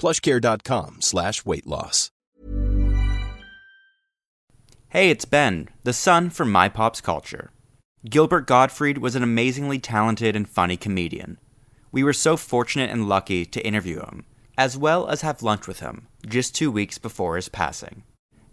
plushcare.com 0.00 0.96
slash 1.00 1.44
weight 1.44 1.66
loss. 1.66 2.10
Hey, 4.88 5.10
it's 5.10 5.24
Ben, 5.24 5.68
the 5.84 5.92
son 5.92 6.30
from 6.30 6.50
My 6.50 6.68
Pop's 6.68 7.00
Culture. 7.00 7.50
Gilbert 8.08 8.46
Gottfried 8.46 8.98
was 8.98 9.14
an 9.14 9.22
amazingly 9.22 9.78
talented 9.78 10.34
and 10.34 10.48
funny 10.48 10.76
comedian. 10.76 11.38
We 11.92 12.02
were 12.02 12.14
so 12.14 12.36
fortunate 12.36 12.90
and 12.90 13.08
lucky 13.08 13.44
to 13.44 13.64
interview 13.64 14.00
him, 14.00 14.24
as 14.56 14.76
well 14.76 15.06
as 15.06 15.20
have 15.20 15.42
lunch 15.42 15.68
with 15.68 15.80
him, 15.80 16.08
just 16.26 16.56
two 16.56 16.72
weeks 16.72 16.98
before 16.98 17.36
his 17.36 17.48
passing. 17.48 18.02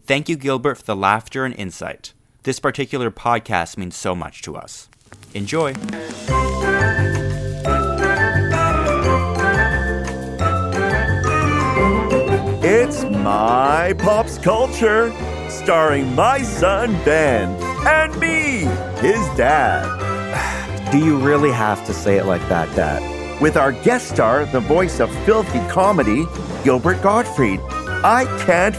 Thank 0.06 0.30
you, 0.30 0.36
Gilbert, 0.36 0.76
for 0.76 0.84
the 0.86 0.96
laughter 0.96 1.46
and 1.46 1.56
insight. 1.56 2.14
This 2.44 2.60
particular 2.60 3.10
podcast 3.10 3.78
means 3.78 3.96
so 3.96 4.14
much 4.14 4.42
to 4.44 4.56
us. 4.56 4.90
Enjoy! 5.34 5.74
My 13.32 13.94
Pop's 13.98 14.38
Culture, 14.38 15.12
starring 15.50 16.16
my 16.16 16.42
son 16.42 16.94
Ben 17.04 17.50
and 17.86 18.18
me, 18.22 18.60
his 19.06 19.20
dad. 19.36 19.84
Do 20.94 20.98
you 20.98 21.18
really 21.18 21.52
have 21.52 21.86
to 21.88 21.94
say 21.94 22.16
it 22.16 22.26
like 22.26 22.40
that, 22.48 22.74
Dad? 22.74 23.02
With 23.42 23.58
our 23.58 23.74
guest 23.74 24.08
star, 24.08 24.46
the 24.46 24.62
voice 24.62 25.02
of 25.02 25.14
filthy 25.26 25.60
comedy, 25.68 26.26
Gilbert 26.64 27.02
Gottfried. 27.02 27.60
I 28.02 28.24
can't 28.46 28.78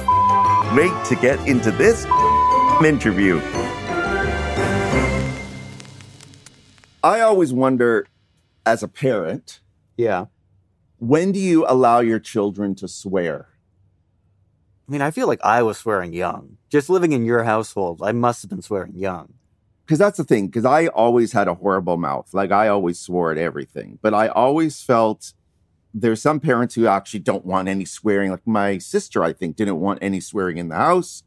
wait 0.75 1.05
to 1.09 1.15
get 1.17 1.47
into 1.47 1.71
this 1.71 2.07
interview. 2.83 3.43
I 7.05 7.21
always 7.21 7.53
wonder, 7.53 8.07
as 8.65 8.83
a 8.83 8.89
parent, 8.89 9.61
Yeah. 9.99 10.25
when 10.97 11.33
do 11.33 11.39
you 11.39 11.67
allow 11.69 12.01
your 12.01 12.19
children 12.19 12.75
to 12.77 12.89
swear? 12.89 13.48
I 14.89 14.93
mean, 14.93 15.03
I 15.03 15.11
feel 15.11 15.27
like 15.27 15.41
I 15.45 15.63
was 15.63 15.77
swearing 15.79 16.15
young. 16.15 16.57
Just 16.71 16.89
living 16.89 17.13
in 17.13 17.25
your 17.25 17.45
household, 17.45 18.01
I 18.03 18.13
must 18.13 18.43
have 18.43 18.49
been 18.51 18.63
swearing 18.63 18.95
young. 18.97 19.35
because 19.85 19.99
that's 19.99 20.19
the 20.19 20.25
thing 20.25 20.47
because 20.49 20.65
i 20.67 20.87
always 20.89 21.33
had 21.33 21.49
a 21.49 21.55
horrible 21.55 21.97
mouth. 21.97 22.33
Like 22.35 22.51
i 22.53 22.69
always 22.69 22.99
swore 22.99 23.31
at 23.33 23.39
everything. 23.39 23.99
But 24.03 24.15
i 24.15 24.29
always 24.29 24.83
felt 24.83 25.33
there's 25.95 26.23
some 26.23 26.41
parents 26.41 26.75
who 26.75 26.87
actually 26.87 27.21
don't 27.21 27.45
want 27.47 27.69
any 27.69 27.85
swearing. 27.85 28.31
Like 28.31 28.47
my 28.47 28.79
sister 28.79 29.23
i 29.23 29.33
think 29.33 29.57
didn't 29.57 29.81
want 29.81 29.99
any 30.03 30.21
swearing 30.21 30.59
in 30.59 30.69
the 30.69 30.77
house. 30.77 31.23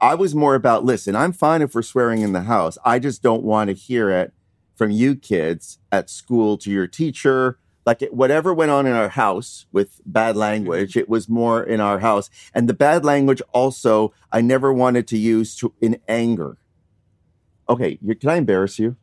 I 0.00 0.14
was 0.14 0.34
more 0.34 0.54
about 0.54 0.84
listen 0.84 1.16
i'm 1.16 1.32
fine 1.32 1.62
if 1.62 1.74
we're 1.74 1.82
swearing 1.82 2.22
in 2.22 2.32
the 2.32 2.42
house. 2.42 2.78
I 2.84 2.98
just 2.98 3.22
don't 3.22 3.42
want 3.42 3.68
to 3.68 3.74
hear 3.74 4.10
it 4.10 4.32
from 4.76 4.90
you 4.90 5.14
kids 5.16 5.78
at 5.92 6.08
school 6.10 6.56
to 6.58 6.70
your 6.70 6.86
teacher 6.86 7.58
like 7.88 8.00
it, 8.06 8.12
whatever 8.22 8.50
went 8.60 8.70
on 8.76 8.84
in 8.90 8.92
our 9.02 9.08
house 9.24 9.50
with 9.76 9.90
bad 10.18 10.34
language 10.46 10.92
it 11.02 11.08
was 11.14 11.24
more 11.40 11.58
in 11.74 11.80
our 11.88 11.98
house 12.08 12.26
and 12.54 12.68
the 12.68 12.74
bad 12.86 13.00
language 13.12 13.42
also 13.60 13.92
i 14.38 14.40
never 14.54 14.70
wanted 14.82 15.04
to 15.12 15.18
use 15.34 15.48
to 15.60 15.66
in 15.86 15.92
anger 16.22 16.50
okay 17.68 17.98
you 18.02 18.14
can 18.14 18.30
i 18.30 18.36
embarrass 18.36 18.78
you 18.78 18.96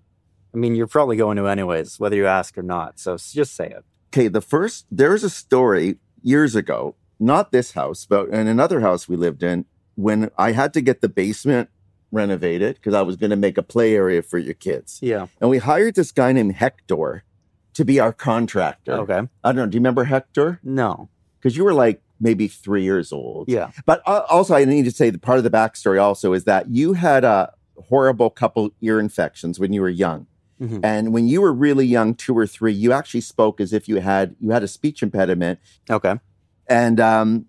I 0.53 0.57
mean, 0.57 0.73
you're 0.73 0.87
probably 0.87 1.17
going 1.17 1.35
to 1.35 1.47
anyways, 1.47 1.99
whether 1.99 2.15
you 2.15 2.27
ask 2.27 2.57
or 2.57 2.63
not. 2.63 2.97
So 2.97 3.17
just 3.17 3.53
say 3.59 3.67
it. 3.77 3.83
okay 4.13 4.29
the 4.29 4.39
first 4.39 4.85
there's 4.89 5.21
a 5.25 5.29
story 5.29 5.97
years 6.23 6.55
ago 6.55 6.95
not 7.19 7.51
this 7.51 7.71
house 7.73 8.05
but 8.05 8.29
in 8.29 8.47
another 8.47 8.79
house 8.79 9.03
we 9.09 9.17
lived 9.17 9.43
in 9.43 9.65
when 9.95 10.29
i 10.37 10.53
had 10.53 10.71
to 10.75 10.79
get 10.79 11.01
the 11.01 11.09
basement 11.09 11.69
renovated 12.11 12.75
because 12.75 12.93
i 12.93 13.01
was 13.01 13.17
going 13.17 13.29
to 13.31 13.35
make 13.47 13.57
a 13.57 13.63
play 13.73 13.93
area 13.95 14.21
for 14.21 14.37
your 14.37 14.53
kids 14.53 14.99
Yeah. 15.01 15.27
and 15.41 15.49
we 15.49 15.57
hired 15.57 15.95
this 15.95 16.11
guy 16.13 16.31
named 16.31 16.53
hector 16.55 17.24
to 17.75 17.85
be 17.85 17.99
our 17.99 18.11
contractor 18.13 18.93
Okay. 18.93 19.19
i 19.43 19.49
don't 19.49 19.55
know 19.55 19.65
do 19.67 19.75
you 19.75 19.79
remember 19.79 20.03
hector 20.05 20.59
No. 20.63 21.09
because 21.39 21.55
you 21.55 21.63
were 21.63 21.73
like 21.73 22.01
maybe 22.19 22.47
three 22.47 22.83
years 22.83 23.11
old 23.13 23.47
Yeah. 23.49 23.71
but 23.85 24.01
uh, 24.07 24.23
also 24.29 24.55
i 24.55 24.65
need 24.65 24.85
to 24.85 24.91
say 24.91 25.09
the 25.09 25.19
part 25.19 25.37
of 25.37 25.43
the 25.43 25.49
backstory 25.49 26.01
also 26.01 26.33
is 26.33 26.45
that 26.45 26.69
you 26.69 26.93
had 26.93 27.23
a 27.23 27.53
horrible 27.89 28.29
couple 28.29 28.71
ear 28.81 28.99
infections 28.99 29.59
when 29.59 29.71
you 29.73 29.81
were 29.81 29.89
young 29.89 30.27
Mhm. 30.61 30.79
and 30.83 31.13
when 31.13 31.27
you 31.27 31.41
were 31.41 31.51
really 31.53 31.85
young 31.85 32.15
two 32.15 32.35
or 32.37 32.47
three 32.47 32.71
you 32.71 32.93
actually 32.93 33.19
spoke 33.21 33.59
as 33.59 33.73
if 33.73 33.89
you 33.89 33.97
had 33.99 34.35
you 34.39 34.51
had 34.51 34.63
a 34.63 34.67
speech 34.69 35.03
impediment 35.03 35.59
Okay. 35.89 36.15
and 36.67 36.99
um 37.01 37.45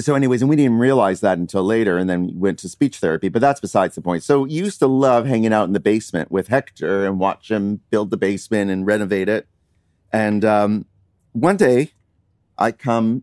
so 0.00 0.14
anyways 0.14 0.42
and 0.42 0.48
we 0.48 0.56
didn't 0.56 0.78
realize 0.78 1.20
that 1.20 1.38
until 1.38 1.62
later 1.64 1.98
and 1.98 2.08
then 2.08 2.26
we 2.26 2.32
went 2.34 2.58
to 2.58 2.68
speech 2.68 2.98
therapy 2.98 3.28
but 3.28 3.40
that's 3.40 3.60
besides 3.60 3.94
the 3.94 4.00
point 4.00 4.22
so 4.22 4.44
you 4.44 4.64
used 4.64 4.78
to 4.78 4.86
love 4.86 5.26
hanging 5.26 5.52
out 5.52 5.64
in 5.64 5.72
the 5.72 5.80
basement 5.80 6.30
with 6.30 6.48
hector 6.48 7.06
and 7.06 7.18
watch 7.18 7.50
him 7.50 7.80
build 7.90 8.10
the 8.10 8.16
basement 8.16 8.70
and 8.70 8.86
renovate 8.86 9.28
it 9.28 9.48
and 10.12 10.44
um 10.44 10.86
one 11.32 11.56
day 11.56 11.92
i 12.58 12.70
come 12.72 13.22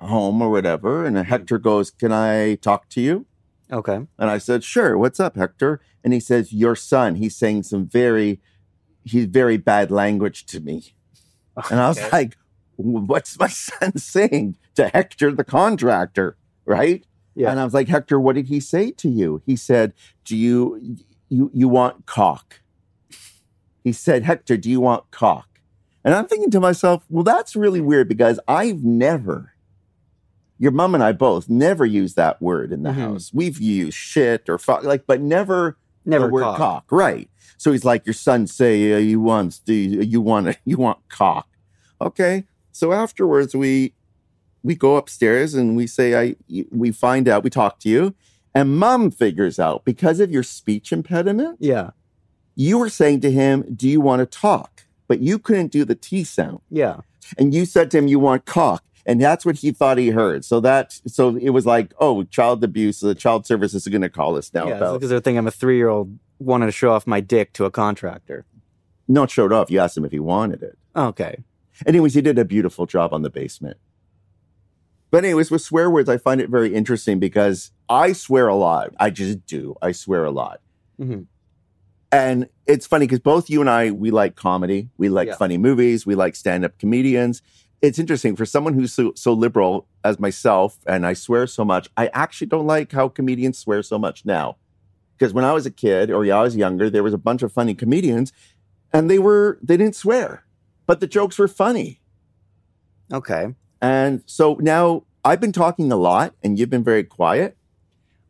home 0.00 0.40
or 0.42 0.50
whatever 0.50 1.04
and 1.04 1.16
hector 1.18 1.58
goes 1.58 1.90
can 1.90 2.12
i 2.12 2.54
talk 2.56 2.88
to 2.88 3.00
you 3.00 3.26
Okay. 3.72 3.94
and 4.18 4.30
I 4.30 4.38
said, 4.38 4.62
Sure, 4.62 4.96
what's 4.98 5.18
up, 5.18 5.36
Hector? 5.36 5.80
And 6.02 6.12
he 6.12 6.20
says, 6.20 6.52
Your 6.52 6.76
son, 6.76 7.16
he's 7.16 7.34
saying 7.34 7.62
some 7.64 7.86
very, 7.86 8.40
he's 9.04 9.26
very 9.26 9.56
bad 9.56 9.90
language 9.90 10.46
to 10.46 10.60
me. 10.60 10.94
And 11.70 11.80
I 11.80 11.88
was 11.88 12.12
like, 12.12 12.36
What's 12.76 13.38
my 13.38 13.48
son 13.68 13.96
saying 13.96 14.56
to 14.74 14.88
Hector, 14.88 15.32
the 15.32 15.44
contractor? 15.44 16.36
Right. 16.66 17.04
Yeah. 17.34 17.50
And 17.50 17.58
I 17.60 17.64
was 17.64 17.74
like, 17.74 17.88
Hector, 17.88 18.18
what 18.20 18.34
did 18.36 18.46
he 18.48 18.60
say 18.60 18.90
to 18.92 19.08
you? 19.08 19.42
He 19.44 19.56
said, 19.56 19.92
Do 20.24 20.36
you, 20.36 20.96
you, 21.28 21.50
you 21.52 21.68
want 21.68 22.06
cock? 22.06 22.60
He 23.82 23.92
said, 23.92 24.22
Hector, 24.22 24.56
do 24.56 24.70
you 24.70 24.80
want 24.80 25.10
cock? 25.10 25.48
And 26.04 26.14
I'm 26.14 26.26
thinking 26.26 26.50
to 26.52 26.60
myself, 26.60 27.04
well, 27.08 27.24
that's 27.24 27.56
really 27.56 27.80
weird 27.80 28.08
because 28.08 28.38
I've 28.46 28.82
never, 28.84 29.52
your 30.58 30.70
mom 30.70 30.94
and 30.94 31.02
I 31.02 31.12
both 31.12 31.48
never 31.48 31.84
used 31.84 32.16
that 32.16 32.40
word 32.40 32.72
in 32.72 32.82
the 32.82 32.90
Mhm. 32.90 32.94
house. 32.94 33.30
We've 33.34 33.58
used 33.60 33.96
shit 33.96 34.48
or 34.48 34.58
fuck, 34.58 34.84
like, 34.84 35.06
but 35.06 35.20
never, 35.20 35.76
Never 36.06 36.26
the 36.26 36.32
word 36.32 36.42
cock. 36.42 36.56
cock. 36.58 36.84
Right. 36.92 37.28
So 37.56 37.72
he's 37.72 37.84
like, 37.84 38.06
your 38.06 38.12
son 38.14 38.46
say 38.46 38.92
uh, 38.92 38.98
you 38.98 39.20
want, 39.20 39.60
do 39.64 39.72
you, 39.74 40.02
you 40.02 40.20
want, 40.20 40.56
you 40.64 40.76
want 40.76 40.98
cock. 41.08 41.48
Okay. 42.00 42.44
So 42.72 42.92
afterwards, 42.92 43.54
we, 43.54 43.94
we 44.64 44.74
go 44.74 44.96
upstairs 44.96 45.54
and 45.54 45.76
we 45.76 45.86
say, 45.86 46.18
I, 46.18 46.36
we 46.72 46.90
find 46.90 47.28
out, 47.28 47.44
we 47.44 47.50
talk 47.50 47.78
to 47.80 47.88
you 47.88 48.14
and 48.54 48.76
mom 48.78 49.10
figures 49.12 49.58
out 49.60 49.84
because 49.84 50.18
of 50.20 50.30
your 50.32 50.42
speech 50.42 50.90
impediment, 50.92 51.58
Yeah. 51.60 51.90
you 52.56 52.78
were 52.78 52.88
saying 52.88 53.20
to 53.20 53.30
him, 53.30 53.64
do 53.76 53.88
you 53.88 54.00
want 54.00 54.20
to 54.20 54.26
talk? 54.26 54.84
But 55.06 55.20
you 55.20 55.38
couldn't 55.38 55.70
do 55.70 55.84
the 55.84 55.94
T 55.94 56.24
sound 56.24 56.60
Yeah. 56.70 57.00
and 57.38 57.52
you 57.54 57.66
said 57.66 57.90
to 57.92 57.98
him 57.98 58.08
you 58.08 58.18
want 58.18 58.46
cock 58.46 58.82
and 59.06 59.20
that's 59.20 59.44
what 59.44 59.56
he 59.56 59.70
thought 59.70 59.98
he 59.98 60.08
heard 60.10 60.46
so 60.46 60.60
that 60.60 60.98
so 61.06 61.36
it 61.36 61.50
was 61.50 61.66
like 61.66 61.92
oh 62.00 62.22
child 62.24 62.64
abuse 62.64 63.00
the 63.00 63.14
child 63.14 63.44
services 63.46 63.86
is 63.86 63.90
going 63.90 64.00
to 64.00 64.08
call 64.08 64.34
us 64.36 64.50
now 64.54 64.66
yeah. 64.66 64.76
about 64.76 64.94
Because 64.94 65.10
they're 65.10 65.20
thinking 65.20 65.38
I'm 65.38 65.46
a 65.46 65.50
three 65.50 65.76
year 65.76 65.90
old 65.90 66.18
wanting 66.38 66.68
to 66.68 66.72
show 66.72 66.90
off 66.92 67.06
my 67.06 67.20
dick 67.20 67.52
to 67.54 67.66
a 67.66 67.70
contractor. 67.70 68.46
not 69.08 69.30
showed 69.30 69.52
off 69.52 69.70
you 69.70 69.78
asked 69.78 69.96
him 69.98 70.06
if 70.06 70.12
he 70.12 70.18
wanted 70.20 70.62
it 70.62 70.78
Okay. 70.96 71.44
anyways 71.86 72.14
he 72.14 72.22
did 72.22 72.38
a 72.38 72.44
beautiful 72.46 72.86
job 72.86 73.12
on 73.12 73.20
the 73.20 73.30
basement 73.30 73.76
But 75.14 75.24
anyways, 75.24 75.48
with 75.48 75.62
swear 75.62 75.88
words, 75.88 76.08
I 76.08 76.16
find 76.18 76.40
it 76.40 76.50
very 76.50 76.74
interesting 76.74 77.20
because 77.20 77.70
I 77.88 78.12
swear 78.14 78.48
a 78.48 78.56
lot. 78.56 78.92
I 78.98 79.10
just 79.10 79.46
do. 79.46 79.76
I 79.80 79.92
swear 79.92 80.24
a 80.24 80.32
lot. 80.32 80.60
Mhm. 81.00 81.26
And 82.10 82.48
it's 82.66 82.84
funny 82.84 83.06
because 83.06 83.20
both 83.20 83.48
you 83.48 83.60
and 83.60 83.70
I, 83.70 83.92
we 83.92 84.10
like 84.10 84.34
comedy. 84.34 84.90
We 84.98 85.08
like 85.08 85.28
Yeah. 85.28 85.36
funny 85.36 85.56
movies. 85.56 86.04
We 86.04 86.16
like 86.16 86.34
stand-up 86.34 86.78
comedians. 86.78 87.42
It's 87.80 88.00
interesting 88.00 88.34
for 88.34 88.44
someone 88.44 88.74
who's 88.74 88.92
so, 88.92 89.12
so 89.14 89.32
liberal 89.32 89.86
as 90.02 90.18
myself, 90.18 90.78
and 90.84 91.06
I 91.06 91.12
swear 91.12 91.46
so 91.46 91.64
much. 91.64 91.88
I 91.96 92.08
actually 92.08 92.48
don't 92.48 92.66
like 92.66 92.90
how 92.90 93.08
comedians 93.08 93.56
swear 93.56 93.84
so 93.84 94.00
much 94.00 94.24
now. 94.24 94.56
Because 95.16 95.32
when 95.32 95.44
I 95.44 95.52
was 95.52 95.64
a 95.64 95.70
kid, 95.70 96.10
or 96.10 96.24
yeah, 96.24 96.38
I 96.38 96.42
was 96.42 96.56
younger, 96.56 96.90
there 96.90 97.04
was 97.04 97.14
a 97.14 97.18
bunch 97.18 97.44
of 97.44 97.52
funny 97.52 97.76
comedians, 97.76 98.32
and 98.92 99.08
they 99.08 99.20
were 99.20 99.60
they 99.62 99.76
didn't 99.76 99.94
swear, 99.94 100.42
but 100.88 100.98
the 100.98 101.06
jokes 101.06 101.38
were 101.38 101.46
funny. 101.46 102.00
Okay. 103.12 103.54
And 103.84 104.22
so 104.24 104.56
now 104.60 105.04
I've 105.24 105.40
been 105.40 105.52
talking 105.52 105.92
a 105.92 105.96
lot, 105.96 106.34
and 106.42 106.58
you've 106.58 106.70
been 106.70 106.84
very 106.84 107.04
quiet. 107.04 107.54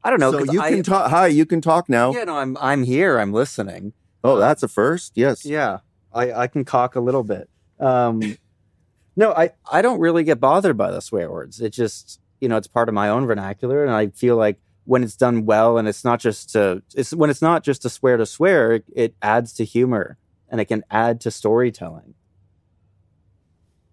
I 0.02 0.10
don't 0.10 0.18
know. 0.18 0.32
so 0.32 0.52
you 0.52 0.60
I- 0.60 0.70
can 0.70 0.82
talk. 0.82 1.10
Hi, 1.10 1.28
you 1.28 1.46
can 1.46 1.60
talk 1.60 1.88
now. 1.88 2.12
Yeah, 2.12 2.24
no, 2.24 2.36
I'm 2.36 2.56
I'm 2.60 2.82
here. 2.82 3.18
I'm 3.18 3.32
listening. 3.32 3.92
Oh, 4.24 4.36
that's 4.36 4.64
a 4.64 4.68
first. 4.68 5.12
Yes. 5.14 5.44
Yeah, 5.46 5.78
I 6.12 6.32
I 6.32 6.46
can 6.48 6.64
cock 6.64 6.96
a 6.96 7.00
little 7.00 7.22
bit. 7.22 7.48
Um, 7.78 8.36
no, 9.16 9.32
I 9.32 9.50
I 9.70 9.80
don't 9.80 10.00
really 10.00 10.24
get 10.24 10.40
bothered 10.40 10.76
by 10.76 10.90
the 10.90 11.00
swear 11.00 11.30
words. 11.30 11.60
It 11.60 11.70
just 11.70 12.20
you 12.40 12.48
know 12.48 12.56
it's 12.56 12.66
part 12.66 12.88
of 12.88 12.94
my 12.94 13.08
own 13.08 13.24
vernacular, 13.26 13.84
and 13.84 13.94
I 13.94 14.08
feel 14.08 14.36
like 14.36 14.58
when 14.86 15.04
it's 15.04 15.16
done 15.16 15.46
well, 15.46 15.78
and 15.78 15.86
it's 15.86 16.04
not 16.04 16.18
just 16.18 16.50
to 16.54 16.82
it's 16.96 17.14
when 17.14 17.30
it's 17.30 17.42
not 17.42 17.62
just 17.62 17.82
to 17.82 17.90
swear 17.90 18.16
to 18.16 18.26
swear, 18.26 18.72
it, 18.72 18.84
it 18.92 19.14
adds 19.22 19.52
to 19.54 19.64
humor 19.64 20.18
and 20.48 20.60
it 20.60 20.64
can 20.66 20.82
add 20.90 21.20
to 21.20 21.30
storytelling. 21.30 22.14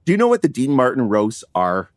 Do 0.06 0.12
you 0.12 0.18
know 0.18 0.27
what 0.27 0.42
the 0.42 0.50
Dean 0.50 0.71
Martin 0.71 1.07
roasts 1.09 1.44
are? 1.53 1.92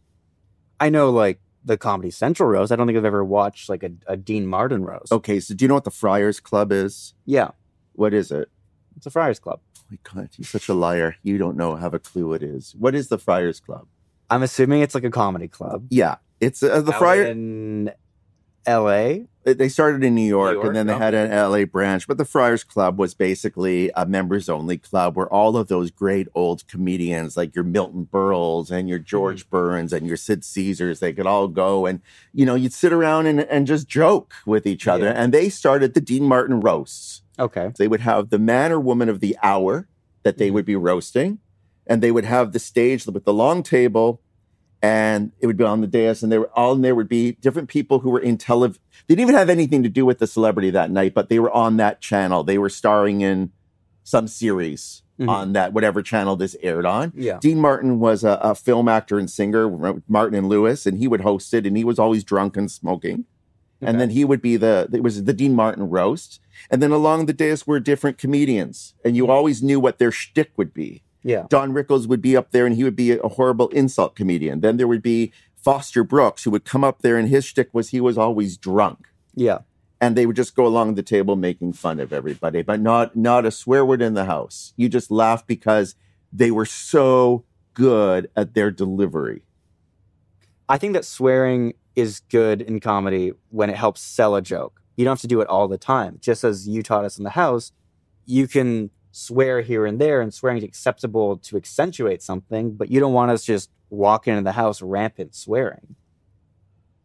I 0.81 0.91
know 0.91 1.11
like 1.11 1.41
the 1.65 1.77
Comedy 1.79 2.11
Central 2.11 2.49
roast. 2.49 2.71
I 2.73 2.77
don't 2.77 2.87
think 2.87 2.99
I've 2.99 3.05
ever 3.05 3.25
watched 3.25 3.69
like 3.69 3.83
a, 3.83 3.91
a 4.07 4.17
Dean 4.17 4.47
Martin 4.47 4.85
roast. 4.85 5.13
Okay, 5.13 5.41
so 5.41 5.55
do 5.55 5.65
you 5.65 5.69
know 5.69 5.75
what 5.75 5.85
the 5.85 5.91
Friars 5.91 6.41
Club 6.41 6.73
is? 6.73 7.15
Yeah, 7.25 7.51
What 7.93 8.13
is 8.13 8.31
it? 8.31 8.51
it's 8.97 9.07
a 9.07 9.11
Friars 9.11 9.39
Club. 9.39 9.61
Oh 9.79 9.83
my 9.91 9.99
God, 10.03 10.29
you're 10.37 10.45
such 10.47 10.69
a 10.69 10.75
liar. 10.75 11.17
You 11.23 11.37
don't 11.39 11.57
know, 11.57 11.75
have 11.77 11.95
a 11.95 11.99
clue 11.99 12.29
what 12.29 12.43
it 12.43 12.51
is. 12.51 12.75
What 12.79 12.95
is 12.95 13.09
the 13.09 13.19
Friars 13.19 13.59
Club? 13.61 13.87
I'm 14.31 14.43
assuming 14.43 14.83
it's 14.83 14.95
like 14.95 15.05
a 15.05 15.11
comedy 15.11 15.49
club. 15.49 15.87
Yeah, 15.91 16.17
it's 16.41 16.63
uh, 16.63 16.81
the 16.81 16.93
Out 16.93 16.99
Friar. 16.99 17.23
in 17.25 17.91
L.A. 18.67 19.27
They 19.45 19.69
started 19.69 20.03
in 20.03 20.15
New 20.15 20.27
York, 20.27 20.55
York, 20.55 20.67
and 20.67 20.75
then 20.75 20.87
they 20.87 20.97
had 20.97 21.13
an 21.13 21.31
LA 21.31 21.67
branch. 21.67 22.09
But 22.09 22.17
the 22.17 22.25
Friars 22.25 22.65
Club 22.65 22.99
was 22.99 23.13
basically 23.13 23.91
a 23.95 24.07
members 24.07 24.49
only 24.49 24.79
club 24.79 25.17
where 25.17 25.29
all 25.29 25.57
of 25.59 25.69
those 25.69 25.91
great 25.91 26.29
old 26.35 26.67
comedians, 26.67 27.37
like 27.37 27.55
your 27.55 27.65
Milton 27.65 28.09
Berles 28.11 28.71
and 28.71 28.89
your 28.89 28.99
mm-hmm. 28.99 29.05
George 29.05 29.51
Burns 29.51 29.93
and 29.93 30.07
your 30.07 30.17
Sid 30.17 30.45
Caesars, 30.45 31.01
they 31.01 31.13
could 31.13 31.27
all 31.27 31.49
go 31.49 31.85
and, 31.85 32.01
you 32.33 32.47
know, 32.47 32.55
you'd 32.55 32.73
sit 32.73 32.93
around 32.93 33.27
and, 33.27 33.41
and 33.41 33.67
just 33.67 33.87
joke 33.87 34.33
with 34.47 34.67
each 34.67 34.89
other. 34.89 35.07
Yeah. 35.07 35.13
And 35.13 35.35
they 35.35 35.51
started 35.51 35.93
the 35.93 36.01
Dean 36.01 36.25
Martin 36.25 36.61
roasts. 36.61 37.23
Okay. 37.39 37.71
They 37.77 37.89
would 37.89 38.01
have 38.01 38.31
the 38.31 38.39
man 38.39 38.73
or 38.73 38.81
woman 38.81 39.11
of 39.11 39.21
the 39.21 39.37
hour 39.43 39.89
that 40.23 40.39
they 40.39 40.47
mm-hmm. 40.47 40.55
would 40.55 40.65
be 40.65 40.77
roasting, 40.77 41.39
and 41.87 42.03
they 42.03 42.11
would 42.11 42.25
have 42.25 42.53
the 42.53 42.59
stage 42.59 43.07
with 43.07 43.25
the 43.25 43.35
long 43.35 43.63
table, 43.63 44.23
and 44.85 45.33
it 45.41 45.47
would 45.47 45.57
be 45.57 45.65
on 45.65 45.81
the 45.81 45.87
dais, 45.87 46.23
and 46.23 46.31
they 46.31 46.39
were 46.39 46.51
all, 46.55 46.73
and 46.73 46.85
there 46.85 46.95
would 46.95 47.09
be 47.09 47.33
different 47.33 47.69
people 47.71 48.01
who 48.01 48.11
were 48.11 48.21
in 48.21 48.37
television. 48.37 48.83
They 49.07 49.15
didn't 49.15 49.29
even 49.29 49.35
have 49.39 49.49
anything 49.49 49.83
to 49.83 49.89
do 49.89 50.05
with 50.05 50.19
the 50.19 50.27
celebrity 50.27 50.69
that 50.71 50.91
night, 50.91 51.15
but 51.15 51.29
they 51.31 51.39
were 51.39 51.51
on 51.53 51.79
that 51.79 52.01
channel. 52.03 52.45
They 52.45 52.59
were 52.59 52.69
starring 52.69 53.23
in 53.23 53.51
some 54.03 54.29
series 54.29 55.03
Mhm. 55.19 55.29
on 55.29 55.53
that 55.55 55.73
whatever 55.73 56.03
channel 56.03 56.37
this 56.37 56.57
aired 56.61 56.85
on. 56.85 57.13
Yeah. 57.15 57.39
Dean 57.41 57.61
Martin 57.61 57.99
was 58.01 58.25
a, 58.25 58.39
a 58.43 58.55
film 58.55 58.89
actor 58.89 59.19
and 59.19 59.31
singer, 59.31 60.03
Martin 60.09 60.37
and 60.37 60.49
Lewis, 60.49 60.85
and 60.87 60.99
he 60.99 61.09
would 61.09 61.21
host 61.23 61.55
it, 61.55 61.65
and 61.67 61.77
he 61.77 61.85
was 61.85 61.99
always 61.99 62.23
drunk 62.25 62.57
and 62.57 62.71
smoking. 62.71 63.25
And 63.81 64.01
then 64.01 64.11
he 64.11 64.25
would 64.25 64.41
be 64.43 64.57
the 64.57 64.89
it 64.93 65.03
was 65.03 65.23
the 65.25 65.33
Dean 65.35 65.55
Martin 65.55 65.89
roast. 65.91 66.41
And 66.71 66.83
then 66.83 66.91
along 66.91 67.27
the 67.27 67.33
dais 67.33 67.67
were 67.67 67.79
different 67.81 68.19
comedians, 68.19 68.95
and 69.05 69.15
you 69.17 69.29
always 69.31 69.63
knew 69.63 69.79
what 69.79 69.99
their 69.99 70.11
shtick 70.11 70.51
would 70.57 70.75
be. 70.75 71.04
Yeah. 71.25 71.47
Don 71.49 71.73
Rickles 71.73 72.07
would 72.07 72.21
be 72.23 72.37
up 72.37 72.51
there, 72.53 72.67
and 72.67 72.77
he 72.77 72.85
would 72.85 72.95
be 72.95 73.13
a 73.13 73.29
horrible 73.29 73.69
insult 73.71 74.15
comedian. 74.15 74.61
Then 74.61 74.77
there 74.77 74.87
would 74.87 75.03
be 75.03 75.33
Foster 75.57 76.05
Brooks, 76.05 76.45
who 76.45 76.51
would 76.51 76.65
come 76.67 76.85
up 76.85 77.01
there, 77.03 77.17
and 77.17 77.29
his 77.29 77.45
shtick 77.47 77.71
was 77.73 77.89
he 77.89 78.01
was 78.01 78.19
always 78.19 78.57
drunk, 78.59 79.09
Yeah. 79.35 79.61
and 80.01 80.15
they 80.15 80.27
would 80.27 80.37
just 80.37 80.55
go 80.55 80.67
along 80.67 80.95
the 80.95 81.03
table 81.03 81.35
making 81.35 81.73
fun 81.73 81.99
of 81.99 82.13
everybody, 82.13 82.61
but 82.63 82.79
not 82.81 83.17
not 83.17 83.47
a 83.47 83.51
swear 83.51 83.85
word 83.87 84.03
in 84.03 84.13
the 84.15 84.27
house. 84.27 84.75
You 84.77 84.91
just 84.91 85.11
laugh 85.11 85.47
because 85.47 85.95
they 86.31 86.51
were 86.51 86.67
so 86.67 87.45
good 87.73 88.31
at 88.37 88.53
their 88.55 88.71
delivery. 88.71 89.43
I 90.69 90.79
think 90.79 90.93
that 90.95 91.05
swearing 91.05 91.75
is 91.97 92.21
good 92.31 92.61
in 92.61 92.81
comedy 92.81 93.33
when 93.51 93.71
it 93.71 93.77
helps 93.77 94.01
sell 94.01 94.35
a 94.35 94.43
joke. 94.43 94.81
You 94.97 95.05
don't 95.05 95.13
have 95.13 95.21
to 95.23 95.27
do 95.27 95.41
it 95.41 95.49
all 95.49 95.69
the 95.69 95.79
time. 95.79 96.19
Just 96.21 96.45
as 96.45 96.69
you 96.69 96.83
taught 96.83 97.05
us 97.05 97.19
in 97.19 97.25
the 97.25 97.31
house, 97.31 97.73
you 98.27 98.47
can 98.49 98.91
swear 99.15 99.61
here 99.61 99.87
and 99.87 100.01
there, 100.01 100.21
and 100.21 100.35
swearing 100.35 100.59
is 100.59 100.65
acceptable 100.65 101.37
to 101.39 101.57
accentuate 101.57 102.21
something, 102.23 102.73
but 102.73 102.91
you 102.91 102.99
don't 102.99 103.13
want 103.13 103.31
us 103.31 103.45
just 103.45 103.71
walking 103.91 104.33
into 104.33 104.43
the 104.45 104.53
house 104.53 104.83
rampant 104.83 105.35
swearing. 105.35 105.95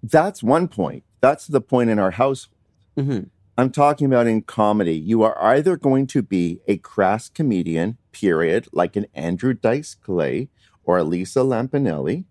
That's 0.02 0.42
one 0.42 0.68
point. 0.68 1.04
That's 1.22 1.46
the 1.46 1.62
point 1.62 1.90
in 1.90 2.00
our 2.00 2.12
household. 2.12 2.56
Mm-hmm. 2.98 3.24
I'm 3.58 3.72
talking 3.72 4.08
about 4.08 4.26
in 4.26 4.42
comedy. 4.42 4.96
You 4.98 5.22
are 5.24 5.38
either 5.42 5.76
going 5.76 6.08
to 6.08 6.22
be 6.22 6.62
a 6.68 6.78
crass 6.78 7.30
comedian, 7.30 7.98
period, 8.12 8.68
like 8.72 8.96
an 8.96 9.06
Andrew 9.14 9.54
Dice 9.54 9.94
Clay 9.96 10.50
or 10.84 10.98
a 10.98 11.04
Lisa 11.04 11.40
Lampanelli, 11.42 12.26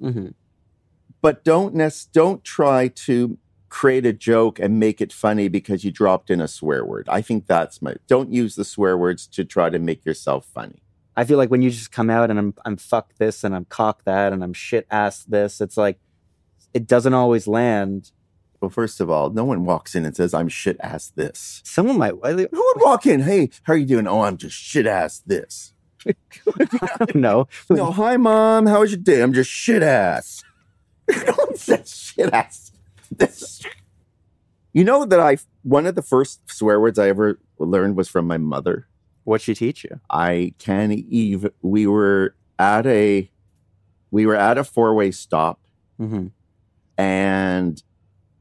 Mm-hmm. 0.00 0.28
but 1.22 1.42
don't 1.42 1.74
nec- 1.74 2.12
don't 2.12 2.44
try 2.44 2.88
to 2.88 3.38
create 3.76 4.06
a 4.06 4.12
joke 4.12 4.58
and 4.58 4.80
make 4.80 5.02
it 5.02 5.12
funny 5.12 5.48
because 5.48 5.84
you 5.84 5.90
dropped 5.90 6.30
in 6.30 6.40
a 6.40 6.48
swear 6.48 6.82
word. 6.82 7.06
I 7.10 7.20
think 7.20 7.46
that's 7.46 7.82
my 7.82 7.94
don't 8.08 8.32
use 8.32 8.54
the 8.54 8.64
swear 8.64 8.96
words 8.96 9.26
to 9.26 9.44
try 9.44 9.68
to 9.68 9.78
make 9.78 10.02
yourself 10.06 10.46
funny. 10.46 10.82
I 11.14 11.24
feel 11.24 11.36
like 11.36 11.50
when 11.50 11.60
you 11.60 11.68
just 11.68 11.92
come 11.92 12.08
out 12.08 12.30
and 12.30 12.38
I'm 12.38 12.54
I'm 12.64 12.78
fuck 12.78 13.12
this 13.18 13.44
and 13.44 13.54
I'm 13.54 13.66
cock 13.66 14.04
that 14.04 14.32
and 14.32 14.42
I'm 14.42 14.54
shit 14.54 14.86
ass 14.90 15.24
this, 15.24 15.60
it's 15.60 15.76
like 15.76 15.98
it 16.72 16.86
doesn't 16.86 17.12
always 17.12 17.46
land. 17.46 18.12
Well, 18.62 18.70
first 18.70 18.98
of 18.98 19.10
all, 19.10 19.28
no 19.28 19.44
one 19.44 19.66
walks 19.66 19.94
in 19.94 20.06
and 20.06 20.16
says, 20.16 20.32
I'm 20.32 20.48
shit 20.48 20.78
ass 20.80 21.12
this. 21.14 21.60
Someone 21.62 21.98
might 21.98 22.14
I 22.24 22.32
Who 22.32 22.46
would 22.50 22.82
walk 22.82 23.04
in? 23.04 23.20
Hey, 23.20 23.50
how 23.64 23.74
are 23.74 23.76
you 23.76 23.84
doing? 23.84 24.06
Oh, 24.06 24.22
I'm 24.22 24.38
just 24.38 24.56
shit 24.56 24.86
ass 24.86 25.18
this. 25.26 25.74
know. 27.14 27.46
No, 27.68 27.92
hi 27.92 28.16
mom. 28.16 28.64
How 28.64 28.80
was 28.80 28.92
your 28.92 29.02
day? 29.02 29.20
I'm 29.20 29.34
just 29.34 29.50
shit 29.50 29.82
ass. 29.82 30.42
no 31.10 31.32
one 31.32 31.56
says 31.56 31.94
shit 31.94 32.32
ass. 32.32 32.72
This. 33.10 33.62
You 34.72 34.84
know 34.84 35.04
that 35.06 35.20
I 35.20 35.38
one 35.62 35.86
of 35.86 35.94
the 35.94 36.02
first 36.02 36.40
swear 36.50 36.78
words 36.80 36.98
I 36.98 37.08
ever 37.08 37.38
learned 37.58 37.96
was 37.96 38.08
from 38.08 38.26
my 38.26 38.36
mother. 38.38 38.86
What'd 39.24 39.44
she 39.44 39.54
teach 39.54 39.84
you? 39.84 40.00
I 40.10 40.54
can't 40.58 40.92
even. 40.92 41.50
We 41.62 41.86
were 41.86 42.34
at 42.58 42.86
a 42.86 43.30
we 44.10 44.26
were 44.26 44.36
at 44.36 44.58
a 44.58 44.64
four 44.64 44.94
way 44.94 45.10
stop, 45.12 45.60
Mm-hmm. 46.00 46.26
and 46.98 47.82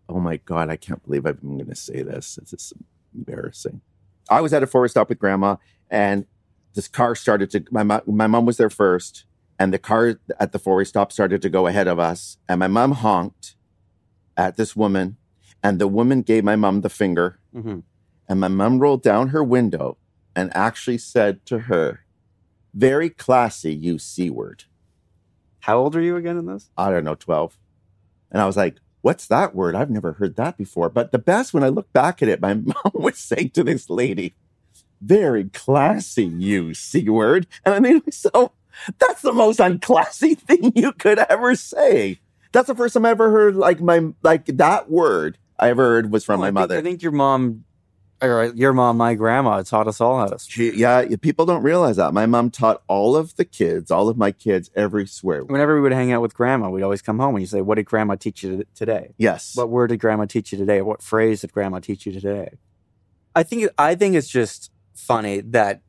oh 0.09 0.19
my 0.19 0.37
god, 0.37 0.69
I 0.69 0.75
can't 0.75 1.03
believe 1.03 1.25
I'm 1.25 1.37
going 1.41 1.65
to 1.67 1.75
say 1.75 2.01
this. 2.03 2.37
It's 2.41 2.51
just 2.51 2.73
embarrassing. 3.15 3.81
I 4.29 4.41
was 4.41 4.53
at 4.53 4.63
a 4.63 4.67
four 4.67 4.81
way 4.81 4.87
stop 4.89 5.09
with 5.09 5.19
grandma, 5.19 5.55
and 5.89 6.25
this 6.73 6.87
car 6.87 7.15
started 7.15 7.49
to. 7.51 7.63
My 7.71 7.83
my 8.05 8.27
mom 8.27 8.45
was 8.45 8.57
there 8.57 8.69
first, 8.69 9.25
and 9.57 9.73
the 9.73 9.79
car 9.79 10.19
at 10.39 10.51
the 10.51 10.59
four 10.59 10.75
way 10.77 10.83
stop 10.83 11.11
started 11.11 11.41
to 11.43 11.49
go 11.49 11.67
ahead 11.67 11.87
of 11.87 11.97
us, 11.99 12.37
and 12.49 12.59
my 12.59 12.67
mom 12.67 12.91
honked 12.91 13.54
at 14.37 14.57
this 14.57 14.75
woman, 14.75 15.17
and 15.63 15.79
the 15.79 15.87
woman 15.87 16.21
gave 16.21 16.43
my 16.43 16.55
mom 16.55 16.81
the 16.81 16.89
finger, 16.89 17.39
Mm-hmm. 17.55 17.79
and 18.27 18.39
my 18.39 18.47
mom 18.49 18.79
rolled 18.79 19.01
down 19.01 19.29
her 19.29 19.43
window 19.43 19.97
and 20.35 20.51
actually 20.55 20.97
said 20.97 21.45
to 21.45 21.59
her, 21.59 22.01
"Very 22.73 23.09
classy, 23.09 23.73
you 23.73 23.97
c 23.97 24.29
word." 24.29 24.65
How 25.61 25.77
old 25.79 25.95
are 25.95 26.01
you 26.01 26.15
again 26.15 26.37
in 26.37 26.45
this? 26.45 26.69
I 26.77 26.89
don't 26.91 27.03
know, 27.05 27.15
12. 27.15 27.57
And 28.31 28.41
I 28.41 28.45
was 28.45 28.55
like, 28.57 28.77
what's 29.01 29.25
that 29.27 29.55
word? 29.55 29.73
I've 29.75 29.89
never 29.89 30.13
heard 30.13 30.35
that 30.35 30.57
before. 30.57 30.89
But 30.89 31.11
the 31.11 31.17
best, 31.17 31.53
when 31.53 31.63
I 31.63 31.69
look 31.69 31.91
back 31.93 32.21
at 32.21 32.29
it, 32.29 32.41
my 32.41 32.53
mom 32.53 32.75
was 32.93 33.17
saying 33.17 33.51
to 33.51 33.63
this 33.63 33.89
lady, 33.89 34.35
very 35.01 35.45
classy, 35.45 36.25
you 36.25 36.73
C 36.75 37.09
word. 37.09 37.47
And 37.63 37.73
I 37.73 37.79
made 37.79 38.05
myself, 38.05 38.51
that's 38.99 39.21
the 39.21 39.31
most 39.33 39.59
unclassy 39.59 40.37
thing 40.37 40.71
you 40.75 40.91
could 40.91 41.19
ever 41.19 41.55
say. 41.55 42.19
That's 42.55 42.67
the 42.67 42.75
first 42.75 42.93
time 42.93 43.05
I 43.05 43.09
ever 43.09 43.29
heard 43.31 43.55
like 43.55 43.81
my, 43.81 44.13
like 44.23 44.45
that 44.45 44.89
word 44.89 45.37
I 45.59 45.69
ever 45.69 45.83
heard 45.83 46.11
was 46.11 46.23
from 46.23 46.39
Well, 46.39 46.51
my 46.51 46.61
I 46.61 46.63
think- 46.63 46.69
mother. 46.71 46.77
I 46.77 46.81
think 46.81 47.01
your 47.03 47.11
mom, 47.11 47.65
or 48.21 48.43
uh, 48.43 48.51
your 48.53 48.71
mom, 48.71 48.95
my 48.95 49.13
grandma, 49.13 49.61
taught 49.61 49.87
us 49.89 49.99
all 49.99 50.17
how 50.19 50.27
to. 50.27 50.63
Yeah, 50.77 51.05
people 51.21 51.45
don't 51.45 51.63
realize 51.63 51.97
that. 51.97 52.13
My 52.13 52.25
mom 52.25 52.49
taught 52.49 52.81
all 52.87 53.17
of 53.17 53.35
the 53.35 53.43
kids, 53.43 53.91
all 53.91 54.07
of 54.07 54.15
my 54.17 54.31
kids, 54.31 54.71
every 54.73 55.05
swear 55.05 55.41
word. 55.43 55.51
Whenever 55.51 55.75
we 55.75 55.81
would 55.81 55.91
hang 55.91 56.13
out 56.13 56.21
with 56.21 56.33
grandma, 56.33 56.69
we'd 56.69 56.81
always 56.81 57.01
come 57.01 57.19
home 57.19 57.35
and 57.35 57.41
you 57.41 57.47
say, 57.47 57.59
"What 57.61 57.75
did 57.75 57.83
grandma 57.87 58.15
teach 58.15 58.41
you 58.41 58.63
today? 58.73 59.13
Yes. 59.17 59.53
What 59.55 59.69
word 59.69 59.87
did 59.87 59.99
grandma 59.99 60.23
teach 60.25 60.53
you 60.53 60.57
today? 60.57 60.81
What 60.81 61.01
phrase 61.01 61.41
did 61.41 61.51
grandma 61.51 61.79
teach 61.79 62.05
you 62.05 62.13
today?" 62.13 62.51
I 63.35 63.43
think 63.43 63.69
I 63.77 63.95
think 63.95 64.15
it's 64.15 64.29
just 64.29 64.71
funny 64.93 65.41
that 65.41 65.81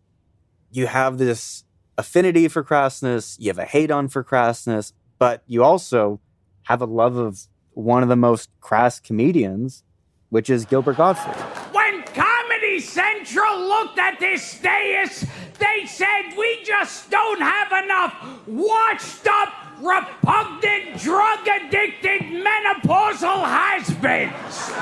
you 0.73 0.89
have 0.89 1.19
this 1.19 1.63
affinity 1.97 2.49
for 2.49 2.65
crassness, 2.65 3.37
you 3.39 3.49
have 3.51 3.59
a 3.59 3.65
hate 3.65 3.93
on 3.93 4.09
for 4.09 4.25
crassness, 4.25 4.93
but 5.21 5.43
you 5.47 5.63
also 5.63 6.21
have 6.67 6.83
a 6.83 6.87
love 6.87 7.17
of 7.17 7.47
one 7.75 8.03
of 8.03 8.09
the 8.09 8.17
most 8.17 8.51
crass 8.61 9.01
comedians, 9.01 9.85
which 10.31 10.51
is 10.51 10.65
Gilbert 10.65 10.97
Gottfried. 10.97 11.37
When 11.73 12.03
Comedy 12.03 12.81
Central 12.81 13.61
looked 13.61 13.99
at 13.99 14.19
this 14.19 14.59
dais, 14.61 15.25
they 15.59 15.87
said 15.87 16.37
we 16.37 16.63
just 16.65 17.09
don't 17.11 17.41
have 17.41 17.85
enough 17.85 18.47
washed 18.47 19.27
up, 19.29 19.53
repugnant, 19.79 21.01
drug 21.01 21.47
addicted, 21.47 22.23
menopausal 22.23 23.45
has 23.45 23.89
beens. 24.03 24.73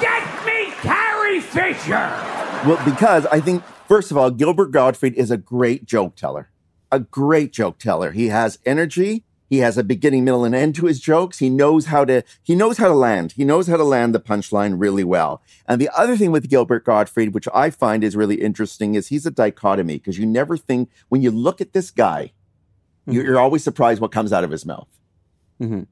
Get 0.00 0.44
me 0.44 0.72
Carrie 0.82 1.40
Fisher. 1.40 2.10
Well, 2.66 2.84
because 2.84 3.26
I 3.26 3.40
think, 3.40 3.62
first 3.86 4.10
of 4.10 4.16
all, 4.16 4.30
Gilbert 4.30 4.72
Gottfried 4.72 5.14
is 5.14 5.30
a 5.30 5.36
great 5.36 5.84
joke 5.84 6.16
teller. 6.16 6.50
A 6.90 6.98
great 6.98 7.52
joke 7.52 7.78
teller. 7.78 8.10
He 8.10 8.28
has 8.28 8.58
energy. 8.66 9.24
He 9.52 9.58
has 9.58 9.76
a 9.76 9.84
beginning, 9.84 10.24
middle, 10.24 10.46
and 10.46 10.54
end 10.54 10.74
to 10.76 10.86
his 10.86 10.98
jokes. 10.98 11.38
He 11.38 11.50
knows 11.50 11.84
how 11.84 12.06
to 12.06 12.22
he 12.42 12.54
knows 12.54 12.78
how 12.78 12.88
to 12.88 12.94
land. 12.94 13.32
He 13.32 13.44
knows 13.44 13.66
how 13.66 13.76
to 13.76 13.84
land 13.84 14.14
the 14.14 14.18
punchline 14.18 14.76
really 14.80 15.04
well. 15.04 15.42
And 15.68 15.78
the 15.78 15.90
other 15.94 16.16
thing 16.16 16.32
with 16.32 16.48
Gilbert 16.48 16.86
Gottfried, 16.86 17.34
which 17.34 17.46
I 17.52 17.68
find 17.68 18.02
is 18.02 18.16
really 18.16 18.36
interesting, 18.36 18.94
is 18.94 19.08
he's 19.08 19.26
a 19.26 19.30
dichotomy 19.30 19.98
because 19.98 20.18
you 20.18 20.24
never 20.24 20.56
think 20.56 20.88
when 21.10 21.20
you 21.20 21.30
look 21.30 21.60
at 21.60 21.74
this 21.74 21.90
guy, 21.90 22.32
you're, 23.06 23.26
you're 23.26 23.38
always 23.38 23.62
surprised 23.62 24.00
what 24.00 24.10
comes 24.10 24.32
out 24.32 24.42
of 24.42 24.50
his 24.50 24.64
mouth. 24.64 24.88
Mhm. 25.60 25.86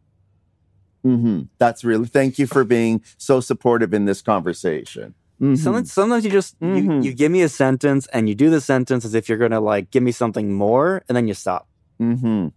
hmm 1.03 1.43
That's 1.59 1.85
really 1.85 2.07
thank 2.09 2.39
you 2.39 2.47
for 2.47 2.65
being 2.65 3.03
so 3.19 3.41
supportive 3.41 3.93
in 3.93 4.07
this 4.07 4.23
conversation. 4.23 5.13
Mhm. 5.39 5.59
Sometimes, 5.59 5.93
sometimes 5.93 6.25
you 6.25 6.31
just 6.31 6.57
you, 6.63 6.67
Mhm. 6.69 7.05
you 7.05 7.13
give 7.13 7.31
me 7.31 7.43
a 7.43 7.49
sentence 7.51 8.07
and 8.15 8.27
you 8.27 8.35
do 8.35 8.49
the 8.49 8.63
sentence 8.63 9.05
as 9.05 9.13
if 9.13 9.29
you're 9.29 9.37
gonna 9.37 9.61
like 9.61 9.91
give 9.91 10.03
me 10.03 10.13
something 10.13 10.51
more, 10.51 11.03
and 11.09 11.15
then 11.15 11.29
you 11.29 11.35
stop. 11.35 11.69
Mm-hmm. 12.01 12.49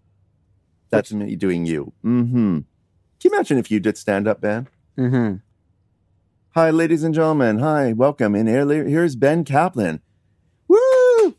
That's 0.95 1.11
me 1.13 1.35
doing 1.35 1.65
you. 1.65 1.93
Mm-hmm. 2.05 2.57
Can 2.59 2.65
you 3.23 3.29
imagine 3.31 3.57
if 3.57 3.71
you 3.71 3.79
did 3.79 3.97
stand 3.97 4.27
up, 4.27 4.41
Ben? 4.41 4.67
Mm-hmm. 4.97 5.35
Hi, 6.55 6.69
ladies 6.69 7.03
and 7.03 7.13
gentlemen. 7.15 7.59
Hi, 7.59 7.93
welcome. 7.93 8.35
And 8.35 8.47
here, 8.47 8.65
here's 8.85 9.15
Ben 9.15 9.43
Kaplan. 9.43 10.01
Woo! 10.67 11.35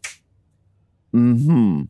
Mm-hmm. 1.14 1.82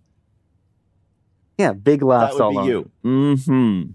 Yeah, 1.59 1.73
big 1.73 2.01
That 2.01 2.07
laughs 2.07 2.35
would 2.35 2.43
all 2.43 2.63
be 2.65 2.69
you. 2.69 2.91
Mm-hmm. 3.05 3.91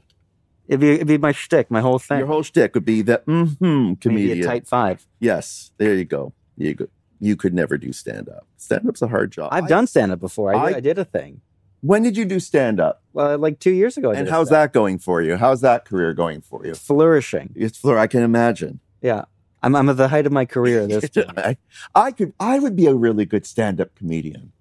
It'd 0.67 0.79
be, 0.79 0.91
it'd 0.93 1.07
be 1.07 1.17
my 1.17 1.31
shtick, 1.31 1.69
my 1.69 1.81
whole 1.81 1.99
thing. 1.99 2.19
Your 2.19 2.27
whole 2.27 2.43
shtick 2.43 2.73
would 2.75 2.85
be 2.85 3.01
the 3.01 3.21
mm-hmm 3.27 3.63
Maybe 3.83 3.95
comedian. 3.97 4.39
a 4.39 4.43
tight 4.43 4.67
five. 4.67 5.05
yes, 5.19 5.71
there 5.77 5.93
you 5.95 6.05
go. 6.05 6.33
You 6.57 6.73
go. 6.75 6.87
You 7.19 7.35
could 7.35 7.53
never 7.53 7.77
do 7.77 7.91
stand 7.91 8.29
up. 8.29 8.47
Stand 8.55 8.87
up's 8.87 9.01
a 9.01 9.07
hard 9.07 9.31
job. 9.31 9.49
I've 9.51 9.65
I- 9.65 9.67
done 9.67 9.87
stand 9.87 10.11
up 10.11 10.19
before. 10.19 10.53
I, 10.55 10.57
I- 10.57 10.75
I 10.75 10.79
did 10.79 10.97
a 10.97 11.05
thing. 11.05 11.41
When 11.81 12.03
did 12.03 12.17
you 12.17 12.25
do 12.25 12.39
stand 12.39 12.79
up? 12.79 13.03
Well, 13.13 13.31
uh, 13.31 13.37
like 13.37 13.59
two 13.59 13.71
years 13.71 13.97
ago. 13.97 14.11
I 14.11 14.15
And 14.15 14.29
how's 14.29 14.49
that 14.49 14.73
going 14.73 14.99
for 14.99 15.21
you? 15.21 15.37
How's 15.37 15.61
that 15.61 15.85
career 15.85 16.13
going 16.13 16.41
for 16.41 16.65
you? 16.65 16.75
Flourishing. 16.75 17.53
It's 17.55 17.77
Fleur, 17.77 17.97
I 17.97 18.07
can 18.07 18.21
imagine. 18.21 18.79
Yeah. 19.01 19.25
I'm, 19.61 19.75
I'm 19.75 19.89
at 19.89 19.97
the 19.97 20.07
height 20.07 20.25
of 20.25 20.31
my 20.31 20.45
career. 20.45 20.87
This 20.87 21.09
I, 21.37 21.57
I 21.93 22.11
could 22.11 22.33
I 22.39 22.59
would 22.59 22.75
be 22.75 22.85
a 22.85 22.93
really 22.93 23.25
good 23.25 23.45
stand-up 23.45 23.95
comedian. 23.95 24.51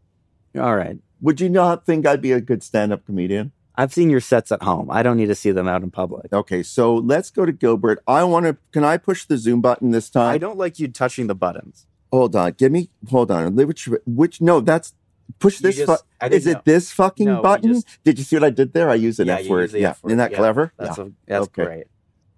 All 0.56 0.76
right. 0.76 0.98
Would 1.20 1.40
you 1.40 1.48
not 1.48 1.86
think 1.86 2.06
I'd 2.06 2.22
be 2.22 2.32
a 2.32 2.40
good 2.40 2.62
stand-up 2.62 3.04
comedian? 3.06 3.52
I've 3.76 3.92
seen 3.92 4.10
your 4.10 4.20
sets 4.20 4.50
at 4.50 4.62
home. 4.62 4.90
I 4.90 5.04
don't 5.04 5.16
need 5.16 5.26
to 5.26 5.36
see 5.36 5.52
them 5.52 5.68
out 5.68 5.84
in 5.84 5.92
public. 5.92 6.32
Okay, 6.32 6.64
so 6.64 6.96
let's 6.96 7.30
go 7.30 7.46
to 7.46 7.52
Gilbert. 7.52 8.02
I 8.08 8.24
want 8.24 8.46
to. 8.46 8.56
Can 8.72 8.82
I 8.82 8.96
push 8.96 9.24
the 9.24 9.38
Zoom 9.38 9.60
button 9.60 9.92
this 9.92 10.10
time? 10.10 10.34
I 10.34 10.38
don't 10.38 10.58
like 10.58 10.80
you 10.80 10.88
touching 10.88 11.28
the 11.28 11.36
buttons. 11.36 11.86
Hold 12.10 12.34
on. 12.34 12.52
Give 12.52 12.72
me. 12.72 12.90
Hold 13.08 13.30
on. 13.30 13.54
Which? 13.54 13.88
Which? 14.04 14.40
No, 14.40 14.60
that's 14.60 14.94
push 15.38 15.58
this. 15.58 15.76
just- 15.76 15.86
fu- 16.02 16.06
I 16.20 16.28
didn't 16.28 16.40
is 16.40 16.46
it 16.46 16.64
this 16.64 16.90
fucking 16.92 17.26
No, 17.26 17.42
button? 17.42 17.74
just- 17.74 17.86
Did 18.04 18.18
you 18.18 18.24
see 18.24 18.36
what 18.36 18.44
I 18.44 18.50
did 18.50 18.72
there? 18.72 18.90
I 18.90 18.94
used 18.94 19.20
an 19.20 19.28
Yeah, 19.28 19.36
F 19.38 19.48
word. 19.48 19.72
yeah, 19.72 19.90
F 19.90 20.02
word. 20.02 20.10
isn't 20.10 20.18
that 20.18 20.30
Yeah, 20.32 20.36
clever? 20.36 20.72
That's, 20.78 20.98
yeah. 20.98 21.04
a, 21.04 21.08
that's 21.26 21.42
Okay. 21.44 21.64
great. 21.64 21.86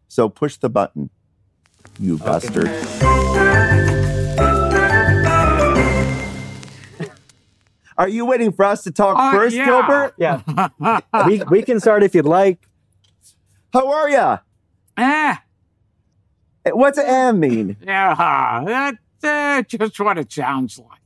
So 0.08 0.28
push 0.28 0.56
the 0.56 0.68
button. 0.68 1.10
You 1.98 2.18
bastard. 2.18 2.68
Are 7.98 8.08
you 8.08 8.24
waiting 8.24 8.50
for 8.52 8.64
us 8.64 8.82
to 8.84 8.90
talk 8.90 9.16
Uh, 9.18 9.32
first, 9.32 9.54
yeah. 9.54 9.66
Gilbert? 9.66 10.14
Yeah. 10.16 10.40
we, 11.26 11.42
we 11.50 11.62
can 11.62 11.80
start 11.80 12.02
if 12.02 12.14
you'd 12.14 12.24
like. 12.24 12.58
How 13.74 13.92
are 13.92 14.08
ya? 14.08 14.38
Eh, 14.96 15.34
What's 16.72 16.98
M 16.98 17.40
mean? 17.40 17.76
yeah, 17.82 18.62
that's 18.66 19.24
uh, 19.24 19.62
just 19.78 19.98
what 20.00 20.16
it 20.18 20.32
sounds 20.32 20.78
like. 20.78 20.99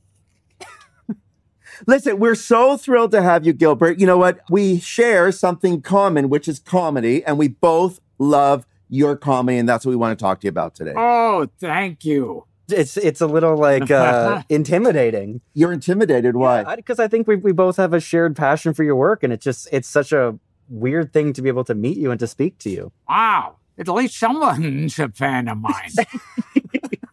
Listen, 1.87 2.19
we're 2.19 2.35
so 2.35 2.77
thrilled 2.77 3.11
to 3.11 3.21
have 3.21 3.45
you, 3.45 3.53
Gilbert. 3.53 3.99
You 3.99 4.07
know 4.07 4.17
what? 4.17 4.39
We 4.49 4.79
share 4.79 5.31
something 5.31 5.81
common, 5.81 6.29
which 6.29 6.47
is 6.47 6.59
comedy, 6.59 7.23
and 7.23 7.37
we 7.37 7.47
both 7.47 7.99
love 8.17 8.65
your 8.89 9.15
comedy, 9.15 9.57
and 9.57 9.67
that's 9.67 9.85
what 9.85 9.91
we 9.91 9.95
want 9.95 10.17
to 10.17 10.23
talk 10.23 10.41
to 10.41 10.45
you 10.45 10.49
about 10.49 10.75
today. 10.75 10.93
Oh, 10.95 11.49
thank 11.59 12.05
you. 12.05 12.45
It's 12.67 12.97
it's 12.97 13.21
a 13.21 13.27
little 13.27 13.57
like 13.57 13.91
uh, 13.91 14.41
intimidating 14.49 15.41
You're 15.53 15.71
intimidated. 15.71 16.35
Why? 16.35 16.75
because 16.75 16.99
I 16.99 17.07
think 17.07 17.27
we 17.27 17.35
we 17.35 17.51
both 17.51 17.77
have 17.77 17.93
a 17.93 17.99
shared 17.99 18.35
passion 18.35 18.73
for 18.73 18.83
your 18.83 18.95
work, 18.95 19.21
and 19.23 19.31
it's 19.31 19.43
just 19.43 19.67
it's 19.71 19.87
such 19.87 20.11
a 20.11 20.39
weird 20.67 21.13
thing 21.13 21.31
to 21.33 21.43
be 21.43 21.49
able 21.49 21.63
to 21.65 21.75
meet 21.75 21.97
you 21.97 22.09
and 22.09 22.19
to 22.19 22.25
speak 22.27 22.57
to 22.59 22.71
you. 22.71 22.91
Wow, 23.07 23.57
at 23.77 23.87
least 23.87 24.17
someone's 24.17 24.97
a 24.97 25.09
fan 25.09 25.47
of 25.47 25.59
mine. 25.59 25.91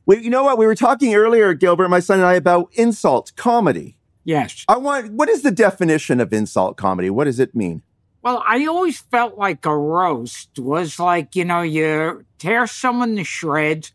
Well, 0.05 0.19
you 0.19 0.31
know 0.31 0.43
what? 0.45 0.59
We 0.59 0.67
were 0.67 0.75
talking 0.75 1.15
earlier, 1.15 1.55
Gilbert, 1.55 1.89
my 1.89 2.01
son 2.01 2.19
and 2.19 2.27
I, 2.27 2.35
about 2.35 2.71
insult 2.73 3.33
comedy. 3.37 3.97
Yes. 4.25 4.65
I 4.69 4.77
want. 4.77 5.13
What 5.13 5.29
is 5.29 5.43
the 5.43 5.51
definition 5.51 6.21
of 6.21 6.33
insult 6.33 6.77
comedy? 6.77 7.11
What 7.11 7.25
does 7.25 7.41
it 7.41 7.55
mean? 7.55 7.83
Well, 8.23 8.43
I 8.47 8.67
always 8.67 9.01
felt 9.01 9.37
like 9.37 9.67
a 9.67 9.77
roast 9.77 10.59
was 10.59 11.01
like, 11.01 11.35
you 11.35 11.45
know, 11.45 11.63
you 11.63 12.25
tear 12.39 12.69
someone 12.69 13.17
to 13.17 13.25
shreds 13.25 13.93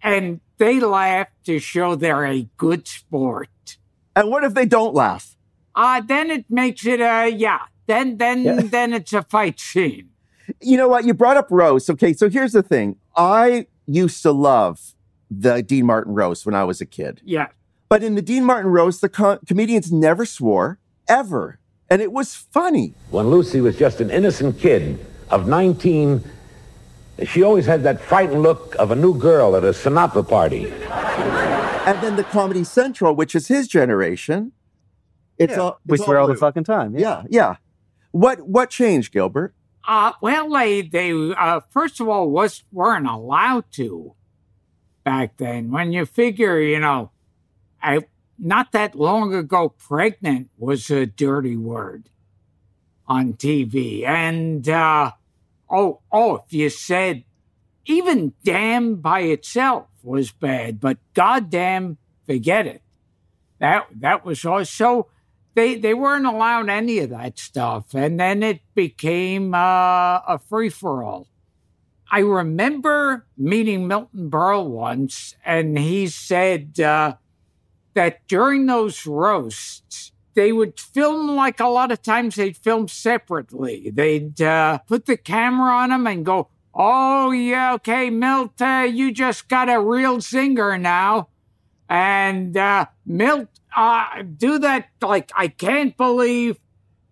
and 0.00 0.40
they 0.58 0.78
laugh 0.78 1.28
to 1.46 1.58
show 1.58 1.96
they're 1.96 2.24
a 2.24 2.48
good 2.56 2.86
sport. 2.86 3.48
And 4.14 4.30
what 4.30 4.44
if 4.44 4.54
they 4.54 4.66
don't 4.66 4.94
laugh? 4.94 5.36
Uh, 5.74 6.00
then 6.00 6.30
it 6.30 6.46
makes 6.48 6.86
it, 6.86 7.00
uh, 7.00 7.28
yeah, 7.34 7.62
then, 7.86 8.18
then, 8.18 8.44
Yeah. 8.44 8.60
then 8.64 8.92
it's 8.94 9.12
a 9.12 9.22
fight 9.24 9.58
scene. 9.58 10.10
You 10.60 10.76
know 10.76 10.88
what? 10.88 11.04
You 11.04 11.12
brought 11.12 11.36
up 11.36 11.48
roast. 11.50 11.90
Okay, 11.90 12.12
so 12.12 12.30
here's 12.30 12.52
the 12.52 12.62
thing. 12.62 12.96
I 13.16 13.66
used 13.86 14.22
to 14.22 14.30
love 14.30 14.94
the 15.28 15.60
Dean 15.60 15.86
Martin 15.86 16.14
roast 16.14 16.46
when 16.46 16.54
I 16.54 16.62
was 16.62 16.80
a 16.80 16.86
kid. 16.86 17.20
Yeah. 17.24 17.48
But 17.88 18.02
in 18.02 18.14
the 18.14 18.22
Dean 18.22 18.44
Martin 18.44 18.70
roast, 18.70 19.00
the 19.00 19.08
co- 19.08 19.38
comedians 19.46 19.92
never 19.92 20.26
swore 20.26 20.78
ever, 21.08 21.58
and 21.88 22.02
it 22.02 22.12
was 22.12 22.34
funny. 22.34 22.94
When 23.10 23.28
Lucy 23.28 23.60
was 23.60 23.76
just 23.76 24.00
an 24.00 24.10
innocent 24.10 24.58
kid 24.58 25.04
of 25.30 25.46
19, 25.46 26.24
she 27.24 27.42
always 27.42 27.66
had 27.66 27.84
that 27.84 28.00
frightened 28.00 28.42
look 28.42 28.74
of 28.78 28.90
a 28.90 28.96
new 28.96 29.16
girl 29.16 29.56
at 29.56 29.64
a 29.64 29.68
Sinatra 29.68 30.28
party. 30.28 30.72
And 31.86 32.02
then 32.02 32.16
the 32.16 32.24
Comedy 32.24 32.64
Central, 32.64 33.14
which 33.14 33.34
is 33.34 33.46
his 33.46 33.68
generation, 33.68 34.52
it's 35.38 35.56
all 35.56 35.78
we 35.86 35.98
swear 35.98 36.18
all 36.18 36.26
the 36.26 36.34
fucking 36.34 36.64
time. 36.64 36.96
Yeah, 36.98 37.22
yeah. 37.28 37.56
What 38.10 38.40
what 38.48 38.70
changed, 38.70 39.12
Gilbert? 39.12 39.54
Uh, 39.86 40.12
well, 40.20 40.50
they, 40.50 40.82
they, 40.82 41.12
uh, 41.12 41.60
first 41.70 42.00
of 42.00 42.08
all, 42.08 42.28
was, 42.28 42.64
weren't 42.72 43.06
allowed 43.06 43.70
to 43.72 44.14
back 45.04 45.36
then. 45.36 45.70
When 45.70 45.92
you 45.92 46.06
figure, 46.06 46.58
you 46.58 46.80
know, 46.80 47.12
I, 47.86 48.00
not 48.36 48.72
that 48.72 48.96
long 48.96 49.32
ago, 49.32 49.68
pregnant 49.68 50.50
was 50.58 50.90
a 50.90 51.06
dirty 51.06 51.56
word 51.56 52.10
on 53.06 53.34
TV. 53.34 54.04
And, 54.04 54.68
uh, 54.68 55.12
oh, 55.70 56.00
oh, 56.10 56.36
if 56.44 56.52
you 56.52 56.68
said 56.68 57.22
even 57.84 58.32
damn 58.44 58.96
by 58.96 59.20
itself 59.20 59.86
was 60.02 60.32
bad, 60.32 60.80
but 60.80 60.98
goddamn, 61.14 61.98
forget 62.26 62.66
it. 62.66 62.82
That, 63.60 63.86
that 64.00 64.24
was 64.24 64.44
also, 64.44 65.06
they, 65.54 65.76
they 65.76 65.94
weren't 65.94 66.26
allowed 66.26 66.68
any 66.68 66.98
of 66.98 67.10
that 67.10 67.38
stuff. 67.38 67.94
And 67.94 68.18
then 68.18 68.42
it 68.42 68.62
became 68.74 69.54
uh, 69.54 70.18
a 70.26 70.40
free 70.48 70.70
for 70.70 71.04
all. 71.04 71.28
I 72.10 72.18
remember 72.20 73.26
meeting 73.38 73.86
Milton 73.86 74.28
Berle 74.30 74.68
once, 74.68 75.36
and 75.44 75.78
he 75.78 76.08
said 76.08 76.78
uh, 76.80 77.14
that 77.96 78.20
during 78.28 78.66
those 78.66 79.04
roasts, 79.06 80.12
they 80.34 80.52
would 80.52 80.78
film 80.78 81.34
like 81.34 81.58
a 81.60 81.66
lot 81.66 81.90
of 81.90 82.02
times 82.02 82.36
they'd 82.36 82.56
film 82.56 82.86
separately. 82.88 83.90
They'd 83.92 84.40
uh, 84.40 84.78
put 84.86 85.06
the 85.06 85.16
camera 85.16 85.72
on 85.72 85.90
him 85.90 86.06
and 86.06 86.24
go, 86.24 86.48
Oh, 86.78 87.30
yeah, 87.30 87.72
okay, 87.74 88.10
Milt, 88.10 88.60
uh, 88.60 88.86
you 88.88 89.10
just 89.10 89.48
got 89.48 89.70
a 89.70 89.80
real 89.80 90.18
zinger 90.18 90.78
now. 90.80 91.28
And 91.88 92.54
uh, 92.56 92.86
Milt, 93.06 93.48
uh, 93.74 94.22
do 94.36 94.58
that 94.58 94.88
like 95.02 95.32
I 95.34 95.48
can't 95.48 95.96
believe 95.96 96.58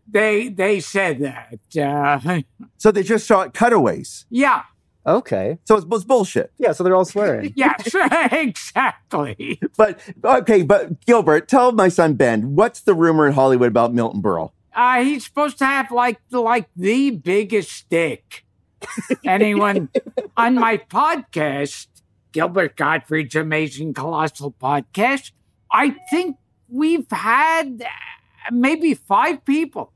they 0.06 0.48
they 0.48 0.80
said 0.80 1.20
that. 1.20 1.58
Uh, 1.82 2.42
So 2.78 2.90
they 2.92 3.02
just 3.02 3.26
shot 3.26 3.54
cutaways. 3.54 4.26
yeah, 4.28 4.64
Okay. 5.06 5.58
So 5.64 5.76
it 5.76 5.88
was 5.88 6.04
bullshit. 6.04 6.52
Yeah. 6.58 6.72
So 6.72 6.84
they're 6.84 6.96
all 6.96 7.04
swearing. 7.04 7.52
yes, 7.56 7.94
exactly. 8.32 9.60
But 9.76 10.00
okay, 10.24 10.62
but 10.62 11.04
Gilbert, 11.04 11.48
tell 11.48 11.72
my 11.72 11.88
son 11.88 12.14
Ben, 12.14 12.54
what's 12.54 12.80
the 12.80 12.94
rumor 12.94 13.26
in 13.26 13.34
Hollywood 13.34 13.68
about 13.68 13.92
Milton 13.92 14.22
Berle? 14.22 14.52
Uh, 14.74 15.04
he's 15.04 15.24
supposed 15.24 15.58
to 15.58 15.66
have 15.66 15.90
like 15.92 16.20
the, 16.30 16.40
like 16.40 16.68
the 16.74 17.10
biggest 17.10 17.88
dick 17.90 18.44
anyone 19.24 19.88
on 20.36 20.54
my 20.56 20.78
podcast, 20.78 21.86
Gilbert 22.32 22.76
Gottfried's 22.76 23.34
Amazing 23.34 23.94
Colossal 23.94 24.52
Podcast, 24.52 25.32
I 25.70 25.96
think 26.10 26.36
we've 26.68 27.10
had 27.10 27.82
uh, 27.84 28.50
maybe 28.52 28.94
five 28.94 29.44
people 29.44 29.92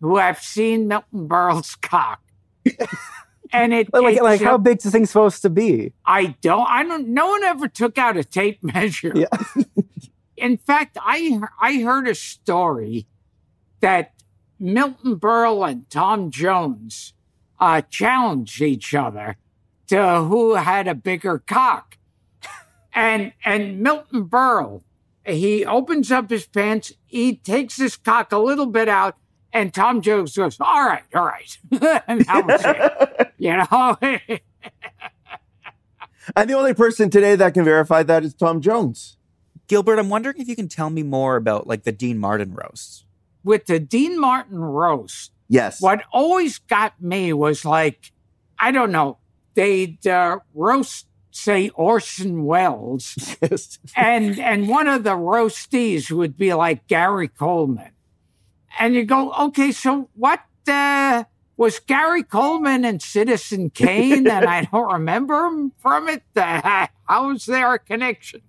who 0.00 0.16
have 0.16 0.38
seen 0.40 0.88
Milton 0.88 1.28
Berle's 1.28 1.74
cock. 1.76 2.20
And 3.52 3.72
it 3.72 3.92
like, 3.92 4.14
it's 4.14 4.22
like 4.22 4.40
a- 4.40 4.44
how 4.44 4.58
big's 4.58 4.84
the 4.84 4.90
thing 4.90 5.06
supposed 5.06 5.42
to 5.42 5.50
be? 5.50 5.92
I 6.04 6.36
don't. 6.40 6.68
I 6.68 6.82
don't. 6.82 7.08
No 7.08 7.28
one 7.28 7.42
ever 7.44 7.68
took 7.68 7.98
out 7.98 8.16
a 8.16 8.24
tape 8.24 8.62
measure. 8.62 9.12
Yeah. 9.14 9.26
In 10.36 10.56
fact, 10.56 10.96
I 11.00 11.40
I 11.60 11.80
heard 11.80 12.08
a 12.08 12.14
story 12.14 13.06
that 13.80 14.14
Milton 14.58 15.18
Berle 15.18 15.70
and 15.70 15.88
Tom 15.90 16.30
Jones 16.30 17.12
uh, 17.58 17.82
challenged 17.82 18.62
each 18.62 18.94
other 18.94 19.36
to 19.88 20.22
who 20.22 20.54
had 20.54 20.88
a 20.88 20.94
bigger 20.94 21.38
cock, 21.38 21.98
and 22.94 23.32
and 23.44 23.80
Milton 23.80 24.24
Berle 24.24 24.82
he 25.26 25.64
opens 25.64 26.10
up 26.10 26.30
his 26.30 26.46
pants, 26.46 26.92
he 27.06 27.36
takes 27.36 27.76
his 27.76 27.96
cock 27.96 28.32
a 28.32 28.38
little 28.38 28.66
bit 28.66 28.88
out, 28.88 29.16
and 29.52 29.72
Tom 29.74 30.00
Jones 30.02 30.36
goes, 30.36 30.58
"All 30.60 30.86
right, 30.86 31.02
all 31.14 31.24
right," 31.24 31.58
and 32.06 32.20
that 32.26 32.46
was 32.46 32.62
it. 32.64 33.32
You 33.38 33.56
know. 33.56 33.96
And 36.36 36.48
the 36.48 36.54
only 36.54 36.74
person 36.74 37.10
today 37.10 37.34
that 37.34 37.54
can 37.54 37.64
verify 37.64 38.02
that 38.04 38.22
is 38.24 38.34
Tom 38.34 38.60
Jones. 38.60 39.16
Gilbert, 39.66 39.98
I'm 39.98 40.08
wondering 40.10 40.36
if 40.38 40.48
you 40.48 40.54
can 40.54 40.68
tell 40.68 40.90
me 40.90 41.02
more 41.02 41.36
about 41.36 41.66
like 41.66 41.82
the 41.84 41.92
Dean 41.92 42.18
Martin 42.18 42.54
roasts. 42.54 43.04
with 43.42 43.66
the 43.66 43.80
Dean 43.80 44.20
Martin 44.20 44.58
roast, 44.60 45.32
Yes. 45.48 45.80
what 45.80 46.02
always 46.12 46.58
got 46.58 47.00
me 47.02 47.32
was 47.32 47.64
like, 47.64 48.12
I 48.58 48.70
don't 48.70 48.92
know, 48.92 49.18
they'd 49.54 50.06
uh, 50.06 50.38
roast, 50.54 51.06
say, 51.32 51.70
Orson 51.70 52.44
Welles, 52.44 53.36
Yes. 53.42 53.78
and 53.96 54.38
and 54.38 54.68
one 54.68 54.86
of 54.88 55.02
the 55.04 55.16
roastees 55.16 56.10
would 56.12 56.36
be 56.36 56.52
like 56.54 56.86
Gary 56.86 57.28
Coleman, 57.28 57.90
and 58.80 58.94
you 58.94 59.04
go, 59.04 59.32
okay, 59.34 59.70
so 59.70 60.08
what 60.14 60.40
uh, 60.66 61.24
was 61.56 61.78
Gary 61.78 62.22
Coleman 62.22 62.84
and 62.84 63.00
Citizen 63.00 63.70
Kane, 63.74 64.26
and 64.26 64.46
I 64.46 64.64
don't 64.64 64.90
remember 64.92 65.46
him 65.46 65.72
from 65.78 66.08
it. 66.08 66.22
Uh, 66.34 66.86
how's 67.06 67.46
there 67.46 67.74
a 67.74 67.78
connection? 67.78 68.40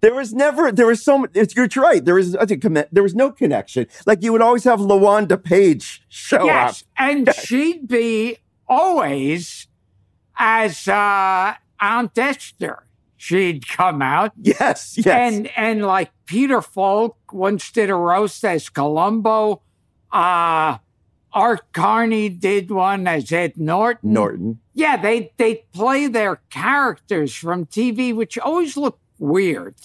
There 0.00 0.14
was 0.14 0.32
never, 0.32 0.70
there 0.70 0.86
was 0.86 1.02
so 1.02 1.18
much, 1.18 1.30
you're 1.56 1.66
right. 1.78 2.04
There 2.04 2.14
was, 2.14 2.36
I 2.36 2.44
think, 2.44 2.62
there 2.92 3.02
was 3.02 3.16
no 3.16 3.32
connection. 3.32 3.86
Like 4.06 4.22
you 4.22 4.30
would 4.32 4.42
always 4.42 4.62
have 4.62 4.78
LaWanda 4.78 5.42
Page 5.42 6.04
show 6.08 6.44
yes, 6.44 6.82
up. 6.82 6.86
and 6.98 7.34
she'd 7.34 7.88
be 7.88 8.36
always 8.68 9.66
as 10.36 10.86
uh, 10.86 11.54
Aunt 11.80 12.16
Esther. 12.16 12.84
She'd 13.16 13.66
come 13.66 14.00
out, 14.00 14.30
Yes, 14.40 14.94
yes. 14.96 15.08
and 15.08 15.50
and 15.56 15.84
like 15.84 16.12
Peter 16.26 16.62
Falk 16.62 17.16
once 17.32 17.72
did 17.72 17.90
a 17.90 17.94
roast 17.96 18.44
as 18.44 18.68
Columbo. 18.68 19.62
Uh, 20.12 20.78
Art 21.32 21.72
Carney 21.72 22.28
did 22.28 22.70
one 22.70 23.06
as 23.06 23.30
Ed 23.30 23.56
Norton. 23.56 24.12
Norton. 24.12 24.60
Yeah, 24.74 24.96
they 24.96 25.32
they 25.36 25.66
play 25.72 26.06
their 26.06 26.36
characters 26.50 27.34
from 27.34 27.66
TV, 27.66 28.14
which 28.14 28.38
always 28.38 28.76
look 28.76 28.98
weird. 29.18 29.76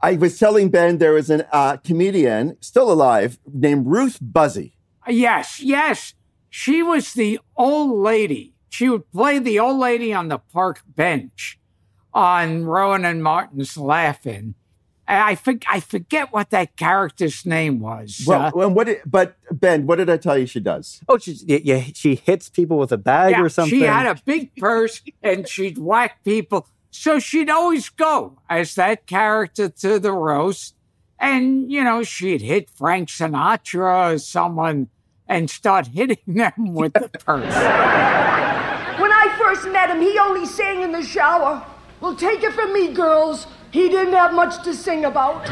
I 0.00 0.14
was 0.14 0.38
telling 0.38 0.68
Ben 0.68 0.98
there 0.98 1.14
was 1.14 1.30
a 1.30 1.52
uh, 1.54 1.76
comedian 1.78 2.56
still 2.60 2.92
alive 2.92 3.38
named 3.52 3.86
Ruth 3.86 4.18
Buzzi. 4.22 4.74
Yes, 5.08 5.60
yes. 5.60 6.14
She 6.50 6.82
was 6.82 7.14
the 7.14 7.40
old 7.56 7.98
lady. 7.98 8.54
She 8.68 8.88
would 8.88 9.10
play 9.10 9.38
the 9.38 9.58
old 9.58 9.78
lady 9.78 10.12
on 10.12 10.28
the 10.28 10.38
park 10.38 10.82
bench 10.86 11.58
on 12.14 12.64
Rowan 12.64 13.04
and 13.04 13.22
Martin's 13.22 13.76
Laugh-In. 13.76 14.54
And 15.08 15.18
I 15.20 15.34
think 15.34 15.64
I 15.68 15.80
forget 15.80 16.32
what 16.32 16.50
that 16.50 16.76
character's 16.76 17.44
name 17.44 17.80
was. 17.80 18.22
Well, 18.26 18.42
Uh, 18.42 18.50
well, 18.54 18.70
what? 18.70 18.86
Did, 18.86 19.00
but 19.04 19.36
Ben, 19.50 19.86
what 19.86 19.96
did 19.96 20.08
I 20.08 20.16
tell 20.16 20.38
you 20.38 20.46
she 20.46 20.60
does? 20.60 21.00
Oh, 21.08 21.18
she, 21.18 21.32
yeah, 21.44 21.58
yeah, 21.62 21.84
she 21.94 22.14
hits 22.14 22.48
people 22.48 22.78
with 22.78 22.92
a 22.92 22.96
bag 22.98 23.32
yeah, 23.32 23.42
or 23.42 23.48
something. 23.48 23.78
she 23.78 23.84
had 23.84 24.06
a 24.06 24.20
big 24.24 24.54
purse 24.56 25.02
and 25.22 25.48
she'd 25.48 25.76
whack 25.78 26.22
people. 26.24 26.68
So 26.90 27.18
she'd 27.18 27.50
always 27.50 27.88
go 27.88 28.38
as 28.48 28.74
that 28.76 29.06
character 29.06 29.68
to 29.68 29.98
the 29.98 30.12
roast. 30.12 30.74
And, 31.18 31.70
you 31.70 31.82
know, 31.84 32.02
she'd 32.02 32.42
hit 32.42 32.68
Frank 32.70 33.08
Sinatra 33.08 34.14
or 34.14 34.18
someone 34.18 34.88
and 35.28 35.48
start 35.50 35.88
hitting 35.88 36.18
them 36.26 36.52
with 36.74 36.92
the 36.94 37.08
purse. 37.08 37.54
When 39.00 39.10
I 39.12 39.34
first 39.38 39.66
met 39.68 39.90
him, 39.90 40.00
he 40.00 40.18
only 40.18 40.46
sang 40.46 40.82
in 40.82 40.92
the 40.92 41.02
shower. 41.02 41.64
Well, 42.00 42.14
take 42.14 42.42
it 42.42 42.52
from 42.52 42.72
me, 42.72 42.92
girls. 42.92 43.46
He 43.72 43.88
didn't 43.88 44.12
have 44.12 44.34
much 44.34 44.62
to 44.64 44.74
sing 44.74 45.04
about. 45.06 45.46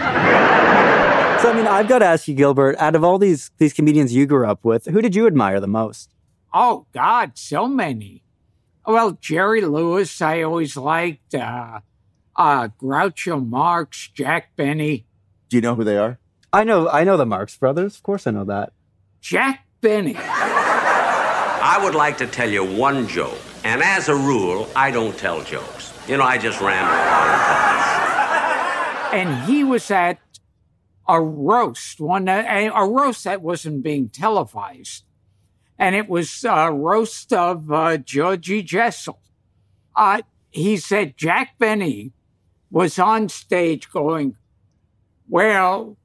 So 1.40 1.50
I 1.50 1.54
mean, 1.54 1.66
I've 1.66 1.88
got 1.88 2.00
to 2.00 2.04
ask 2.04 2.28
you, 2.28 2.35
Gilbert. 2.35 2.76
Out 2.78 2.94
of 2.94 3.02
all 3.02 3.18
these 3.18 3.50
these 3.56 3.72
comedians 3.72 4.14
you 4.14 4.26
grew 4.26 4.46
up 4.46 4.62
with, 4.62 4.85
who 4.87 5.00
did 5.00 5.14
you 5.14 5.26
admire 5.26 5.59
the 5.59 5.66
most? 5.66 6.14
Oh 6.52 6.87
God, 6.92 7.33
so 7.38 7.66
many. 7.66 8.22
Well, 8.87 9.12
Jerry 9.20 9.62
Lewis, 9.62 10.20
I 10.20 10.42
always 10.42 10.76
liked. 10.76 11.35
Uh, 11.35 11.80
uh, 12.37 12.68
Groucho 12.80 13.46
Marx, 13.46 14.11
Jack 14.14 14.54
Benny. 14.56 15.06
Do 15.48 15.56
you 15.56 15.61
know 15.61 15.74
who 15.74 15.85
they 15.85 15.96
are? 15.96 16.18
I 16.52 16.64
know, 16.64 16.88
I 16.88 17.04
know 17.04 17.16
the 17.16 17.26
Marx 17.26 17.56
Brothers. 17.56 17.96
Of 17.96 18.02
course, 18.02 18.26
I 18.26 18.33
know 18.33 18.44
that. 18.44 18.72
Jack 19.20 19.66
Benny. 19.80 20.16
I 20.16 21.78
would 21.83 21.94
like 21.94 22.18
to 22.18 22.26
tell 22.26 22.50
you 22.50 22.64
one 22.64 23.06
joke, 23.06 23.38
and 23.64 23.83
as 23.83 24.09
a 24.09 24.14
rule, 24.14 24.68
I 24.74 24.90
don't 24.90 25.16
tell 25.16 25.42
jokes. 25.42 25.92
You 26.09 26.16
know, 26.16 26.24
I 26.24 26.38
just 26.38 26.61
ramble 26.61 26.92
on 26.92 28.10
and 29.12 29.51
he 29.51 29.64
was 29.64 29.90
at 29.90 30.18
a 31.09 31.20
roast 31.20 32.01
one 32.01 32.29
a, 32.29 32.68
a 32.68 32.88
roast 32.88 33.25
that 33.25 33.42
wasn't 33.42 33.83
being 33.83 34.09
televised. 34.09 35.05
And 35.79 35.94
it 35.94 36.09
was 36.09 36.44
a 36.44 36.70
roast 36.70 37.33
of 37.33 37.73
uh, 37.73 37.96
georgie 37.96 38.62
jessel. 38.62 39.20
Uh, 39.96 40.23
he 40.51 40.77
said 40.77 41.16
jack 41.16 41.59
benny 41.59 42.12
was 42.70 42.99
on 42.99 43.29
stage 43.29 43.90
going 43.90 44.37
well 45.29 45.96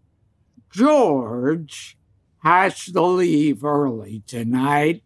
george 0.72 1.98
has 2.40 2.86
to 2.86 3.02
leave 3.02 3.64
early 3.64 4.24
tonight. 4.28 5.04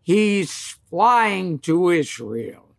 He's 0.00 0.76
flying 0.90 1.58
to 1.60 1.90
israel. 1.90 2.74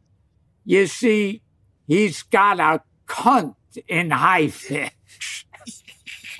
You 0.66 0.88
see 0.88 1.42
he's 1.88 2.24
got 2.24 2.60
a 2.60 2.82
cunt 3.08 3.56
in 3.88 4.12
high 4.12 4.48
fix. 4.50 5.46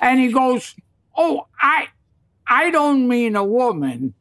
and 0.00 0.20
he 0.20 0.32
goes, 0.32 0.74
Oh, 1.16 1.46
I 1.60 1.88
I 2.46 2.70
don't 2.70 3.06
mean 3.08 3.36
a 3.36 3.44
woman. 3.44 4.14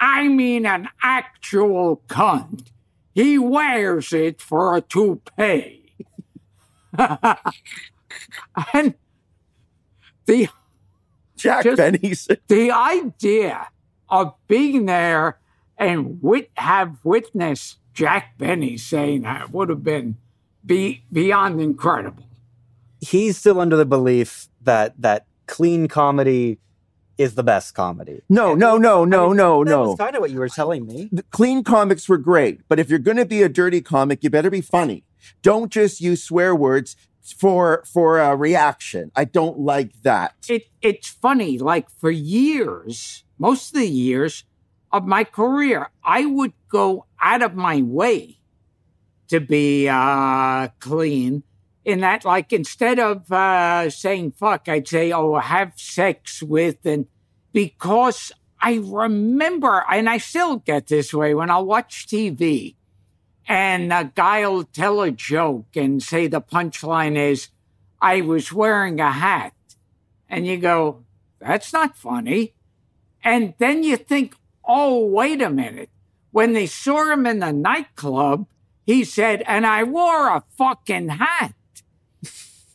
I 0.00 0.28
mean 0.28 0.64
an 0.66 0.88
actual 1.02 2.02
cunt. 2.08 2.68
He 3.14 3.38
wears 3.38 4.12
it 4.12 4.40
for 4.40 4.76
a 4.76 4.80
toupee. 4.80 5.92
and 6.98 8.94
the 10.26 10.48
Jack 11.36 11.64
Just- 11.64 11.76
Benny's. 11.76 12.28
the 12.48 12.70
idea 12.70 13.68
of 14.08 14.34
being 14.46 14.86
there 14.86 15.38
and 15.76 16.18
wit- 16.22 16.50
have 16.56 16.96
witnessed 17.04 17.78
Jack 17.92 18.38
Benny 18.38 18.76
saying 18.76 19.22
that 19.22 19.50
would 19.52 19.68
have 19.68 19.82
been 19.84 20.16
be- 20.64 21.04
beyond 21.12 21.60
incredible. 21.60 22.24
He's 23.00 23.36
still 23.38 23.60
under 23.60 23.76
the 23.76 23.86
belief 23.86 24.48
that 24.62 25.00
that 25.00 25.26
clean 25.46 25.88
comedy 25.88 26.58
is 27.16 27.34
the 27.34 27.42
best 27.42 27.74
comedy. 27.74 28.22
No, 28.28 28.54
no, 28.54 28.78
no, 28.78 29.04
no, 29.04 29.32
no, 29.32 29.64
That 29.64 29.70
no. 29.70 29.82
was 29.88 29.98
kind 29.98 30.14
of 30.14 30.20
what 30.20 30.30
you 30.30 30.38
were 30.38 30.48
telling 30.48 30.86
me. 30.86 31.08
The 31.10 31.24
clean 31.24 31.64
comics 31.64 32.08
were 32.08 32.18
great, 32.18 32.60
but 32.68 32.78
if 32.78 32.88
you're 32.88 33.00
going 33.00 33.16
to 33.16 33.26
be 33.26 33.42
a 33.42 33.48
dirty 33.48 33.80
comic, 33.80 34.22
you 34.22 34.30
better 34.30 34.50
be 34.50 34.60
funny. 34.60 35.04
Don't 35.42 35.70
just 35.72 36.00
use 36.00 36.22
swear 36.22 36.54
words 36.54 36.96
for 37.36 37.82
for 37.92 38.18
a 38.18 38.36
reaction. 38.36 39.10
I 39.16 39.24
don't 39.24 39.58
like 39.58 40.02
that. 40.02 40.34
It 40.48 40.64
it's 40.80 41.08
funny, 41.08 41.58
like 41.58 41.90
for 41.90 42.10
years, 42.10 43.24
most 43.38 43.74
of 43.74 43.80
the 43.80 43.88
years 43.88 44.44
of 44.92 45.04
my 45.06 45.24
career, 45.24 45.90
I 46.04 46.24
would 46.24 46.52
go 46.68 47.04
out 47.20 47.42
of 47.42 47.54
my 47.54 47.82
way 47.82 48.38
to 49.28 49.40
be 49.40 49.88
uh, 49.88 50.68
clean. 50.80 51.42
In 51.88 52.00
that, 52.00 52.24
like 52.24 52.52
instead 52.52 52.98
of 52.98 53.32
uh, 53.32 53.88
saying 53.88 54.32
fuck, 54.32 54.68
I'd 54.68 54.86
say, 54.86 55.10
oh, 55.10 55.38
have 55.38 55.72
sex 55.76 56.42
with, 56.42 56.84
and 56.84 57.06
because 57.52 58.30
I 58.60 58.80
remember, 58.84 59.84
and 59.90 60.08
I 60.08 60.18
still 60.18 60.56
get 60.56 60.88
this 60.88 61.14
way 61.14 61.34
when 61.34 61.48
I'll 61.50 61.64
watch 61.64 62.06
TV, 62.06 62.74
and 63.48 63.90
a 63.90 64.12
guy 64.14 64.46
will 64.46 64.64
tell 64.64 65.00
a 65.00 65.10
joke 65.10 65.74
and 65.76 66.02
say 66.02 66.26
the 66.26 66.42
punchline 66.42 67.16
is, 67.16 67.48
I 68.02 68.20
was 68.20 68.52
wearing 68.52 69.00
a 69.00 69.10
hat. 69.10 69.54
And 70.28 70.46
you 70.46 70.58
go, 70.58 71.04
that's 71.40 71.72
not 71.72 71.96
funny. 71.96 72.54
And 73.24 73.54
then 73.56 73.82
you 73.82 73.96
think, 73.96 74.34
oh, 74.62 75.06
wait 75.06 75.40
a 75.40 75.48
minute. 75.48 75.88
when 76.30 76.52
they 76.52 76.66
saw 76.66 77.10
him 77.10 77.26
in 77.26 77.38
the 77.38 77.52
nightclub, 77.52 78.46
he 78.84 79.04
said, 79.04 79.42
and 79.46 79.66
I 79.66 79.82
wore 79.82 80.28
a 80.28 80.44
fucking 80.56 81.08
hat. 81.08 81.54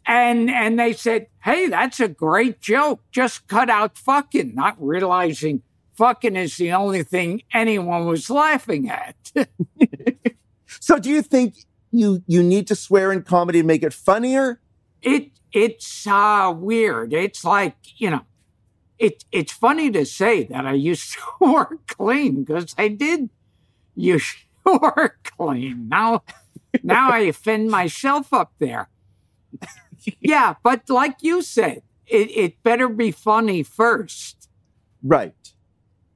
And 0.06 0.50
and 0.50 0.80
they 0.80 0.94
said, 0.94 1.28
"Hey, 1.44 1.68
that's 1.68 2.00
a 2.00 2.08
great 2.10 2.60
joke. 2.60 3.02
Just 3.12 3.48
cut 3.48 3.70
out 3.70 3.98
fucking," 3.98 4.54
not 4.54 4.76
realizing 4.80 5.62
fucking 5.96 6.36
is 6.36 6.58
the 6.58 6.74
only 6.74 7.04
thing 7.04 7.44
anyone 7.54 8.06
was 8.06 8.30
laughing 8.30 8.90
at. 8.90 9.16
So 10.80 10.98
do 11.00 11.10
you 11.10 11.22
think 11.22 11.56
you 11.92 12.24
you 12.28 12.44
need 12.44 12.68
to 12.68 12.76
swear 12.76 13.12
in 13.12 13.24
comedy 13.24 13.62
to 13.62 13.68
make 13.68 13.84
it 13.84 13.94
funnier? 13.94 14.60
it 15.02 15.32
it's 15.52 16.08
uh 16.08 16.54
weird. 16.56 17.14
It's 17.14 17.44
like, 17.46 17.76
you 17.98 18.10
know, 18.10 18.22
it 18.98 19.24
it's 19.32 19.52
funny 19.52 19.92
to 19.92 20.06
say 20.06 20.44
that 20.46 20.66
I 20.66 20.74
used 20.74 21.14
to 21.14 21.20
work 21.54 21.88
clean 21.88 22.44
because 22.44 22.74
I 22.78 22.88
did 22.88 23.30
to 24.00 24.20
work 24.66 25.32
clean. 25.38 25.90
Now 25.90 26.24
now 26.82 27.12
I 27.12 27.20
offend 27.20 27.70
myself 27.70 28.34
up 28.34 28.54
there. 28.60 28.90
Yeah, 30.22 30.56
but 30.64 30.90
like 30.90 31.18
you 31.22 31.42
said, 31.42 31.84
it, 32.08 32.30
it 32.32 32.64
better 32.64 32.90
be 32.90 33.12
funny 33.12 33.64
first. 33.64 34.50
Right. 35.02 35.34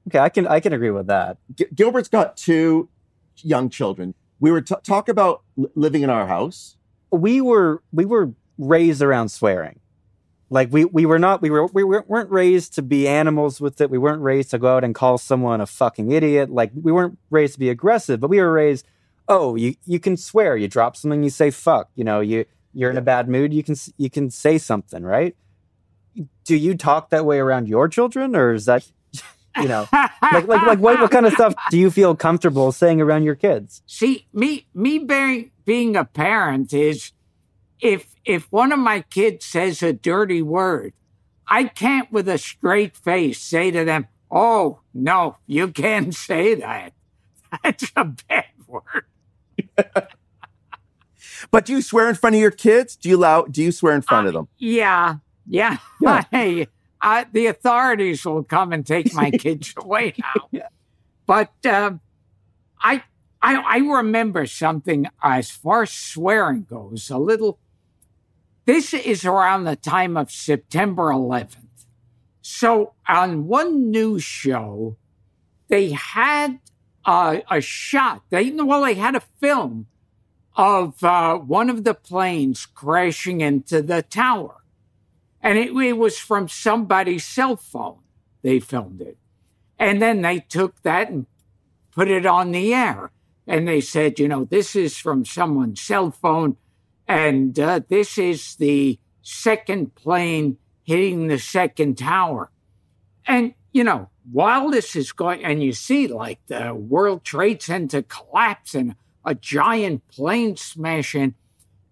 Okay, 0.08 0.20
I 0.20 0.30
can 0.30 0.48
I 0.48 0.60
can 0.60 0.74
agree 0.74 0.92
with 0.92 1.08
that. 1.08 1.38
G- 1.56 1.68
Gilbert's 1.74 2.08
got 2.08 2.38
two 2.38 2.90
young 3.38 3.70
children. 3.70 4.14
We 4.40 4.52
were 4.52 4.62
t- 4.62 4.76
talk 4.84 5.10
about 5.10 5.44
li- 5.58 5.70
living 5.76 6.02
in 6.04 6.10
our 6.10 6.28
house. 6.28 6.78
We 7.12 7.42
were 7.42 7.84
we 7.92 8.06
were 8.06 8.32
raised 8.58 9.02
around 9.02 9.30
swearing. 9.30 9.80
Like 10.50 10.72
we 10.72 10.86
we 10.86 11.06
were 11.06 11.20
not 11.20 11.42
we 11.42 11.50
were 11.50 11.68
we 11.68 11.84
weren't 11.84 12.10
weren't 12.10 12.32
raised 12.32 12.74
to 12.76 12.82
be 12.82 13.08
animals 13.08 13.60
with 13.60 13.82
it. 13.82 13.90
We 13.90 13.98
weren't 13.98 14.22
raised 14.22 14.52
to 14.52 14.58
go 14.60 14.78
out 14.78 14.84
and 14.86 14.96
call 14.96 15.18
someone 15.18 15.60
a 15.60 15.66
fucking 15.66 16.12
idiot. 16.12 16.50
Like 16.50 16.72
we 16.74 16.92
weren't 16.92 17.18
raised 17.30 17.54
to 17.54 17.60
be 17.60 17.70
aggressive, 17.70 18.22
but 18.22 18.30
we 18.30 18.40
were 18.40 18.54
raised. 18.54 18.86
Oh, 19.28 19.56
you 19.56 19.76
you 19.86 20.00
can 20.00 20.16
swear. 20.16 20.56
You 20.56 20.70
drop 20.70 20.96
something, 20.96 21.22
you 21.22 21.30
say 21.30 21.52
fuck. 21.52 21.90
You 21.96 22.06
know, 22.06 22.22
you 22.22 22.46
you're 22.78 22.92
in 22.92 22.98
a 22.98 23.02
bad 23.02 23.28
mood. 23.28 23.56
You 23.56 23.64
can 23.64 23.76
you 23.98 24.08
can 24.08 24.30
say 24.30 24.60
something, 24.60 25.02
right? 25.02 25.36
Do 26.46 26.56
you 26.56 26.78
talk 26.78 27.10
that 27.10 27.26
way 27.26 27.40
around 27.40 27.68
your 27.68 27.88
children, 27.88 28.36
or 28.36 28.54
is 28.54 28.66
that 28.66 28.88
you 29.58 29.68
know 29.68 29.88
like 29.92 30.48
like 30.48 30.62
like 30.62 30.80
what, 30.80 31.00
what 31.00 31.10
kind 31.10 31.26
of 31.26 31.34
stuff 31.34 31.56
do 31.72 31.80
you 31.80 31.90
feel 31.90 32.16
comfortable 32.16 32.72
saying 32.72 33.02
around 33.02 33.24
your 33.24 33.34
kids? 33.34 33.82
See, 33.88 34.28
me 34.32 34.68
me 34.76 35.00
being 35.00 35.50
being 35.66 35.96
a 35.96 36.06
parent 36.06 36.72
is 36.72 37.14
if 37.80 38.14
if 38.26 38.52
one 38.52 38.72
of 38.72 38.78
my 38.78 39.02
kids 39.02 39.44
says 39.44 39.82
a 39.82 39.92
dirty 39.92 40.44
word, 40.44 40.94
I 41.48 41.64
can't 41.64 42.12
with 42.12 42.30
a 42.30 42.38
straight 42.38 42.96
face 42.96 43.42
say 43.42 43.72
to 43.72 43.86
them, 43.86 44.08
"Oh, 44.30 44.82
no, 44.94 45.38
you 45.48 45.70
can't 45.70 46.14
say 46.30 46.54
that. 46.54 46.94
That's 47.64 47.92
a 47.96 48.06
bad 48.06 48.46
word." 48.68 49.06
But 51.52 51.66
do 51.66 51.74
you 51.74 51.82
swear 51.82 52.10
in 52.10 52.16
front 52.16 52.36
of 52.36 52.42
your 52.42 52.52
kids? 52.52 52.96
Do 52.96 53.10
you 53.10 53.18
allow? 53.18 53.44
Do 53.44 53.64
you 53.64 53.72
swear 53.72 53.96
in 53.96 54.02
front 54.02 54.28
of 54.28 54.34
them? 54.34 54.48
Yeah, 54.58 55.18
yeah. 55.46 55.78
Yeah. 56.02 56.24
Hey, 56.32 56.68
uh, 57.02 57.26
the 57.32 57.48
authorities 57.48 58.26
will 58.26 58.44
come 58.44 58.74
and 58.74 58.86
take 58.86 59.14
my 59.14 59.32
kids 59.46 59.74
away 59.78 60.14
now. 60.18 60.48
Yeah. 60.52 60.68
But 61.26 61.54
um, 61.66 62.02
I, 62.82 63.04
I, 63.42 63.56
I 63.56 63.78
remember 63.78 64.46
something 64.46 65.06
as 65.22 65.52
far 65.52 65.84
as 65.84 65.92
swearing 65.92 66.64
goes. 66.64 67.10
A 67.10 67.18
little. 67.18 67.60
This 68.66 68.94
is 68.94 69.24
around 69.26 69.64
the 69.64 69.76
time 69.76 70.18
of 70.18 70.32
September 70.32 71.04
11th. 71.04 71.56
So 72.42 72.94
on 73.08 73.48
one 73.48 73.92
news 73.92 74.24
show, 74.24 74.98
they 75.68 75.92
had 75.92 76.60
uh, 77.06 77.40
a 77.50 77.62
shot. 77.62 78.24
They 78.30 78.52
well, 78.52 78.84
they 78.84 78.96
had 78.96 79.16
a 79.16 79.22
film 79.40 79.88
of 80.58 81.04
uh, 81.04 81.38
one 81.38 81.70
of 81.70 81.84
the 81.84 81.94
planes 81.94 82.66
crashing 82.66 83.42
into 83.42 83.82
the 83.82 84.02
tower. 84.02 84.64
And 85.40 85.58
it, 85.58 85.72
it 85.72 85.94
was 85.94 86.18
from 86.18 86.50
somebody's 86.50 87.24
cell 87.24 87.56
phone. 87.56 88.00
They 88.42 88.60
filmed 88.60 89.02
it. 89.02 89.18
And 89.78 90.02
then 90.02 90.24
they 90.24 90.40
took 90.40 90.82
that 90.82 91.10
and 91.10 91.28
put 91.92 92.10
it 92.10 92.26
on 92.26 92.52
the 92.52 92.74
air. 92.74 93.12
And 93.46 93.68
they 93.68 93.82
said, 93.82 94.20
you 94.20 94.28
know, 94.28 94.46
this 94.46 94.76
is 94.76 94.98
from 94.98 95.26
someone's 95.26 95.80
cell 95.80 96.10
phone. 96.10 96.58
And 97.08 97.58
uh, 97.60 97.82
this 97.88 98.18
is 98.18 98.56
the 98.56 99.00
second 99.22 99.94
plane 99.94 100.58
hitting 100.84 101.28
the 101.28 101.38
second 101.38 102.00
tower. 102.00 102.50
And, 103.28 103.54
you 103.72 103.84
know, 103.84 104.10
while 104.30 104.72
this 104.72 104.96
is 104.96 105.12
going, 105.12 105.46
and 105.46 105.62
you 105.62 105.72
see 105.72 106.08
like 106.08 106.40
the 106.48 106.74
World 106.74 107.24
Trade 107.24 107.62
Center 107.62 108.02
collapse 108.02 108.74
and 108.74 108.96
a 109.28 109.36
giant 109.36 110.08
plane 110.08 110.56
smashing, 110.56 111.36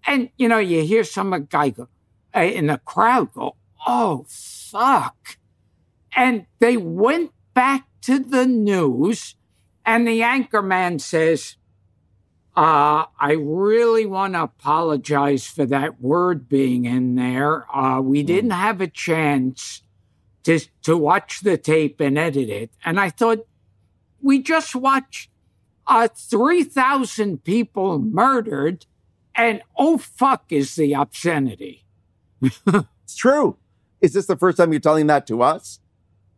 and, 0.08 0.30
you 0.38 0.48
know, 0.48 0.58
you 0.58 0.84
hear 0.84 1.04
some 1.04 1.48
guy 1.50 1.70
go, 1.70 1.90
uh, 2.36 2.40
in 2.40 2.68
the 2.68 2.80
crowd 2.86 3.34
go, 3.34 3.56
oh, 3.86 4.26
fuck. 4.30 5.38
And 6.16 6.46
they 6.60 6.78
went 6.78 7.32
back 7.54 7.88
to 8.04 8.20
the 8.20 8.46
news, 8.46 9.36
and 9.86 10.08
the 10.08 10.24
anchor 10.24 10.62
man 10.62 11.00
says, 11.00 11.58
uh, 12.56 13.04
I 13.20 13.34
really 13.34 14.06
want 14.06 14.34
to 14.36 14.44
apologize 14.44 15.46
for 15.46 15.66
that 15.66 16.00
word 16.00 16.48
being 16.48 16.86
in 16.86 17.16
there. 17.16 17.70
Uh, 17.76 18.00
we 18.00 18.24
didn't 18.24 18.52
have 18.52 18.80
a 18.80 18.88
chance 18.88 19.82
to, 20.44 20.62
to 20.84 20.96
watch 20.96 21.42
the 21.42 21.58
tape 21.58 22.00
and 22.00 22.18
edit 22.18 22.48
it. 22.48 22.72
And 22.86 22.98
I 22.98 23.10
thought, 23.10 23.46
we 24.22 24.42
just 24.42 24.74
watched 24.74 25.30
uh, 25.88 26.08
3,000 26.08 27.44
people 27.44 28.00
murdered, 28.00 28.86
and 29.36 29.62
oh, 29.78 29.98
fuck 29.98 30.46
is 30.50 30.76
the 30.76 30.94
obscenity. 30.94 31.86
It's 33.04 33.16
true. 33.16 33.58
Is 34.02 34.14
this 34.14 34.26
the 34.26 34.36
first 34.36 34.58
time 34.58 34.72
you're 34.74 34.80
telling 34.80 35.06
that 35.08 35.28
to 35.28 35.44
us, 35.44 35.80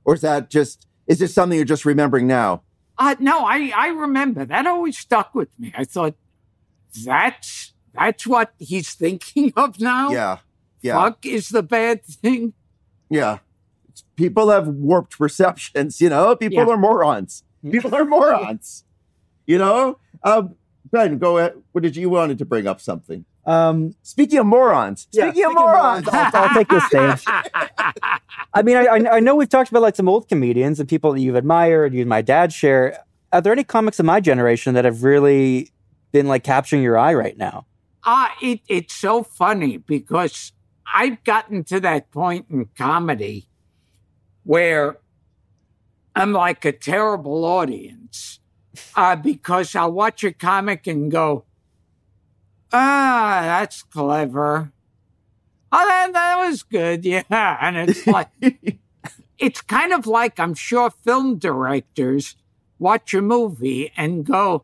or 0.03 0.15
is 0.15 0.21
that 0.21 0.49
just 0.49 0.85
is 1.07 1.19
this 1.19 1.33
something 1.33 1.55
you're 1.55 1.63
just 1.65 1.85
remembering 1.85 2.27
now? 2.27 2.61
Uh, 2.97 3.15
no, 3.19 3.45
I, 3.45 3.71
I 3.73 3.87
remember 3.87 4.43
that 4.43 4.67
always 4.67 4.97
stuck 4.97 5.33
with 5.33 5.47
me. 5.57 5.73
I 5.77 5.85
thought 5.85 6.15
that's 7.05 7.73
that's 7.93 8.27
what 8.27 8.53
he's 8.59 8.93
thinking 8.93 9.53
of 9.55 9.79
now. 9.79 10.09
Yeah, 10.11 10.37
yeah, 10.81 10.95
Fuck 11.01 11.25
is 11.25 11.49
the 11.49 11.63
bad 11.63 12.03
thing. 12.05 12.53
yeah. 13.09 13.39
People 14.17 14.49
have 14.49 14.67
warped 14.67 15.17
perceptions. 15.17 16.01
You 16.01 16.09
know, 16.09 16.35
people 16.35 16.65
Yeah. 16.65 16.73
are 16.73 16.77
morons. 16.77 17.43
People 17.71 17.95
are 17.95 18.05
morons. 18.05 18.83
You 19.47 19.57
know, 19.57 19.97
um, 20.23 20.55
Ben, 20.91 21.17
go 21.17 21.37
ahead. 21.37 21.53
What 21.71 21.81
did 21.81 21.95
you, 21.95 22.01
you 22.01 22.09
wanted 22.09 22.37
to 22.39 22.45
bring 22.45 22.67
up 22.67 22.79
something? 22.81 23.25
Um, 23.45 23.95
Speaking 24.03 24.39
of 24.39 24.45
morons, 24.45 25.07
Yeah, 25.11 25.31
speaking 25.31 25.45
of 25.45 25.51
speaking 25.51 25.63
of 25.65 25.73
morons, 25.73 26.05
morons, 26.05 26.33
I'll, 26.35 26.43
I'll 26.43 26.53
take 26.53 26.67
the 26.67 26.81
stage. 26.81 27.23
I 28.53 28.61
mean, 28.61 28.75
I, 28.75 28.85
I 28.85 29.15
I 29.15 29.19
know 29.21 29.35
we've 29.35 29.47
talked 29.47 29.69
about 29.69 29.81
like 29.81 29.95
some 29.95 30.09
old 30.09 30.27
comedians 30.27 30.79
and 30.81 30.87
people 30.87 31.13
that 31.13 31.21
you've 31.21 31.35
admired, 31.35 31.93
you 31.93 32.01
and 32.01 32.09
my 32.09 32.21
dad 32.21 32.51
share. 32.51 32.99
Are 33.31 33.41
there 33.41 33.53
any 33.53 33.63
comics 33.63 33.99
of 33.99 34.05
my 34.05 34.19
generation 34.19 34.73
that 34.73 34.83
have 34.83 35.03
really 35.03 35.71
been 36.11 36.27
like 36.27 36.43
capturing 36.43 36.81
your 36.83 36.97
eye 36.97 37.13
right 37.13 37.37
now? 37.37 37.65
Ah, 38.03 38.35
it, 38.41 38.59
it's 38.67 38.93
so 38.93 39.23
funny 39.23 39.77
because 39.77 40.51
I've 40.93 41.23
gotten 41.23 41.63
to 41.65 41.79
that 41.81 42.11
point 42.11 42.47
in 42.49 42.69
comedy 42.77 43.47
where 44.43 44.97
I'm 46.15 46.33
like 46.33 46.65
a 46.65 46.71
terrible 46.71 47.45
audience 47.45 48.39
uh, 48.95 49.15
because 49.15 49.75
I'll 49.75 49.91
watch 49.91 50.23
a 50.23 50.31
comic 50.31 50.87
and 50.87 51.11
go, 51.11 51.43
ah, 52.71 53.39
that's 53.43 53.83
clever. 53.83 54.71
Oh, 55.71 55.85
that, 55.87 56.13
that 56.13 56.37
was 56.47 56.63
good. 56.63 57.05
Yeah. 57.05 57.57
And 57.61 57.77
it's 57.89 58.07
like, 58.07 58.29
it's 59.37 59.61
kind 59.61 59.93
of 59.93 60.07
like 60.07 60.39
I'm 60.39 60.53
sure 60.53 60.89
film 60.89 61.37
directors 61.37 62.35
watch 62.79 63.13
a 63.13 63.21
movie 63.21 63.91
and 63.97 64.25
go, 64.25 64.63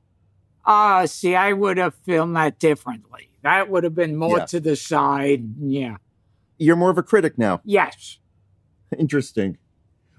ah, 0.66 1.06
see, 1.06 1.36
I 1.36 1.54
would 1.54 1.78
have 1.78 1.96
filmed 2.06 2.36
that 2.36 2.60
differently. 2.60 3.30
That 3.42 3.70
would 3.70 3.84
have 3.84 3.96
been 3.96 4.16
more 4.16 4.40
Yeah. 4.40 4.46
to 4.46 4.60
the 4.60 4.76
side. 4.76 5.44
Yeah. 5.60 5.98
you're 6.58 6.76
more 6.78 6.90
of 6.92 6.98
a 6.98 7.04
critic 7.04 7.38
now. 7.38 7.60
Yes. 7.66 8.20
Interesting. 8.98 9.58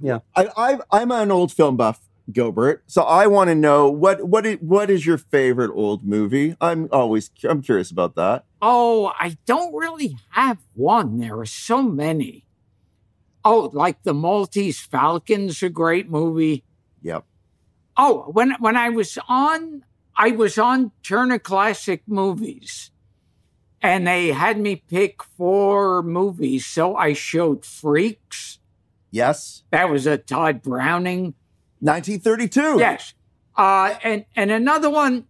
Yeah. 0.00 0.18
I, 0.36 0.48
I 0.56 0.78
I'm 0.90 1.10
an 1.12 1.30
old 1.30 1.52
film 1.52 1.76
buff, 1.76 2.00
Gilbert. 2.32 2.82
So 2.86 3.02
I 3.02 3.26
want 3.26 3.48
to 3.48 3.54
know 3.54 3.90
what 3.90 4.24
what 4.28 4.46
is, 4.46 4.58
what 4.60 4.90
is 4.90 5.04
your 5.04 5.18
favorite 5.18 5.70
old 5.74 6.04
movie? 6.04 6.56
I'm 6.60 6.88
always 6.90 7.30
I'm 7.44 7.62
curious 7.62 7.90
about 7.90 8.14
that. 8.16 8.44
Oh, 8.62 9.12
I 9.18 9.36
don't 9.46 9.74
really 9.74 10.16
have 10.30 10.58
one. 10.74 11.18
There 11.18 11.38
are 11.38 11.46
so 11.46 11.82
many. 11.82 12.46
Oh, 13.44 13.70
like 13.72 14.02
the 14.04 14.14
Maltese 14.14 14.80
Falcon's 14.80 15.62
a 15.62 15.68
great 15.68 16.08
movie. 16.08 16.64
Yep. 17.02 17.24
Oh, 17.96 18.30
when 18.32 18.52
when 18.52 18.76
I 18.76 18.88
was 18.88 19.18
on, 19.28 19.84
I 20.16 20.30
was 20.30 20.56
on 20.56 20.92
Turner 21.02 21.38
Classic 21.38 22.02
Movies, 22.06 22.90
and 23.82 24.06
they 24.06 24.28
had 24.28 24.58
me 24.58 24.76
pick 24.76 25.22
four 25.22 26.02
movies. 26.02 26.64
So 26.64 26.96
I 26.96 27.12
showed 27.12 27.66
Freaks. 27.66 28.60
Yes. 29.10 29.62
That 29.70 29.90
was 29.90 30.06
a 30.06 30.16
Tod 30.16 30.62
Browning. 30.62 31.34
1932. 31.84 32.78
Yes. 32.78 33.14
Uh, 33.56 33.94
and 34.02 34.24
and 34.34 34.50
another 34.50 34.90
one 34.90 35.26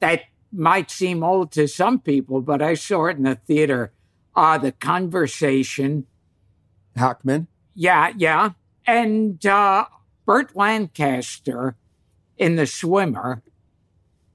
that 0.00 0.22
might 0.52 0.90
seem 0.90 1.22
old 1.24 1.50
to 1.52 1.66
some 1.66 1.98
people, 1.98 2.40
but 2.40 2.62
I 2.62 2.74
saw 2.74 3.06
it 3.06 3.16
in 3.16 3.24
the 3.24 3.34
theater. 3.34 3.92
Uh, 4.36 4.58
the 4.58 4.70
conversation. 4.72 6.06
Hackman. 6.94 7.48
Yeah, 7.74 8.12
yeah. 8.16 8.50
And 8.86 9.44
uh, 9.44 9.86
Burt 10.24 10.54
Lancaster 10.54 11.74
in 12.36 12.56
The 12.56 12.66
Swimmer. 12.66 13.42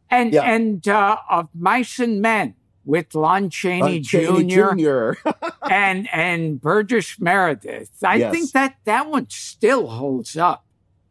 And 0.10 0.34
Yeah. 0.34 0.44
and 0.44 0.86
uh, 0.88 1.18
of 1.30 1.50
Mice 1.54 2.00
and 2.00 2.22
Men 2.22 2.56
with 2.86 3.16
Lon 3.16 3.50
Chaney, 3.50 4.00
Uh, 4.00 4.04
Chaney 4.04 4.44
Jr. 4.46 4.76
Jr. 4.76 5.30
and 5.72 6.08
and 6.14 6.60
Burgess 6.62 7.20
Meredith. 7.20 7.92
I 8.04 8.16
Yes. 8.18 8.32
think 8.34 8.52
that 8.52 8.76
that 8.86 9.08
one 9.10 9.30
still 9.30 9.88
holds 9.88 10.36
up. 10.36 10.63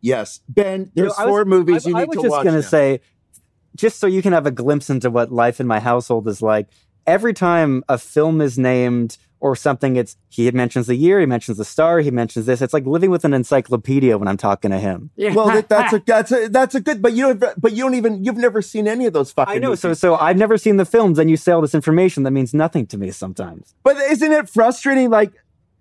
Yes, 0.03 0.41
Ben. 0.49 0.91
There's 0.95 0.97
You 0.97 1.03
know, 1.05 1.15
I 1.19 1.25
was- 1.25 1.31
four 1.31 1.45
movies 1.47 1.87
I, 1.87 1.91
you 1.91 1.95
need 1.97 2.01
to 2.01 2.07
do. 2.07 2.12
I 2.12 2.15
need 2.15 2.17
was 2.17 2.17
to 2.17 2.29
just 2.29 2.45
gonna 2.45 2.57
now. 2.57 2.61
say, 2.61 3.01
just 3.75 3.99
so 3.99 4.07
you 4.07 4.21
can 4.21 4.33
have 4.35 4.45
a 4.47 4.51
glimpse 4.51 4.91
into 4.91 5.11
what 5.11 5.33
life 5.33 5.59
in 5.61 5.67
my 5.67 5.81
household 5.81 6.29
is 6.29 6.43
like. 6.43 6.69
Every 7.07 7.33
time 7.35 7.83
a 7.88 7.97
film 7.99 8.41
is 8.41 8.59
named 8.59 9.17
or 9.41 9.57
something, 9.57 9.97
it's 9.97 10.17
he 10.29 10.49
mentions 10.53 10.87
the 10.87 10.95
year, 10.95 11.19
he 11.19 11.27
mentions 11.27 11.59
the 11.59 11.65
star, 11.65 11.99
he 11.99 12.12
mentions 12.12 12.47
this. 12.47 12.62
It's 12.62 12.73
like 12.73 12.87
living 12.87 13.11
with 13.11 13.25
an 13.25 13.35
encyclopedia 13.35 14.17
when 14.17 14.29
I'm 14.29 14.37
talking 14.37 14.71
to 14.71 14.79
him. 14.79 15.11
Yeah. 15.17 15.35
Well, 15.35 15.47
that, 15.47 15.69
that's 15.69 15.93
a 15.95 15.99
that's 16.07 16.31
a 16.31 16.49
that's 16.49 16.75
a 16.77 16.81
good. 16.81 17.03
But 17.03 17.15
you 17.15 17.35
don't. 17.35 17.61
But 17.61 17.73
you 17.73 17.83
don't 17.83 17.95
even. 17.95 18.23
You've 18.25 18.37
never 18.37 18.62
seen 18.62 18.87
any 18.87 19.07
of 19.07 19.15
those 19.15 19.33
fucking. 19.33 19.53
I 19.53 19.59
know. 19.59 19.75
So, 19.75 19.95
so 19.95 20.15
I've 20.15 20.37
never 20.37 20.57
seen 20.57 20.77
the 20.77 20.85
films, 20.85 21.19
and 21.19 21.29
you 21.29 21.37
say 21.37 21.51
all 21.51 21.61
this 21.61 21.75
information 21.75 22.23
that 22.23 22.31
means 22.31 22.55
nothing 22.55 22.87
to 22.88 22.99
me 22.99 23.11
sometimes. 23.11 23.75
But 23.83 23.97
isn't 23.97 24.31
it 24.31 24.49
frustrating? 24.49 25.11
Like 25.11 25.33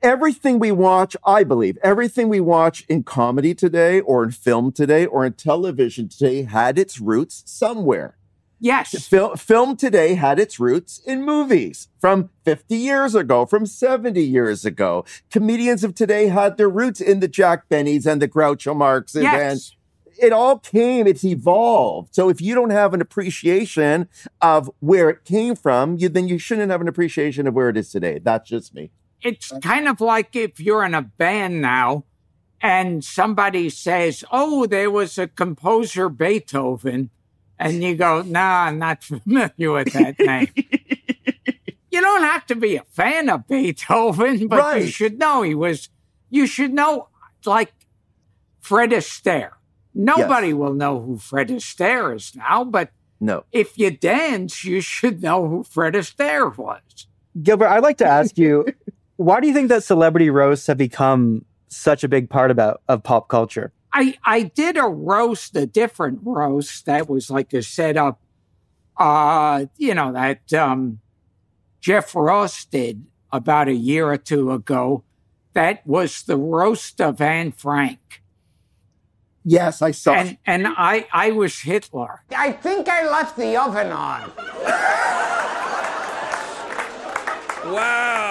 everything 0.01 0.59
we 0.59 0.71
watch, 0.71 1.15
I 1.25 1.43
believe 1.43 1.77
everything 1.83 2.29
we 2.29 2.39
watch 2.39 2.85
in 2.87 3.03
comedy 3.03 3.53
today, 3.53 3.99
or 4.01 4.23
in 4.23 4.31
film 4.31 4.71
today, 4.71 5.05
or 5.05 5.25
in 5.25 5.33
television 5.33 6.09
today, 6.09 6.43
had 6.43 6.77
its 6.77 6.99
roots 6.99 7.43
somewhere. 7.45 8.17
yes. 8.59 9.07
Fil- 9.07 9.35
film 9.35 9.75
today 9.75 10.13
had 10.15 10.39
its 10.39 10.59
roots 10.59 10.99
in 11.05 11.23
movies 11.23 11.87
from 11.99 12.29
50 12.45 12.75
years 12.75 13.15
ago, 13.15 13.45
from 13.45 13.65
70 13.65 14.21
years 14.21 14.65
ago. 14.65 15.03
Comedians 15.31 15.83
of 15.83 15.95
today 15.95 16.27
had 16.27 16.57
their 16.57 16.69
roots 16.69 17.01
in 17.01 17.19
the 17.21 17.27
Jack 17.27 17.69
Bennies 17.69 18.05
and 18.05 18.21
the 18.21 18.27
Groucho 18.27 18.75
Marx 18.75 19.15
and, 19.15 19.25
and 19.25 19.59
it 20.21 20.31
all 20.31 20.59
came, 20.59 21.07
it's 21.07 21.23
evolved. 21.23 22.13
So 22.13 22.29
if 22.29 22.39
you 22.39 22.53
don't 22.53 22.69
have 22.69 22.93
an 22.93 23.01
appreciation 23.01 24.07
of 24.41 24.69
where 24.79 25.09
it 25.09 25.25
came 25.25 25.55
from, 25.55 25.97
you, 25.97 26.09
then 26.09 26.27
you 26.27 26.37
shouldn't 26.37 26.69
have 26.69 26.81
an 26.81 26.87
appreciation 26.87 27.47
of 27.47 27.55
where 27.55 27.69
it 27.69 27.77
is 27.77 27.89
today. 27.91 28.19
That's 28.19 28.47
just 28.47 28.75
me. 28.75 28.91
It's 29.21 29.51
kind 29.61 29.87
of 29.87 30.01
like 30.01 30.35
if 30.35 30.59
you're 30.59 30.83
in 30.83 30.93
a 30.95 31.01
band 31.01 31.61
now 31.61 32.05
and 32.61 33.03
somebody 33.03 33.69
says, 33.69 34.23
Oh, 34.31 34.65
there 34.65 34.89
was 34.91 35.17
a 35.17 35.27
composer 35.27 36.09
Beethoven. 36.09 37.09
And 37.59 37.83
you 37.83 37.95
go, 37.95 38.21
Nah, 38.23 38.63
I'm 38.65 38.79
not 38.79 39.03
familiar 39.03 39.71
with 39.71 39.93
that 39.93 40.17
name. 40.19 40.47
you 41.91 42.01
don't 42.01 42.23
have 42.23 42.45
to 42.47 42.55
be 42.55 42.75
a 42.77 42.83
fan 42.91 43.29
of 43.29 43.47
Beethoven, 43.47 44.47
but 44.47 44.81
you 44.81 44.87
should 44.87 45.19
know 45.19 45.41
he 45.43 45.53
was, 45.55 45.89
you 46.29 46.47
should 46.47 46.73
know, 46.73 47.09
like 47.45 47.73
Fred 48.59 48.91
Astaire. 48.91 49.51
Nobody 49.93 50.53
will 50.53 50.73
know 50.73 51.01
who 51.01 51.17
Fred 51.17 51.49
Astaire 51.49 52.15
is 52.15 52.33
now, 52.35 52.63
but 52.63 52.91
No. 53.19 53.43
if 53.51 53.77
you 53.77 53.91
dance, 53.91 54.63
you 54.63 54.79
should 54.79 55.21
know 55.21 55.47
who 55.47 55.63
Fred 55.63 55.95
Astaire 55.95 56.55
was. 56.57 57.07
Gilbert, 57.43 57.67
I'd 57.67 57.83
like 57.83 57.97
to 57.97 58.05
ask 58.07 58.37
you, 58.37 58.65
why 59.21 59.39
do 59.39 59.47
you 59.47 59.53
think 59.53 59.69
that 59.69 59.83
celebrity 59.83 60.29
roasts 60.29 60.67
have 60.67 60.77
become 60.77 61.45
such 61.67 62.03
a 62.03 62.07
big 62.07 62.29
part 62.29 62.51
about 62.51 62.81
of 62.87 63.03
pop 63.03 63.27
culture? 63.27 63.71
I 63.93 64.17
I 64.23 64.43
did 64.43 64.77
a 64.77 64.83
roast, 64.83 65.55
a 65.55 65.65
different 65.65 66.19
roast 66.23 66.85
that 66.85 67.09
was 67.09 67.29
like 67.29 67.53
a 67.53 67.61
setup. 67.61 68.19
Uh, 68.97 69.65
you 69.77 69.93
know 69.93 70.11
that 70.13 70.53
um, 70.53 70.99
Jeff 71.81 72.15
Ross 72.15 72.65
did 72.65 73.05
about 73.31 73.67
a 73.67 73.73
year 73.73 74.09
or 74.11 74.17
two 74.17 74.51
ago. 74.51 75.03
That 75.53 75.85
was 75.85 76.23
the 76.23 76.37
roast 76.37 77.01
of 77.01 77.19
Anne 77.19 77.51
Frank, 77.51 78.21
Yes, 79.43 79.81
I 79.81 79.91
saw. 79.91 80.13
and 80.13 80.37
and 80.45 80.65
I 80.67 81.07
I 81.11 81.31
was 81.31 81.59
Hitler. 81.59 82.23
I 82.35 82.53
think 82.53 82.87
I 82.87 83.09
left 83.09 83.35
the 83.35 83.57
oven 83.57 83.91
on. 83.91 84.31
Wow. 87.73 88.30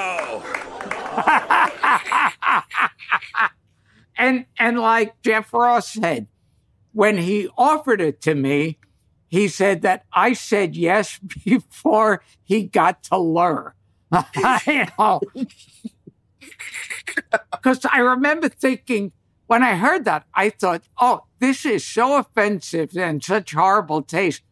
And 4.20 4.44
and 4.59 4.79
like 4.79 5.22
Jeff 5.22 5.50
Ross 5.55 5.94
said, 5.94 6.26
when 6.92 7.16
he 7.16 7.48
offered 7.57 8.03
it 8.03 8.20
to 8.22 8.35
me, 8.35 8.76
he 9.29 9.48
said 9.48 9.81
that 9.81 10.05
I 10.12 10.35
said 10.35 10.76
yes 10.76 11.18
before 11.44 12.22
he 12.44 12.64
got 12.64 13.03
to 13.05 13.16
lure. 13.16 13.74
you 14.66 14.85
know, 14.98 15.20
because 17.50 17.87
I 17.90 18.00
remember 18.00 18.50
thinking 18.50 19.12
when 19.46 19.62
I 19.62 19.76
heard 19.76 20.05
that, 20.05 20.26
I 20.35 20.50
thought, 20.50 20.83
"Oh, 21.00 21.24
this 21.38 21.64
is 21.64 21.87
so 21.87 22.18
offensive 22.18 22.94
and 22.96 23.24
such 23.24 23.55
horrible 23.55 24.03
taste. 24.03 24.42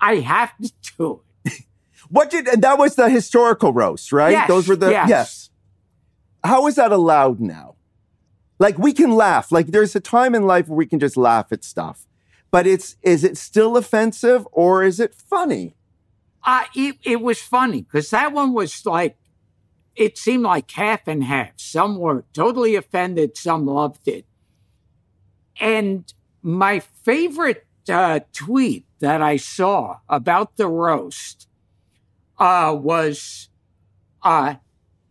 I 0.00 0.16
have 0.16 0.56
to 0.56 0.72
do 0.96 1.20
it." 1.44 1.64
What 2.08 2.30
did 2.30 2.48
and 2.48 2.62
that 2.62 2.78
was 2.78 2.94
the 2.94 3.10
historical 3.10 3.74
roast, 3.74 4.10
right? 4.10 4.30
Yes, 4.30 4.48
Those 4.48 4.68
were 4.68 4.76
the 4.76 4.90
yes. 4.90 5.47
How 6.44 6.66
is 6.66 6.76
that 6.76 6.92
allowed 6.92 7.40
now? 7.40 7.76
Like 8.58 8.78
we 8.78 8.92
can 8.92 9.12
laugh. 9.12 9.52
Like 9.52 9.68
there's 9.68 9.94
a 9.94 10.00
time 10.00 10.34
in 10.34 10.46
life 10.46 10.68
where 10.68 10.76
we 10.76 10.86
can 10.86 10.98
just 10.98 11.16
laugh 11.16 11.52
at 11.52 11.64
stuff. 11.64 12.06
But 12.50 12.66
it's 12.66 12.96
is 13.02 13.24
it 13.24 13.36
still 13.36 13.76
offensive 13.76 14.46
or 14.52 14.82
is 14.82 15.00
it 15.00 15.14
funny? 15.14 15.74
Uh, 16.44 16.64
it, 16.74 16.96
it 17.02 17.20
was 17.20 17.40
funny 17.40 17.82
because 17.82 18.10
that 18.10 18.32
one 18.32 18.52
was 18.54 18.86
like, 18.86 19.16
it 19.94 20.16
seemed 20.16 20.44
like 20.44 20.70
half 20.70 21.06
and 21.06 21.24
half. 21.24 21.50
Some 21.56 21.98
were 21.98 22.24
totally 22.32 22.74
offended, 22.74 23.36
some 23.36 23.66
loved 23.66 24.06
it. 24.08 24.24
And 25.60 26.10
my 26.42 26.80
favorite 26.80 27.66
uh, 27.88 28.20
tweet 28.32 28.86
that 29.00 29.20
I 29.20 29.36
saw 29.36 29.98
about 30.08 30.56
the 30.56 30.68
roast 30.68 31.48
uh, 32.38 32.76
was 32.78 33.48
uh, 34.22 34.54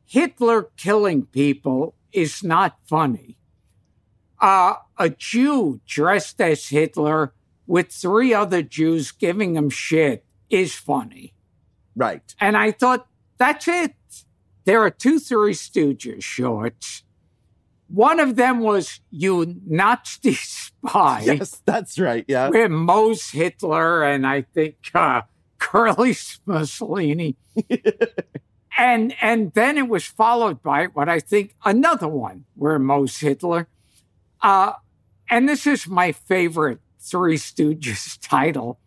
Hitler 0.08 0.70
killing 0.78 1.26
people 1.26 1.94
is 2.14 2.42
not 2.44 2.78
funny. 2.86 3.38
Uh, 4.40 4.76
a 4.98 5.10
Jew 5.10 5.82
dressed 5.86 6.40
as 6.42 6.70
Hitler 6.70 7.34
with 7.66 7.92
three 7.92 8.34
other 8.34 8.62
Jews 8.62 9.12
giving 9.12 9.56
him 9.56 9.70
shit 9.70 10.24
is 10.50 10.74
funny. 10.76 11.34
Right. 11.96 12.34
And 12.40 12.56
I 12.56 12.72
thought, 12.72 13.08
that's 13.38 13.68
it. 13.68 13.94
There 14.66 14.82
are 14.82 14.90
two 14.90 15.20
Three 15.20 15.54
Stooges 15.54 16.24
shorts. 16.24 17.04
One 17.90 18.20
of 18.20 18.36
them 18.36 18.60
was 18.60 19.00
You 19.10 19.56
Nazi 19.66 20.34
Spy, 20.34 21.22
Yes, 21.26 21.62
that's 21.66 21.98
right. 22.00 22.26
Yeah. 22.28 22.50
where 22.50 22.68
Moe's 22.70 23.30
Hitler 23.32 24.04
and 24.04 24.26
I 24.28 24.42
think 24.42 24.76
uh, 24.94 25.22
Curly's 25.58 26.40
Mussolini. 26.46 27.36
and 28.78 29.14
and 29.22 29.52
then 29.54 29.78
it 29.78 29.88
was 29.90 30.06
followed 30.06 30.62
by 30.62 30.86
what 30.86 31.10
I 31.10 31.20
think 31.20 31.56
another 31.66 32.08
one 32.08 32.46
where 32.56 32.78
Moe's 32.80 33.18
Hitler. 33.18 33.68
Uh, 34.42 34.74
and 35.30 35.50
this 35.50 35.66
is 35.68 35.88
my 35.88 36.12
favorite 36.12 36.80
Three 37.00 37.38
Stooges 37.38 38.18
title. 38.22 38.80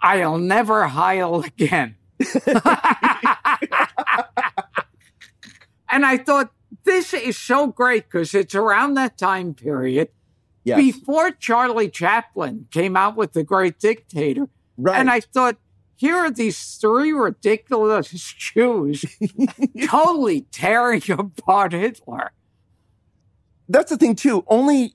I'll 0.00 0.38
never 0.38 0.86
heil 0.88 1.42
again. 1.42 1.96
and 5.90 6.04
I 6.06 6.16
thought 6.18 6.50
this 6.84 7.12
is 7.14 7.36
so 7.36 7.66
great 7.68 8.04
because 8.04 8.34
it's 8.34 8.54
around 8.54 8.94
that 8.94 9.18
time 9.18 9.54
period 9.54 10.08
Yes. 10.64 10.78
before 10.78 11.30
Charlie 11.30 11.88
Chaplin 11.88 12.66
came 12.72 12.96
out 12.96 13.16
with 13.16 13.32
The 13.34 13.44
Great 13.44 13.78
Dictator. 13.78 14.48
right. 14.76 14.98
And 14.98 15.08
I 15.08 15.20
thought, 15.20 15.56
here 15.96 16.16
are 16.16 16.30
these 16.30 16.74
three 16.76 17.12
ridiculous 17.12 18.10
Jews 18.38 19.04
totally 19.88 20.42
tearing 20.52 21.02
apart 21.10 21.72
Hitler. 21.72 22.32
that's 23.68 23.90
the 23.90 23.96
thing 23.96 24.14
too. 24.14 24.44
Only 24.46 24.94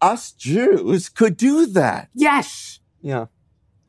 us 0.00 0.32
Jews 0.32 1.08
could 1.08 1.36
do 1.36 1.66
that. 1.66 2.08
Yes. 2.14 2.80
Yeah. 3.00 3.26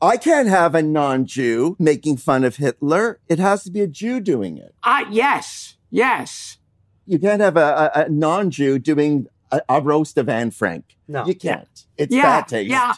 I 0.00 0.16
can't 0.16 0.48
have 0.48 0.74
a 0.74 0.82
non-Jew 0.82 1.76
making 1.78 2.18
fun 2.18 2.44
of 2.44 2.56
Hitler. 2.56 3.20
It 3.28 3.38
has 3.38 3.64
to 3.64 3.70
be 3.70 3.80
a 3.80 3.86
Jew 3.86 4.20
doing 4.20 4.58
it. 4.58 4.74
Uh, 4.82 5.04
yes. 5.10 5.76
Yes. 5.90 6.58
You 7.06 7.18
can't 7.18 7.40
have 7.40 7.56
a, 7.56 7.90
a, 7.94 8.00
a 8.04 8.08
non-Jew 8.08 8.78
doing 8.80 9.26
a, 9.50 9.60
a 9.68 9.80
roast 9.80 10.16
of 10.18 10.28
Anne 10.28 10.50
Frank. 10.50 10.96
No. 11.08 11.24
You 11.26 11.34
can't. 11.34 11.86
It's 11.96 12.14
Yeah. 12.14 12.22
bad 12.22 12.48
taste. 12.48 12.70
Yeah. 12.70 12.92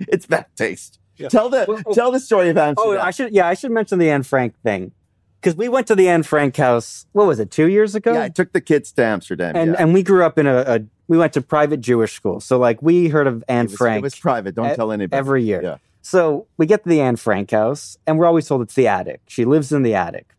It's 0.00 0.26
bad 0.26 0.46
taste. 0.56 0.99
Tell 1.28 1.48
the 1.48 1.64
Well, 1.68 1.82
oh. 1.86 1.92
tell 1.94 2.10
the 2.10 2.20
story 2.20 2.48
of 2.48 2.56
Oh, 2.56 2.60
Amsterdam. 2.62 3.00
I 3.06 3.10
should. 3.10 3.32
Yeah, 3.34 3.46
I 3.48 3.54
should 3.54 3.70
mention 3.72 3.98
the 3.98 4.10
Anne 4.10 4.22
Frank 4.22 4.54
thing. 4.62 4.92
because 5.40 5.56
we 5.56 5.68
went 5.68 5.86
to 5.88 5.94
the 5.94 6.08
Anne 6.08 6.22
Frank 6.22 6.56
house. 6.56 7.06
What 7.12 7.26
was 7.26 7.38
it? 7.40 7.50
Two 7.50 7.68
years 7.68 7.94
ago. 7.94 8.12
Yeah, 8.14 8.22
I 8.24 8.28
took 8.28 8.52
the 8.52 8.60
kids 8.60 8.92
to 8.92 9.04
Amsterdam. 9.04 9.56
and 9.56 9.72
yeah. 9.72 9.76
and 9.78 9.92
we 9.94 10.02
grew 10.02 10.24
up 10.24 10.38
in 10.38 10.46
a, 10.46 10.56
a 10.66 10.80
we 11.08 11.18
went 11.18 11.32
to 11.32 11.40
private 11.42 11.80
Jewish 11.80 12.12
school, 12.14 12.40
so 12.40 12.58
like 12.58 12.80
we 12.82 13.08
heard 13.08 13.26
of 13.26 13.42
Anne 13.48 13.64
it 13.66 13.70
was, 13.70 13.78
Frank. 13.78 13.98
It 13.98 14.02
was 14.04 14.14
private. 14.14 14.54
Don't 14.54 14.70
e- 14.72 14.76
tell 14.76 14.92
anybody. 14.92 15.18
every 15.18 15.42
year. 15.42 15.60
Yeah. 15.62 15.76
So 16.02 16.46
we 16.56 16.66
get 16.66 16.84
to 16.84 16.88
the 16.88 17.00
Anne 17.00 17.16
Frank 17.16 17.50
house, 17.50 17.98
and 18.06 18.18
we're 18.18 18.26
always 18.26 18.46
told 18.48 18.62
it's 18.62 18.74
the 18.74 18.86
attic. 18.88 19.20
She 19.26 19.44
lives 19.44 19.70
in 19.72 19.82
the 19.82 19.94
attic. 19.94 20.34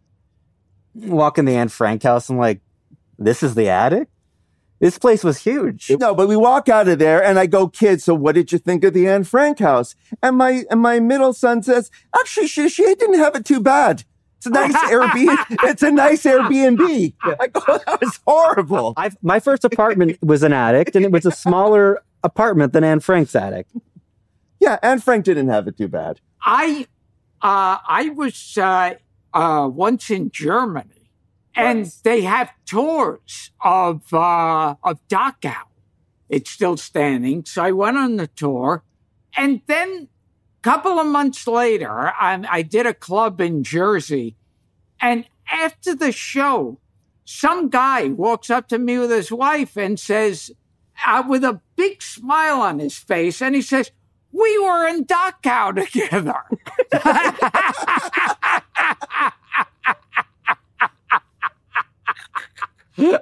Walk 0.95 1.37
in 1.37 1.45
the 1.45 1.55
Anne 1.55 1.69
Frank 1.69 2.03
house, 2.03 2.29
and 2.29 2.37
like, 2.39 2.61
this 3.19 3.43
is 3.43 3.53
the 3.55 3.69
attic. 3.69 4.07
This 4.81 4.97
place 4.97 5.23
was 5.23 5.37
huge. 5.37 5.91
No, 5.99 6.15
but 6.15 6.27
we 6.27 6.35
walk 6.35 6.67
out 6.67 6.87
of 6.87 6.97
there 6.97 7.23
and 7.23 7.37
I 7.37 7.45
go, 7.45 7.67
kids, 7.67 8.03
so 8.03 8.15
what 8.15 8.33
did 8.33 8.51
you 8.51 8.57
think 8.57 8.83
of 8.83 8.95
the 8.95 9.07
Anne 9.07 9.23
Frank 9.23 9.59
house? 9.59 9.93
And 10.23 10.37
my 10.37 10.65
and 10.71 10.81
my 10.81 10.99
middle 10.99 11.33
son 11.33 11.61
says, 11.61 11.91
actually, 12.19 12.47
she, 12.47 12.67
she 12.67 12.83
didn't 12.95 13.19
have 13.19 13.35
it 13.35 13.45
too 13.45 13.59
bad. 13.61 14.03
It's 14.37 14.47
a 14.47 14.49
nice 14.49 14.75
Airbnb. 14.91 15.45
It's 15.69 15.83
a 15.83 15.91
nice 15.91 16.23
Airbnb. 16.23 17.13
I 17.39 17.47
go, 17.47 17.77
that 17.85 18.01
was 18.01 18.19
horrible. 18.25 18.95
I, 18.97 19.11
my 19.21 19.39
first 19.39 19.63
apartment 19.63 20.17
was 20.23 20.41
an 20.41 20.51
attic, 20.51 20.95
and 20.95 21.05
it 21.05 21.11
was 21.11 21.27
a 21.27 21.31
smaller 21.31 22.01
apartment 22.23 22.73
than 22.73 22.83
Anne 22.83 23.01
Frank's 23.01 23.35
attic. 23.35 23.67
Yeah, 24.59 24.79
Anne 24.81 24.99
Frank 24.99 25.25
didn't 25.25 25.49
have 25.49 25.67
it 25.67 25.77
too 25.77 25.89
bad. 25.89 26.21
I 26.41 26.87
uh, 27.43 27.77
I 27.87 28.09
was 28.15 28.57
uh, 28.57 28.95
uh, 29.31 29.69
once 29.71 30.09
in 30.09 30.31
Germany, 30.31 31.00
and 31.55 31.91
they 32.03 32.21
have 32.21 32.51
tours 32.65 33.51
of 33.61 34.13
uh, 34.13 34.75
of 34.83 34.99
Dachau. 35.07 35.63
It's 36.29 36.49
still 36.49 36.77
standing, 36.77 37.43
so 37.45 37.63
I 37.63 37.71
went 37.71 37.97
on 37.97 38.15
the 38.15 38.27
tour, 38.27 38.83
and 39.35 39.61
then 39.67 40.07
a 40.59 40.61
couple 40.61 40.97
of 40.97 41.07
months 41.07 41.45
later, 41.45 41.91
I, 41.91 42.45
I 42.49 42.61
did 42.61 42.85
a 42.85 42.93
club 42.93 43.41
in 43.41 43.63
Jersey, 43.63 44.37
and 45.01 45.25
after 45.51 45.93
the 45.93 46.13
show, 46.13 46.79
some 47.25 47.69
guy 47.69 48.07
walks 48.07 48.49
up 48.49 48.69
to 48.69 48.79
me 48.79 48.97
with 48.97 49.11
his 49.11 49.31
wife 49.31 49.75
and 49.75 49.99
says, 49.99 50.51
uh, 51.05 51.23
with 51.27 51.43
a 51.43 51.59
big 51.75 52.01
smile 52.01 52.61
on 52.61 52.79
his 52.79 52.97
face, 52.97 53.41
and 53.41 53.55
he 53.55 53.61
says, 53.61 53.91
"We 54.31 54.57
were 54.59 54.87
in 54.87 55.05
Dachau 55.05 55.75
together." 55.75 56.43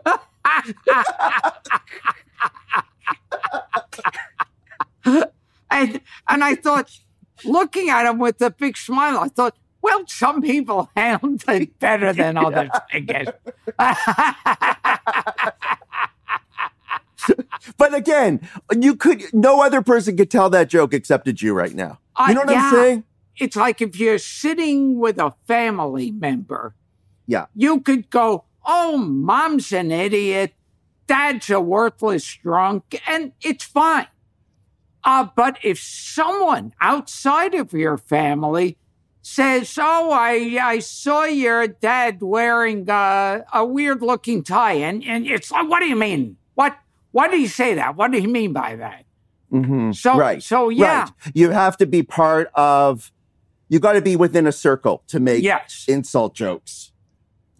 and 5.72 6.02
and 6.28 6.44
I 6.44 6.56
thought, 6.56 6.92
looking 7.46 7.90
at 7.90 8.06
him 8.06 8.20
with 8.20 8.42
a 8.42 8.50
big 8.52 8.78
smile, 8.78 9.20
I 9.20 9.28
thought, 9.30 9.56
well, 9.82 10.04
some 10.08 10.42
people 10.42 10.90
handle 10.96 11.38
it 11.48 11.80
better 11.80 12.14
than 12.14 12.38
others, 12.38 12.70
I 12.94 13.00
guess. 13.00 13.28
But 17.78 17.94
again, 17.94 18.48
you 18.76 18.96
could 18.96 19.24
no 19.34 19.62
other 19.62 19.82
person 19.82 20.18
could 20.18 20.32
tell 20.32 20.50
that 20.50 20.70
joke 20.70 20.94
except 20.94 21.28
a 21.28 21.34
Jew 21.34 21.54
right 21.54 21.74
now. 21.76 22.00
You 22.28 22.34
know 22.34 22.42
what 22.42 22.50
Uh, 22.50 22.54
yeah. 22.54 22.64
I'm 22.64 22.74
saying? 22.74 23.04
It's 23.38 23.56
like 23.56 23.82
if 23.82 24.00
you're 24.00 24.18
sitting 24.18 24.98
with 25.00 25.18
a 25.20 25.34
family 25.48 26.12
member, 26.12 26.76
Yeah. 27.28 27.46
you 27.56 27.82
could 27.82 28.10
go, 28.10 28.46
Oh, 28.65 28.98
mom's 28.98 29.72
an 29.72 29.91
idiot. 29.91 30.54
Dad's 31.08 31.50
a 31.50 31.60
worthless 31.60 32.38
drunk. 32.43 33.02
And 33.08 33.32
it's 33.41 33.63
fine. 33.63 34.08
Uh, 35.04 35.28
but 35.36 35.58
if 35.63 35.80
someone 35.80 36.74
outside 36.82 37.56
of 37.56 37.74
your 37.74 37.98
family 37.98 38.78
says, 39.22 39.78
Oh, 39.82 40.12
I, 40.12 40.60
I 40.62 40.80
saw 40.80 41.24
your 41.24 41.67
dad 41.67 42.22
wearing 42.22 42.89
uh, 42.89 43.41
a 43.54 43.65
weird 43.65 44.02
looking 44.02 44.43
tie, 44.43 44.74
and, 44.74 45.04
and 45.06 45.26
it's 45.26 45.52
like, 45.52 45.69
What 45.69 45.80
do 45.80 45.88
you 45.88 45.95
mean? 45.95 46.38
What, 46.56 46.78
what 47.12 47.32
did 47.32 47.39
he 47.39 47.48
say 47.48 47.76
that? 47.76 47.95
What 47.95 48.12
did 48.12 48.22
he 48.22 48.28
mean 48.28 48.54
by 48.54 48.76
that? 48.76 49.06
Mhm. 49.52 49.95
So- 49.95 50.17
right. 50.17 50.43
so, 50.43 50.69
yeah. 50.69 51.02
Right. 51.04 51.12
You 51.34 51.50
have 51.52 51.78
to 51.78 51.88
be 51.88 52.04
part 52.04 52.50
of. 52.54 53.12
You 53.72 53.80
got 53.80 53.93
to 53.93 54.02
be 54.02 54.15
within 54.15 54.45
a 54.48 54.52
circle 54.52 55.04
to 55.08 55.19
make 55.19 55.43
Yes. 55.43 55.86
insult 55.88 56.34
jokes. 56.36 56.91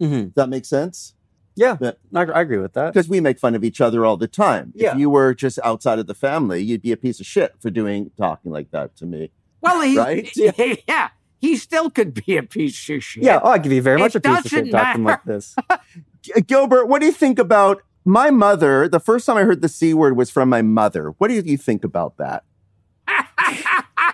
Mm-hmm. 0.00 0.24
Does 0.24 0.34
that 0.34 0.48
make 0.48 0.64
sense? 0.64 1.14
Yeah, 1.56 1.76
Yeah. 1.80 1.92
I, 2.14 2.40
agree 2.40 2.58
with 2.58 2.72
that. 2.74 2.94
Because 2.94 3.08
we 3.08 3.20
make 3.20 3.38
fun 3.38 3.54
of 3.54 3.64
each 3.64 3.80
other 3.80 4.04
all 4.04 4.16
the 4.16 4.28
time. 4.28 4.72
Yeah. 4.74 4.92
If 4.92 4.98
you 4.98 5.10
were 5.10 5.34
just 5.34 5.58
outside 5.62 5.98
of 5.98 6.06
the 6.06 6.14
family, 6.14 6.62
you'd 6.62 6.80
be 6.80 6.92
a 6.92 6.96
piece 6.96 7.20
of 7.20 7.26
shit 7.26 7.54
for 7.60 7.70
doing 7.70 8.10
talking 8.16 8.50
like 8.50 8.70
that 8.70 8.96
to 8.96 9.06
me. 9.06 9.30
Well, 9.60 9.82
he, 9.82 9.98
Right? 9.98 10.30
yeah. 10.88 11.10
he 11.38 11.56
still 11.56 11.90
could 11.90 12.14
be 12.24 12.36
a 12.36 12.42
piece 12.42 12.88
of 12.88 13.04
shit. 13.04 13.24
Yeah, 13.24 13.40
oh, 13.42 13.50
I 13.50 13.58
give 13.58 13.72
you 13.72 13.82
very 13.82 14.00
It 14.00 14.04
much 14.04 14.14
a 14.14 14.20
piece 14.20 14.38
of 14.38 14.46
shit 14.46 14.70
talking 14.70 15.04
like 15.04 15.24
this. 15.24 15.54
Gilbert, 16.46 16.86
what 16.86 17.00
do 17.00 17.06
you 17.06 17.12
think 17.12 17.38
about 17.38 17.82
my 18.04 18.30
mother? 18.30 18.88
The 18.88 19.00
first 19.00 19.26
time 19.26 19.36
I 19.36 19.42
heard 19.42 19.60
the 19.60 19.68
C 19.68 19.92
word 19.92 20.16
was 20.16 20.30
from 20.30 20.48
my 20.48 20.62
mother. 20.62 21.10
What 21.18 21.28
do 21.28 21.34
you 21.34 21.56
think 21.58 21.84
about 21.84 22.16
that? 22.18 22.44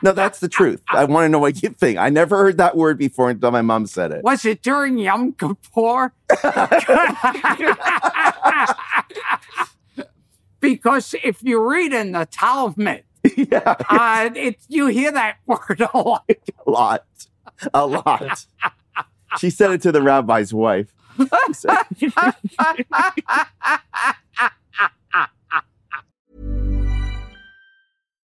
No, 0.03 0.13
that's 0.13 0.41
the 0.41 0.49
truth. 0.49 0.83
I 0.89 1.05
want 1.05 1.25
to 1.25 1.29
know 1.29 1.39
what 1.39 1.63
you 1.63 1.71
think. 1.71 1.99
I 1.99 2.09
never 2.09 2.37
heard 2.37 2.59
that 2.59 2.77
word 2.77 2.99
before 2.99 3.31
until 3.31 3.51
my 3.51 3.63
mom 3.63 3.87
said 3.87 4.13
it. 4.13 4.23
Was 4.23 4.45
it 4.45 4.63
during 4.63 4.99
Yom 4.99 5.33
Kippur? 5.33 6.13
because 10.61 11.15
if 11.23 11.43
you 11.43 11.63
read 11.63 11.93
in 11.93 12.13
the 12.13 12.27
Talmud, 12.27 13.05
yeah, 13.37 13.75
uh, 13.89 14.31
it, 14.35 14.59
you 14.69 14.87
hear 14.87 15.13
that 15.13 15.39
word 15.47 15.81
a 15.81 15.99
lot. 15.99 16.25
a 16.67 16.71
lot. 16.71 17.05
A 17.73 17.87
lot. 17.87 18.47
She 19.39 19.51
said 19.51 19.71
it 19.73 19.83
to 19.83 19.93
the 19.93 20.03
rabbi's 20.03 20.53
wife. 20.53 20.93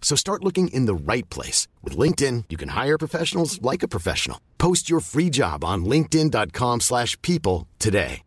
So 0.00 0.16
start 0.16 0.42
looking 0.42 0.68
in 0.68 0.86
the 0.86 0.94
right 0.94 1.28
place. 1.28 1.68
With 1.82 1.98
LinkedIn, 1.98 2.44
you 2.48 2.56
can 2.56 2.70
hire 2.70 2.96
professionals 2.96 3.60
like 3.60 3.82
a 3.82 3.88
professional. 3.88 4.40
Post 4.56 4.88
your 4.88 5.00
free 5.00 5.28
job 5.28 5.62
on 5.64 5.84
linkedin.com 5.84 6.80
slash 6.80 7.20
people 7.20 7.68
today. 7.78 8.22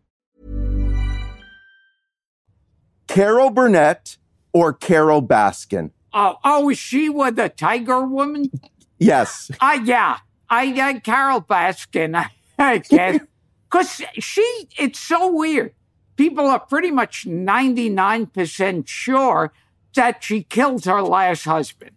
Carol 3.08 3.50
Burnett 3.50 4.16
or 4.54 4.72
Carole 4.72 5.20
Baskin? 5.20 5.90
Oh, 6.14 6.36
oh, 6.44 6.70
is 6.70 6.78
she 6.78 7.10
with 7.10 7.36
the 7.36 7.50
tiger 7.50 8.06
woman? 8.06 8.50
Yes. 8.98 9.50
Uh, 9.60 9.80
yeah. 9.84 10.18
I, 10.48 10.68
uh, 10.80 11.00
Carole 11.00 11.42
Baskin, 11.42 12.16
I, 12.16 12.30
I 12.58 12.78
guess. 12.78 13.20
Because 13.70 14.02
she, 14.18 14.68
it's 14.78 14.98
so 14.98 15.32
weird. 15.32 15.72
People 16.16 16.46
are 16.46 16.60
pretty 16.60 16.90
much 16.90 17.26
99% 17.26 18.86
sure 18.86 19.50
that 19.94 20.24
she 20.24 20.42
killed 20.42 20.84
her 20.84 21.02
last 21.02 21.44
husband. 21.44 21.92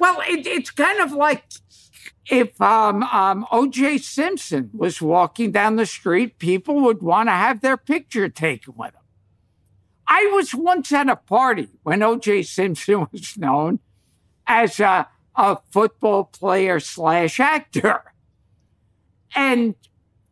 Well, 0.00 0.20
it, 0.20 0.46
it's 0.46 0.70
kind 0.70 1.00
of 1.00 1.12
like 1.12 1.44
if 2.28 2.60
um, 2.60 3.02
um, 3.04 3.46
O.J. 3.52 3.98
Simpson 3.98 4.70
was 4.72 5.00
walking 5.00 5.52
down 5.52 5.76
the 5.76 5.86
street, 5.86 6.38
people 6.38 6.80
would 6.82 7.02
want 7.02 7.28
to 7.28 7.32
have 7.32 7.60
their 7.60 7.76
picture 7.76 8.28
taken 8.28 8.74
with 8.76 8.94
him. 8.94 9.00
I 10.08 10.30
was 10.34 10.54
once 10.54 10.92
at 10.92 11.08
a 11.08 11.16
party 11.16 11.68
when 11.82 12.02
O.J. 12.02 12.44
Simpson 12.44 13.06
was 13.12 13.36
known 13.36 13.80
as 14.46 14.80
a, 14.80 15.08
a 15.34 15.58
football 15.70 16.24
player 16.24 16.80
slash 16.80 17.40
actor, 17.40 18.02
and 19.34 19.74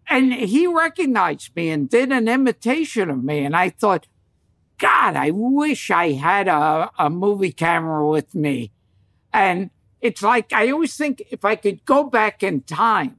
and 0.06 0.34
he 0.34 0.66
recognized 0.66 1.56
me 1.56 1.70
and 1.70 1.88
did 1.88 2.12
an 2.12 2.28
imitation 2.28 3.08
of 3.08 3.24
me, 3.24 3.44
and 3.44 3.56
I 3.56 3.70
thought, 3.70 4.06
God, 4.84 5.16
I 5.16 5.30
wish 5.30 5.90
I 5.90 6.12
had 6.12 6.46
a, 6.46 6.90
a 6.98 7.08
movie 7.08 7.52
camera 7.52 8.06
with 8.06 8.34
me. 8.34 8.70
And 9.32 9.70
it's 10.02 10.22
like, 10.22 10.52
I 10.52 10.70
always 10.70 10.94
think 10.94 11.22
if 11.30 11.42
I 11.42 11.56
could 11.56 11.86
go 11.86 12.04
back 12.04 12.42
in 12.42 12.60
time, 12.60 13.16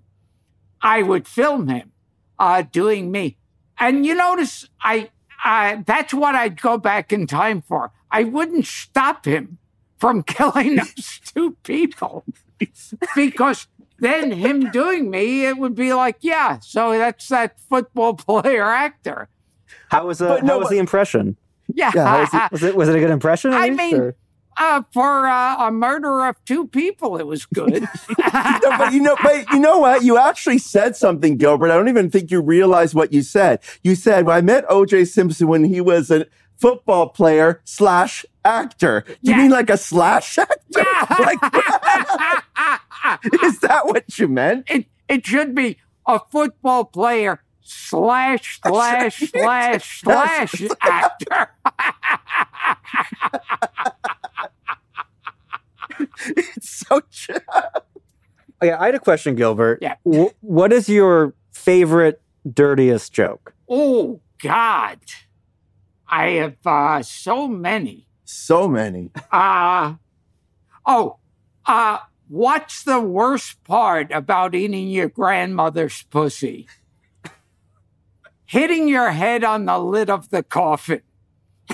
I 0.79 1.01
would 1.01 1.27
film 1.27 1.67
him 1.67 1.91
uh, 2.37 2.61
doing 2.71 3.09
me. 3.09 3.37
And 3.79 4.05
you 4.05 4.13
notice, 4.13 4.69
I, 4.79 5.09
uh, 5.43 5.77
that's 5.83 6.13
what 6.13 6.35
I'd 6.35 6.61
go 6.61 6.77
back 6.77 7.11
in 7.11 7.25
time 7.25 7.63
for. 7.63 7.91
I 8.11 8.25
wouldn't 8.25 8.67
stop 8.67 9.25
him 9.25 9.57
from 9.97 10.21
killing 10.37 10.75
those 10.75 11.19
two 11.33 11.57
people 11.63 12.25
because 13.15 13.67
then 13.97 14.33
him 14.33 14.69
doing 14.69 15.09
me, 15.09 15.47
it 15.47 15.57
would 15.57 15.73
be 15.73 15.95
like, 15.95 16.17
yeah, 16.21 16.59
so 16.59 16.95
that's 16.95 17.27
that 17.29 17.59
football 17.59 18.13
player 18.13 18.65
actor. 18.69 19.29
How 19.89 20.05
was, 20.05 20.21
uh, 20.21 20.41
no, 20.41 20.53
how 20.53 20.59
was 20.59 20.67
but- 20.67 20.73
the 20.73 20.77
impression? 20.77 21.37
Yeah. 21.75 21.91
how 21.91 22.19
was, 22.21 22.33
it, 22.33 22.51
was 22.51 22.63
it 22.63 22.75
was 22.75 22.89
it 22.89 22.95
a 22.95 22.99
good 22.99 23.11
impression? 23.11 23.53
I 23.53 23.67
least, 23.67 23.77
mean, 23.77 23.95
or- 23.95 24.15
uh, 24.57 24.83
for 24.93 25.27
uh, 25.27 25.67
a 25.67 25.71
murder 25.71 26.25
of 26.25 26.35
two 26.45 26.67
people, 26.67 27.17
it 27.17 27.27
was 27.27 27.45
good. 27.45 27.81
no, 28.17 28.77
but 28.77 28.93
you 28.93 29.01
know, 29.01 29.15
but 29.21 29.49
you 29.51 29.59
know 29.59 29.79
what? 29.79 30.03
You 30.03 30.17
actually 30.17 30.59
said 30.59 30.95
something, 30.95 31.37
Gilbert. 31.37 31.71
I 31.71 31.75
don't 31.75 31.89
even 31.89 32.09
think 32.09 32.31
you 32.31 32.41
realize 32.41 32.95
what 32.95 33.11
you 33.11 33.21
said. 33.21 33.59
You 33.83 33.95
said, 33.95 34.25
well, 34.25 34.37
"I 34.37 34.41
met 34.41 34.63
O.J. 34.69 35.05
Simpson 35.05 35.47
when 35.47 35.65
he 35.65 35.81
was 35.81 36.09
a 36.09 36.25
football 36.57 37.09
player 37.09 37.61
slash 37.65 38.25
actor." 38.45 39.03
Do 39.23 39.31
you 39.31 39.37
mean 39.37 39.51
like 39.51 39.69
a 39.69 39.77
slash 39.77 40.37
actor? 40.37 40.55
Like, 41.19 41.39
is 43.43 43.59
that 43.59 43.85
what 43.85 44.17
you 44.17 44.27
meant? 44.27 44.69
It 44.69 44.87
it 45.07 45.25
should 45.25 45.55
be 45.55 45.77
a 46.07 46.19
football 46.31 46.85
player 46.85 47.41
slash 47.65 48.59
slash 48.65 49.17
slash 49.31 49.99
slash 50.03 50.63
actor. 50.81 51.49
it's 56.29 56.85
so 56.87 57.01
true. 57.11 57.35
Oh, 58.61 58.65
yeah, 58.65 58.79
I 58.79 58.85
had 58.85 58.95
a 58.95 58.99
question, 58.99 59.35
Gilbert. 59.35 59.79
Yeah. 59.81 59.95
Wh- 60.07 60.31
what 60.41 60.71
is 60.71 60.87
your 60.87 61.33
favorite 61.51 62.21
dirtiest 62.51 63.11
joke? 63.11 63.53
Oh 63.67 64.21
God, 64.41 64.99
I 66.07 66.27
have 66.31 66.55
uh, 66.65 67.01
so 67.01 67.47
many. 67.47 68.07
So 68.23 68.67
many. 68.67 69.11
Uh 69.31 69.95
oh, 70.85 71.17
uh, 71.65 71.97
what's 72.27 72.83
the 72.83 72.99
worst 72.99 73.63
part 73.63 74.11
about 74.11 74.53
eating 74.55 74.87
your 74.89 75.09
grandmother's 75.09 76.03
pussy? 76.03 76.67
Hitting 78.45 78.87
your 78.87 79.11
head 79.11 79.43
on 79.43 79.65
the 79.65 79.77
lid 79.77 80.09
of 80.09 80.29
the 80.29 80.43
coffin. 80.43 81.01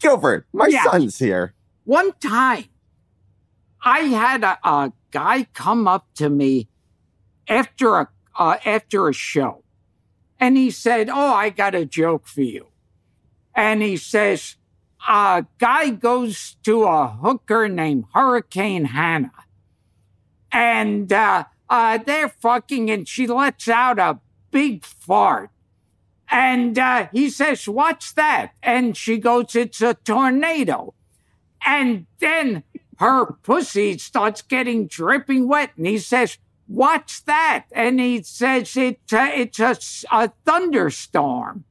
Gilbert, 0.00 0.46
my 0.52 0.66
Yeah. 0.68 0.84
son's 0.84 1.18
here. 1.18 1.54
One 1.84 2.12
time, 2.20 2.64
I 3.84 4.00
had 4.00 4.44
a, 4.44 4.58
a 4.68 4.92
guy 5.10 5.44
come 5.54 5.88
up 5.88 6.06
to 6.14 6.28
me 6.28 6.68
after 7.48 7.96
a 7.98 8.08
uh, 8.38 8.56
after 8.64 9.08
a 9.08 9.12
show, 9.12 9.62
and 10.40 10.56
he 10.56 10.70
said, 10.70 11.10
"Oh, 11.10 11.34
I 11.34 11.50
got 11.50 11.74
a 11.74 11.84
joke 11.84 12.26
for 12.26 12.40
you." 12.42 12.68
And 13.54 13.82
he 13.82 13.96
says, 13.98 14.56
"A 15.08 15.46
guy 15.58 15.90
goes 15.90 16.56
to 16.64 16.84
a 16.84 17.08
hooker 17.08 17.68
named 17.68 18.04
Hurricane 18.14 18.86
Hannah, 18.86 19.44
and 20.50 21.12
uh, 21.12 21.44
uh, 21.68 21.98
they're 21.98 22.28
fucking, 22.28 22.90
and 22.90 23.08
she 23.08 23.26
lets 23.26 23.68
out 23.68 23.98
a 23.98 24.20
big 24.50 24.84
fart." 24.84 25.50
And 26.32 26.78
uh, 26.78 27.08
he 27.12 27.28
says, 27.28 27.68
What's 27.68 28.12
that? 28.12 28.52
And 28.62 28.96
she 28.96 29.18
goes, 29.18 29.54
It's 29.54 29.82
a 29.82 29.94
tornado. 29.94 30.94
And 31.64 32.06
then 32.20 32.64
her 32.96 33.26
pussy 33.26 33.98
starts 33.98 34.40
getting 34.40 34.86
dripping 34.86 35.46
wet. 35.46 35.72
And 35.76 35.86
he 35.86 35.98
says, 35.98 36.38
What's 36.66 37.20
that? 37.20 37.66
And 37.72 38.00
he 38.00 38.22
says, 38.22 38.74
it, 38.78 39.00
uh, 39.12 39.30
It's 39.34 39.60
a 40.10 40.32
thunderstorm. 40.46 41.64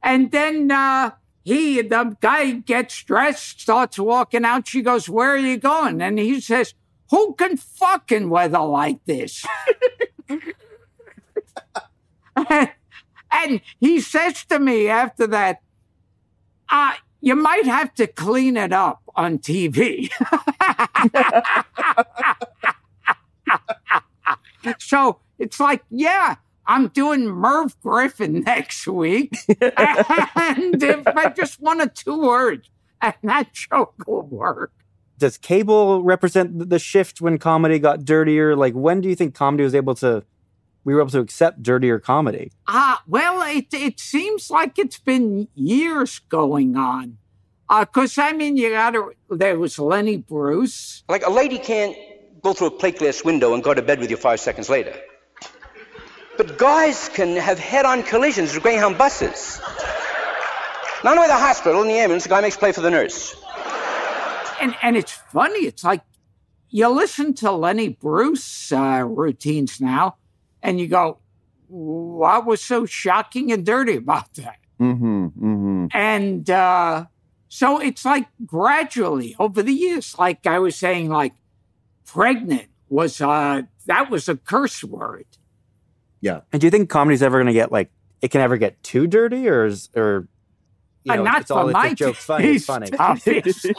And 0.00 0.30
then 0.30 0.70
uh, 0.70 1.10
he, 1.44 1.82
the 1.82 2.16
guy 2.20 2.52
gets 2.52 3.02
dressed, 3.02 3.60
starts 3.60 3.98
walking 3.98 4.44
out. 4.44 4.66
She 4.66 4.82
goes, 4.82 5.08
Where 5.08 5.30
are 5.30 5.38
you 5.38 5.58
going? 5.58 6.02
And 6.02 6.18
he 6.18 6.40
says, 6.40 6.74
Who 7.10 7.34
can 7.34 7.56
fucking 7.56 8.30
weather 8.30 8.60
like 8.60 9.04
this? 9.04 9.46
And 13.34 13.60
he 13.80 14.00
says 14.00 14.44
to 14.44 14.60
me 14.60 14.88
after 14.88 15.26
that, 15.26 15.60
uh, 16.70 16.92
you 17.20 17.34
might 17.34 17.66
have 17.66 17.92
to 17.94 18.06
clean 18.06 18.56
it 18.56 18.72
up 18.72 19.02
on 19.16 19.38
TV. 19.38 20.08
so 24.78 25.18
it's 25.38 25.58
like, 25.58 25.82
yeah, 25.90 26.36
I'm 26.66 26.88
doing 26.88 27.26
Merv 27.26 27.80
Griffin 27.82 28.40
next 28.46 28.86
week. 28.86 29.36
and 29.48 30.82
if 30.82 31.06
I 31.06 31.28
just 31.36 31.60
one 31.60 31.80
or 31.80 31.88
two 31.88 32.20
words, 32.20 32.70
and 33.00 33.14
that 33.22 33.52
joke 33.52 33.94
will 34.06 34.22
work. 34.22 34.72
Does 35.18 35.38
cable 35.38 36.02
represent 36.02 36.70
the 36.70 36.78
shift 36.78 37.20
when 37.20 37.38
comedy 37.38 37.78
got 37.78 38.04
dirtier? 38.04 38.56
Like, 38.56 38.74
when 38.74 39.00
do 39.00 39.08
you 39.08 39.14
think 39.14 39.34
comedy 39.34 39.62
was 39.62 39.74
able 39.74 39.94
to, 39.96 40.24
we 40.84 40.94
were 40.94 41.00
able 41.00 41.10
to 41.10 41.20
accept 41.20 41.62
dirtier 41.62 41.98
comedy? 42.00 42.50
Ah, 42.66 43.02
well, 43.06 43.42
it 43.42 43.72
it 43.72 44.00
seems 44.00 44.50
like 44.50 44.78
it's 44.78 44.98
been 44.98 45.48
years 45.54 46.18
going 46.18 46.76
on. 46.76 47.18
Uh, 47.68 47.84
cause 47.84 48.18
I 48.18 48.32
mean, 48.32 48.56
you 48.56 48.70
gotta, 48.70 49.10
there 49.30 49.58
was 49.58 49.78
Lenny 49.78 50.16
Bruce. 50.18 51.04
Like 51.08 51.26
a 51.26 51.30
lady 51.30 51.58
can't 51.58 51.96
go 52.42 52.52
through 52.52 52.68
a 52.68 52.70
plate 52.72 52.98
glass 52.98 53.24
window 53.24 53.54
and 53.54 53.62
go 53.62 53.72
to 53.72 53.82
bed 53.82 54.00
with 54.00 54.10
you 54.10 54.16
five 54.16 54.40
seconds 54.40 54.68
later. 54.68 54.94
But 56.36 56.58
guys 56.58 57.08
can 57.10 57.36
have 57.36 57.58
head-on 57.58 58.02
collisions 58.02 58.54
with 58.54 58.62
Greyhound 58.62 58.98
buses. 58.98 59.60
Not 61.04 61.16
only 61.16 61.28
the 61.28 61.36
hospital 61.36 61.80
and 61.80 61.90
the 61.90 61.94
ambulance, 61.94 62.24
the 62.24 62.30
guy 62.30 62.40
makes 62.40 62.56
play 62.56 62.72
for 62.72 62.80
the 62.80 62.90
nurse. 62.90 63.36
And, 64.60 64.74
and 64.82 64.96
it's 64.96 65.12
funny, 65.12 65.66
it's 65.66 65.84
like, 65.84 66.02
you 66.70 66.88
listen 66.88 67.34
to 67.34 67.52
Lenny 67.52 67.88
Bruce 67.88 68.72
uh, 68.72 69.04
routines 69.06 69.80
now, 69.80 70.16
and 70.62 70.80
you 70.80 70.88
go, 70.88 71.18
what 71.68 72.46
was 72.46 72.62
so 72.62 72.86
shocking 72.86 73.52
and 73.52 73.64
dirty 73.64 73.96
about 73.96 74.32
that? 74.34 74.58
Mm-hmm. 74.80 75.26
Mm-hmm. 75.26 75.86
And 75.92 76.50
uh, 76.50 77.06
so 77.48 77.78
it's 77.80 78.04
like 78.04 78.26
gradually 78.44 79.36
over 79.38 79.62
the 79.62 79.72
years, 79.72 80.16
like 80.18 80.46
I 80.46 80.58
was 80.58 80.74
saying, 80.74 81.10
like 81.10 81.34
pregnant 82.04 82.66
was 82.88 83.20
uh 83.20 83.62
that 83.86 84.10
was 84.10 84.28
a 84.28 84.36
curse 84.36 84.82
word. 84.84 85.26
Yeah. 86.24 86.40
And 86.52 86.60
do 86.60 86.66
you 86.66 86.70
think 86.70 86.88
comedy's 86.88 87.22
ever 87.22 87.36
going 87.36 87.48
to 87.48 87.52
get 87.52 87.70
like, 87.70 87.90
it 88.22 88.30
can 88.30 88.40
ever 88.40 88.56
get 88.56 88.82
too 88.82 89.06
dirty 89.06 89.46
or, 89.46 89.66
is, 89.66 89.90
or, 89.94 90.26
you 91.04 91.12
Uh, 91.12 91.16
know, 91.16 91.22
not 91.24 91.42
it's 91.42 91.50
all, 91.50 91.64
for 91.64 91.68
if 91.68 91.72
my 91.74 91.88
the 91.90 91.94
joke's 91.94 92.24
funny, 92.24 92.48
it's 92.54 92.64
funny. 92.72 92.88
obviously. 92.98 93.74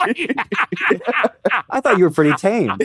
I 1.68 1.80
thought 1.80 1.98
you 1.98 2.04
were 2.04 2.10
pretty 2.10 2.34
tame. 2.36 2.70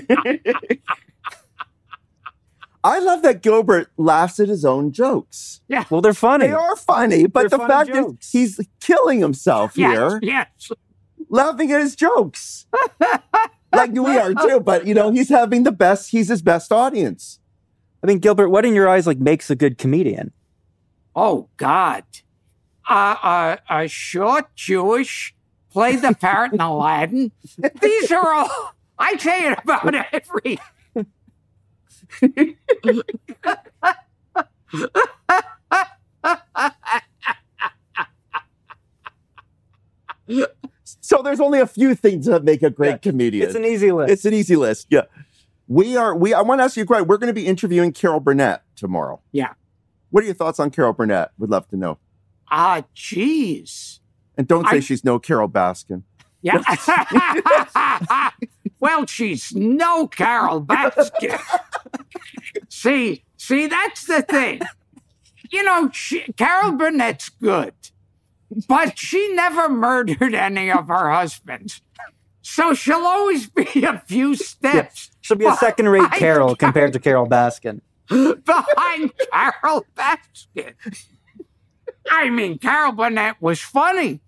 I 2.84 2.98
love 2.98 3.22
that 3.22 3.44
Gilbert 3.44 3.92
laughs 3.98 4.40
at 4.40 4.48
his 4.50 4.66
own 4.66 4.92
jokes. 4.92 5.62
Yeah. 5.68 5.86
Well, 5.92 6.02
they're 6.02 6.16
funny. 6.16 6.48
They 6.48 6.54
are 6.54 6.76
funny, 6.76 7.28
but 7.28 7.42
They're 7.42 7.50
the 7.50 7.58
funny 7.60 7.70
fact 7.72 7.90
jokes. 7.94 8.26
is 8.34 8.58
he's 8.58 8.68
killing 8.80 9.20
himself 9.20 9.78
yes, 9.78 9.92
here, 9.92 10.20
yes. 10.24 10.72
laughing 11.30 11.72
at 11.72 11.82
his 11.82 11.96
jokes. 11.96 12.66
like 13.72 13.92
we 13.92 14.18
are 14.18 14.34
too, 14.34 14.60
but 14.60 14.88
you 14.88 14.96
know, 14.96 15.12
he's 15.12 15.30
having 15.30 15.62
the 15.62 15.72
best, 15.72 16.10
he's 16.10 16.30
his 16.30 16.42
best 16.42 16.72
audience. 16.72 17.38
I 18.04 18.08
mean, 18.08 18.20
Gilbert, 18.20 18.50
what 18.50 18.66
in 18.66 18.74
your 18.74 18.90
eyes 18.90 19.06
like 19.06 19.20
makes 19.20 19.50
a 19.50 19.56
good 19.56 19.78
comedian? 19.78 20.32
Oh 21.16 21.50
God. 21.58 22.04
Uh, 22.90 23.16
uh, 23.22 23.58
a 23.70 23.88
short 23.88 24.54
Jewish 24.56 25.36
play 25.72 25.96
the 25.96 26.14
part 26.14 26.54
in 26.54 26.60
Aladdin. 26.62 27.32
These 27.82 28.12
are 28.12 28.34
all 28.34 28.74
I 28.98 29.18
say 29.18 29.52
it 29.52 29.60
about 29.64 29.94
every 30.14 30.60
So 41.02 41.22
there's 41.22 41.40
only 41.40 41.60
a 41.60 41.68
few 41.68 41.96
things 41.96 42.26
that 42.28 42.44
make 42.44 42.64
a 42.64 42.70
great 42.70 43.02
comedian. 43.02 43.46
It's 43.46 43.56
an 43.56 43.66
easy 43.66 43.92
list. 43.92 44.12
It's 44.12 44.26
an 44.26 44.34
easy 44.34 44.56
list. 44.56 44.88
Yeah. 44.90 45.04
We 45.72 45.96
are 45.96 46.14
we 46.14 46.34
I 46.34 46.42
want 46.42 46.60
to 46.60 46.66
ask 46.66 46.76
you 46.76 46.84
a 46.84 46.86
question. 46.86 47.08
We're 47.08 47.18
going 47.18 47.34
to 47.34 47.34
be 47.34 47.48
interviewing 47.48 47.94
Carol 47.94 48.20
Burnett 48.20 48.62
tomorrow. 48.76 49.22
Yeah. 49.32 49.54
What 50.10 50.22
are 50.22 50.26
your 50.26 50.36
thoughts 50.36 50.60
on 50.60 50.70
Carol 50.70 50.92
Burnett? 50.92 51.32
Would 51.38 51.50
love 51.50 51.66
to 51.70 51.78
know. 51.78 51.98
Ah, 52.52 52.84
jeez. 52.94 54.00
And 54.36 54.50
don't 54.50 54.68
say 54.68 54.78
I- 54.78 54.80
she's 54.82 55.06
no 55.06 55.18
Carole 55.18 55.48
Baskin. 55.48 56.04
Yeah. 56.42 56.62
well, 58.82 59.06
she's 59.06 59.56
no 59.56 60.10
Carole 60.10 60.62
Baskin. 60.62 61.40
see, 62.68 63.24
see, 63.38 63.68
that's 63.68 64.06
the 64.08 64.24
thing. 64.24 64.60
You 65.52 65.64
know, 65.64 65.90
she, 65.94 66.34
Carol 66.36 66.74
Burnett's 66.74 67.30
good, 67.30 67.74
but 68.68 69.00
she 69.00 69.34
never 69.36 69.70
murdered 69.70 70.34
any 70.34 70.70
of 70.70 70.90
her 70.90 71.12
husbands. 71.12 71.82
So 72.42 72.74
she'll 72.74 73.06
always 73.06 73.48
be 73.48 73.86
a 73.86 74.04
few 74.06 74.36
steps. 74.36 75.11
Yeah, 75.32 75.36
she'll 75.38 75.50
be 75.50 75.54
a 75.54 75.56
second 75.58 75.90
rate 75.90 76.00
behind 76.02 76.20
Carol 76.20 76.56
compared 76.56 76.94
to 76.94 77.00
Carole 77.00 77.28
Baskin. 77.28 77.82
behind 78.10 79.12
Carole 79.32 79.86
Baskin. 79.96 80.74
I 82.10 82.30
mean, 82.30 82.58
Carol 82.58 82.92
Burnett 82.94 83.42
was 83.42 83.62
funny, 83.62 84.20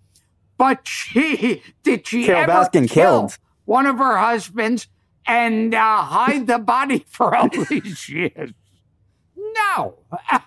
but 0.56 0.86
she 0.86 1.62
did 1.82 2.06
she 2.06 2.24
Carol 2.24 2.42
ever 2.42 2.52
Baskin 2.52 2.88
kill 2.88 3.20
killed. 3.20 3.38
one 3.66 3.86
of 3.86 3.98
her 3.98 4.16
husbands 4.16 4.88
and 5.26 5.74
uh, 5.74 6.02
hide 6.02 6.46
the 6.46 6.58
body 6.58 7.04
for 7.08 7.34
all 7.34 7.48
these 7.48 8.08
years? 8.08 8.52
No. 9.36 9.96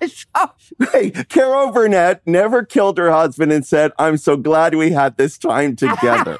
So- 0.08 0.52
Hey, 0.92 1.12
Carol 1.12 1.72
Burnett 1.72 2.22
never 2.26 2.64
killed 2.64 2.98
her 2.98 3.12
husband 3.12 3.52
and 3.52 3.66
said, 3.66 3.92
I'm 4.00 4.18
so 4.18 4.38
glad 4.38 4.76
we 4.76 4.92
had 4.92 5.18
this 5.18 5.38
time 5.38 5.76
together. 5.76 6.38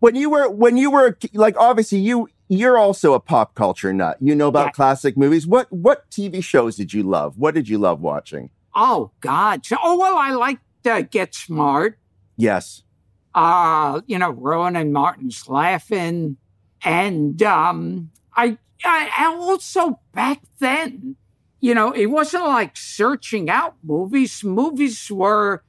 When 0.00 0.14
you 0.14 0.30
were 0.30 0.48
when 0.50 0.76
you 0.76 0.90
were 0.90 1.18
like 1.34 1.56
obviously 1.58 1.98
you 1.98 2.28
you're 2.48 2.78
also 2.78 3.14
a 3.14 3.20
pop 3.20 3.54
culture 3.54 3.92
nut. 3.92 4.16
You 4.20 4.34
know 4.34 4.48
about 4.48 4.66
Yeah. 4.68 4.72
classic 4.72 5.16
movies. 5.16 5.46
What 5.46 5.70
what 5.72 6.08
TV 6.10 6.42
shows 6.42 6.76
did 6.76 6.92
you 6.94 7.02
love? 7.02 7.36
What 7.36 7.54
did 7.54 7.68
you 7.68 7.78
love 7.78 8.00
watching? 8.00 8.50
oh 8.74 9.10
God. 9.20 9.62
Oh 9.82 9.98
well, 9.98 10.16
I 10.16 10.30
liked 10.30 10.62
uh, 10.86 11.00
Get 11.02 11.34
Smart. 11.34 11.98
Yes. 12.36 12.82
uh, 13.34 14.00
you 14.06 14.18
know, 14.18 14.30
Rowan 14.30 14.76
and 14.76 14.92
Martin's 14.92 15.48
Laugh-In. 15.48 16.36
And 16.84 17.42
um, 17.42 18.10
I, 18.36 18.56
I 18.84 19.10
I 19.18 19.26
also 19.36 19.98
back 20.12 20.40
then, 20.60 21.16
you 21.60 21.74
know, 21.74 21.90
it 21.90 22.06
wasn't 22.06 22.44
like 22.44 22.76
searching 22.76 23.50
out 23.50 23.74
movies. 23.82 24.44
Movies 24.44 25.10
were 25.10 25.64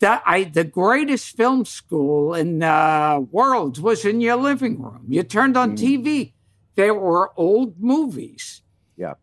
the 0.00 0.22
I 0.24 0.44
the 0.44 0.64
greatest 0.64 1.36
film 1.36 1.64
school 1.64 2.34
in 2.34 2.60
the 2.60 3.26
world 3.30 3.78
was 3.78 4.04
in 4.04 4.20
your 4.20 4.36
living 4.36 4.80
room. 4.80 5.04
You 5.08 5.22
turned 5.22 5.56
on 5.56 5.76
mm. 5.76 5.78
TV, 5.78 6.32
there 6.74 6.94
were 6.94 7.32
old 7.36 7.80
movies. 7.80 8.62
Yeah. 8.96 9.14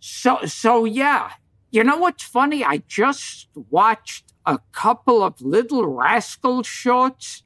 So 0.00 0.44
so 0.46 0.84
yeah. 0.84 1.32
You 1.70 1.84
know 1.84 1.96
what's 1.96 2.24
funny? 2.24 2.64
I 2.64 2.82
just 2.86 3.48
watched 3.70 4.34
a 4.44 4.58
couple 4.72 5.22
of 5.22 5.40
Little 5.40 5.86
Rascal 5.86 6.62
shorts 6.62 7.44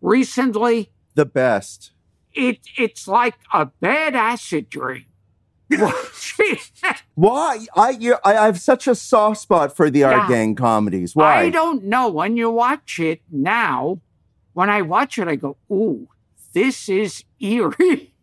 recently. 0.00 0.92
The 1.14 1.26
best. 1.26 1.92
It 2.32 2.60
it's 2.76 3.08
like 3.08 3.34
a 3.52 3.66
bad 3.66 4.14
acid 4.14 4.68
dream. 4.68 5.06
Why? 7.14 7.66
I 7.74 7.90
you, 7.90 8.16
I 8.24 8.34
have 8.34 8.60
such 8.60 8.86
a 8.86 8.94
soft 8.94 9.40
spot 9.40 9.76
for 9.76 9.90
the 9.90 10.00
Yeah. 10.00 10.12
Our 10.12 10.28
Gang 10.28 10.54
comedies. 10.54 11.16
Why? 11.16 11.42
I 11.42 11.50
don't 11.50 11.84
know. 11.84 12.08
When 12.08 12.36
you 12.36 12.50
watch 12.50 12.98
it 12.98 13.22
now, 13.30 14.00
when 14.52 14.70
I 14.70 14.82
watch 14.82 15.18
it, 15.18 15.28
I 15.28 15.36
go, 15.36 15.56
ooh, 15.70 16.08
this 16.52 16.88
is 16.88 17.24
eerie. 17.40 18.12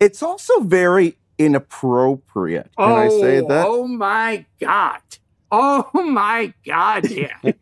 It's 0.00 0.20
also 0.20 0.58
very 0.62 1.16
inappropriate. 1.38 2.72
Can 2.76 2.90
oh, 2.90 2.94
I 2.96 3.08
say 3.08 3.38
oh, 3.38 3.46
that? 3.46 3.66
Oh 3.68 3.86
my 3.86 4.44
God. 4.58 5.00
Oh 5.54 5.88
my 5.94 6.52
God, 6.66 7.08
yeah. 7.08 7.36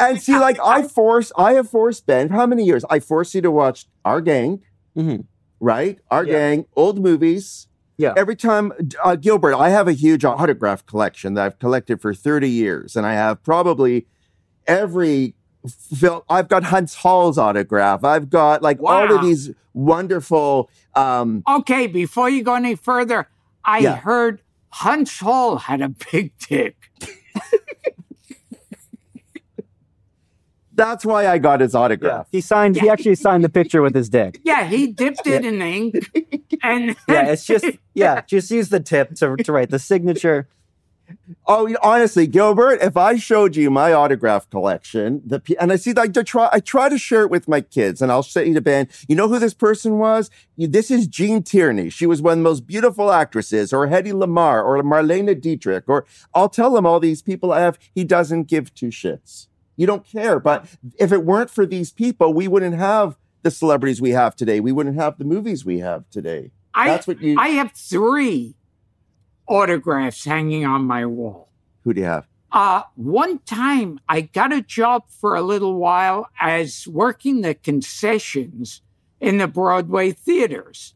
and 0.00 0.20
see, 0.20 0.36
like 0.36 0.58
I 0.62 0.82
force, 0.82 1.30
I 1.38 1.52
have 1.52 1.70
forced 1.70 2.04
Ben. 2.04 2.30
How 2.30 2.46
many 2.46 2.64
years? 2.64 2.84
I 2.90 2.98
force 2.98 3.34
you 3.34 3.40
to 3.42 3.50
watch 3.50 3.86
Our 4.04 4.20
Gang, 4.20 4.60
mm-hmm. 4.96 5.22
Right? 5.64 5.98
Our 6.10 6.24
Yeah. 6.26 6.32
Gang, 6.32 6.66
old 6.76 7.00
movies. 7.02 7.68
Yeah. 7.96 8.12
Every 8.16 8.36
time, 8.36 8.72
uh, 9.02 9.16
Gilbert, 9.16 9.54
I 9.54 9.70
have 9.70 9.88
a 9.88 9.92
huge 9.92 10.24
autograph 10.24 10.84
collection 10.84 11.32
that 11.34 11.44
I've 11.46 11.58
collected 11.58 12.02
for 12.02 12.12
30 12.12 12.50
years, 12.50 12.96
and 12.96 13.06
I 13.06 13.14
have 13.14 13.42
probably 13.42 14.06
every 14.66 15.34
film. 15.66 16.20
I've 16.28 16.48
got 16.48 16.64
Huntz 16.64 16.96
Hall's 16.96 17.38
autograph. 17.38 18.04
I've 18.04 18.28
got 18.28 18.60
like 18.62 18.78
all 18.82 19.10
of 19.10 19.22
these 19.22 19.52
wonderful. 19.72 20.68
Um, 20.94 21.42
Okay, 21.48 21.86
before 21.86 22.28
you 22.28 22.42
go 22.42 22.54
any 22.56 22.74
further, 22.74 23.28
I 23.64 23.78
Yeah. 23.78 23.96
heard 23.96 24.42
Hunts 24.70 25.18
Hall 25.20 25.56
had 25.56 25.80
a 25.80 25.88
big 26.12 26.32
dick. 26.38 26.76
that's 30.74 31.04
why 31.04 31.26
I 31.26 31.38
got 31.38 31.60
his 31.60 31.74
autograph. 31.74 32.28
He 32.32 32.40
signed. 32.40 32.76
He 32.80 32.88
actually 32.88 33.14
signed 33.14 33.44
the 33.44 33.48
picture 33.48 33.82
with 33.82 33.94
his 33.94 34.08
dick. 34.08 34.40
Yeah, 34.44 34.66
he 34.66 34.88
dipped 34.88 35.26
it 35.26 35.44
in 35.44 35.60
ink. 35.62 36.10
And 36.62 36.96
Yeah, 37.08 37.26
it's 37.26 37.44
just 37.44 37.66
yeah, 37.94 38.22
just 38.22 38.50
use 38.50 38.68
the 38.70 38.80
tip 38.80 39.14
to 39.16 39.36
to 39.36 39.52
write 39.52 39.70
the 39.70 39.78
signature. 39.78 40.48
Oh, 41.46 41.66
you- 41.66 41.76
honestly, 41.82 42.26
Gilbert, 42.26 42.80
if 42.80 42.96
I 42.96 43.16
showed 43.16 43.56
you 43.56 43.70
my 43.70 43.92
autograph 43.92 44.48
collection, 44.48 45.20
the 45.26 45.38
pe- 45.40 45.54
and 45.56 45.70
I 45.70 45.76
see 45.76 45.92
like 45.92 46.14
to 46.14 46.24
try, 46.24 46.48
I 46.50 46.60
try 46.60 46.88
to 46.88 46.96
share 46.96 47.20
it 47.22 47.30
with 47.30 47.46
my 47.46 47.60
kids, 47.60 48.00
and 48.00 48.10
I'll 48.10 48.22
say 48.22 48.50
to 48.54 48.60
Ben, 48.62 48.88
you 49.06 49.14
know 49.14 49.28
who 49.28 49.38
this 49.38 49.52
person 49.52 49.98
was? 49.98 50.30
You- 50.56 50.68
This 50.68 50.90
is 50.90 51.06
Gene 51.06 51.42
Tierney. 51.42 51.90
She 51.90 52.06
was 52.06 52.22
one 52.22 52.32
of 52.32 52.38
the 52.38 52.44
most 52.44 52.66
beautiful 52.66 53.12
actresses, 53.12 53.70
or 53.74 53.86
Hedy 53.88 54.12
Lamarr, 54.12 54.64
or 54.64 54.82
Marlene 54.82 55.38
Dietrich, 55.38 55.84
or 55.88 56.06
I'll 56.34 56.48
tell 56.48 56.74
him 56.76 56.86
all 56.86 57.00
these 57.00 57.20
people 57.20 57.52
I 57.52 57.60
have. 57.60 57.78
He 57.94 58.04
doesn't 58.04 58.44
give 58.44 58.72
two 58.74 58.88
shits. 58.88 59.48
You 59.76 59.86
don't 59.86 60.04
care. 60.04 60.38
But 60.38 60.66
if 60.98 61.12
it 61.12 61.24
weren't 61.24 61.50
for 61.50 61.66
these 61.66 61.92
people, 61.92 62.32
we 62.32 62.48
wouldn't 62.48 62.76
have 62.76 63.18
the 63.42 63.50
celebrities 63.50 64.00
we 64.00 64.10
have 64.10 64.36
today. 64.36 64.60
We 64.60 64.72
wouldn't 64.72 64.96
have 64.96 65.18
the 65.18 65.24
movies 65.24 65.64
we 65.64 65.80
have 65.80 66.08
today. 66.10 66.52
I, 66.72 66.88
That's 66.88 67.06
what 67.06 67.20
you. 67.20 67.36
I 67.38 67.48
have 67.48 67.72
three 67.72 68.56
autographs 69.46 70.24
hanging 70.24 70.64
on 70.64 70.84
my 70.84 71.06
wall. 71.06 71.50
who 71.82 71.92
do 71.92 72.00
you 72.00 72.06
have? 72.06 72.26
Uh, 72.50 72.82
one 72.94 73.40
time 73.40 73.98
I 74.08 74.22
got 74.22 74.52
a 74.52 74.62
job 74.62 75.04
for 75.08 75.34
a 75.34 75.42
little 75.42 75.74
while 75.74 76.28
as 76.40 76.86
working 76.86 77.40
the 77.40 77.54
concessions 77.54 78.80
in 79.20 79.38
the 79.38 79.48
Broadway 79.48 80.12
theaters, 80.12 80.94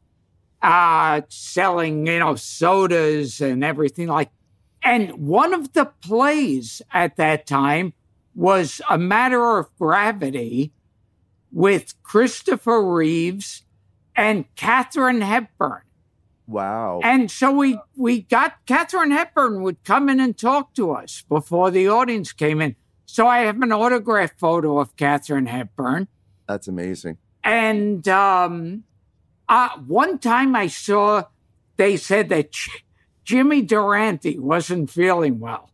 uh, 0.63 1.23
selling, 1.29 2.07
you 2.07 2.21
know, 2.21 2.37
sodas 2.37 3.41
and 3.41 3.65
everything 3.65 4.07
like. 4.07 4.31
And 4.83 5.11
one 5.15 5.53
of 5.53 5.73
the 5.73 5.87
plays 5.87 6.81
at 6.93 7.17
that 7.17 7.47
time 7.47 7.93
was 8.39 8.81
A 8.89 8.97
Matter 8.97 9.59
of 9.59 9.67
Gravity 9.79 10.73
with 11.51 12.01
Christopher 12.05 12.81
Reeves 12.85 13.65
and 14.15 14.45
Katharine 14.55 15.23
Hepburn. 15.23 15.83
Wow. 16.47 17.01
And 17.03 17.33
so 17.33 17.51
we 17.51 17.81
we 17.97 18.23
got 18.23 18.65
Katharine 18.65 19.11
Hepburn 19.11 19.63
would 19.63 19.83
come 19.83 20.09
in 20.09 20.21
and 20.21 20.39
talk 20.39 20.73
to 20.75 20.93
us 20.93 21.25
before 21.29 21.73
the 21.73 21.89
audience 21.89 22.33
came 22.33 22.61
in. 22.61 22.77
So 23.07 23.27
I 23.27 23.41
have 23.41 23.61
an 23.61 23.73
autograph 23.73 24.39
photo 24.39 24.79
of 24.79 24.95
Katharine 24.95 25.47
Hepburn. 25.47 26.07
That's 26.47 26.69
amazing. 26.69 27.19
And 27.43 28.07
um, 28.07 28.85
uh, 29.49 29.71
one 29.85 30.19
time 30.19 30.55
I 30.55 30.69
saw 30.69 31.25
they 31.77 31.97
said 31.97 32.29
that 32.29 32.53
J- 32.53 32.71
Jimmy 33.25 33.63
Durante 33.63 34.39
wasn't 34.39 34.91
feeling 34.91 35.41
well. 35.41 35.71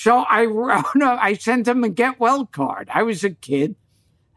So 0.00 0.20
I 0.30 0.44
wrote, 0.46 0.86
I 0.96 1.34
sent 1.34 1.68
him 1.68 1.84
a 1.84 1.90
get 1.90 2.18
well 2.18 2.46
card. 2.46 2.88
I 2.90 3.02
was 3.02 3.22
a 3.22 3.30
kid. 3.30 3.76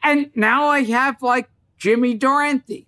And 0.04 0.30
now 0.36 0.66
I 0.68 0.84
have 0.84 1.22
like 1.22 1.50
Jimmy 1.78 2.16
Durante. 2.16 2.86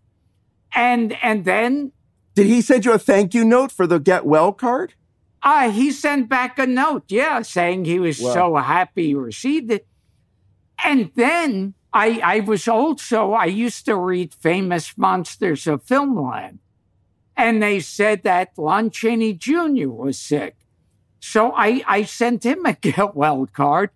And 0.73 1.13
and 1.23 1.45
then 1.45 1.93
Did 2.33 2.47
he 2.47 2.59
send 2.59 2.83
you 2.83 2.91
a 2.91 2.99
thank 2.99 3.33
you 3.33 3.45
note 3.45 3.71
for 3.71 3.87
the 3.87 3.97
get 3.97 4.25
well 4.25 4.51
card? 4.51 4.93
Uh, 5.41 5.71
he 5.71 5.89
sent 5.89 6.27
back 6.27 6.59
a 6.59 6.65
note, 6.67 7.05
yeah, 7.07 7.41
saying 7.43 7.85
he 7.85 7.97
was 7.99 8.19
Wow. 8.19 8.33
so 8.33 8.55
happy 8.57 9.07
he 9.07 9.15
received 9.15 9.71
it. 9.71 9.87
And 10.83 11.11
then 11.15 11.75
I, 11.93 12.19
I 12.21 12.39
was 12.41 12.67
also, 12.67 13.31
I 13.31 13.45
used 13.45 13.85
to 13.85 13.95
read 13.95 14.33
Famous 14.33 14.97
Monsters 14.97 15.65
of 15.65 15.85
Filmland. 15.85 16.57
And 17.37 17.63
they 17.63 17.79
said 17.79 18.23
that 18.23 18.51
Lon 18.57 18.89
Chaney 18.89 19.33
Jr. 19.33 19.87
was 19.87 20.17
sick. 20.19 20.57
So 21.27 21.53
I, 21.55 21.81
I 21.87 22.03
sent 22.03 22.45
him 22.45 22.65
a 22.65 22.73
get 22.81 23.15
well 23.15 23.47
card. 23.47 23.89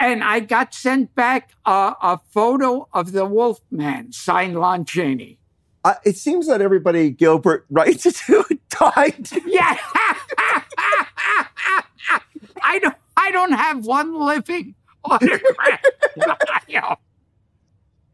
And 0.00 0.24
I 0.24 0.40
got 0.40 0.74
sent 0.74 1.14
back 1.14 1.52
a, 1.64 1.94
a 2.00 2.20
photo 2.30 2.88
of 2.92 3.12
the 3.12 3.24
Wolfman 3.24 4.12
signed 4.12 4.58
Lon 4.58 4.84
Chaney. 4.84 5.38
Uh, 5.84 5.94
it 6.04 6.16
seems 6.16 6.46
that 6.48 6.60
everybody 6.60 7.10
Gilbert 7.10 7.64
writes 7.70 8.02
to 8.02 8.44
died. 8.70 9.28
Yeah. 9.46 9.76
I 12.62 12.78
don't 12.80 12.96
I 13.16 13.30
don't 13.30 13.52
have 13.52 13.86
one 13.86 14.14
living 14.18 14.74
autograph. 15.04 15.80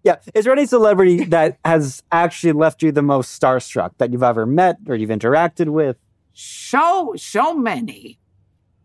Yeah. 0.05 0.17
Is 0.35 0.45
there 0.45 0.53
any 0.53 0.67
celebrity 0.67 1.25
that 1.25 1.59
has 1.65 2.03
actually 2.13 2.53
left 2.53 2.83
you 2.83 2.93
the 2.93 3.03
most 3.03 3.41
starstruck 3.41 3.93
that 3.99 4.13
you've 4.13 4.23
ever 4.23 4.47
met 4.47 4.77
or 4.87 4.95
you've 4.95 5.11
interacted 5.11 5.69
with? 5.71 5.97
so 6.35 7.15
so 7.17 7.55
many. 7.55 8.19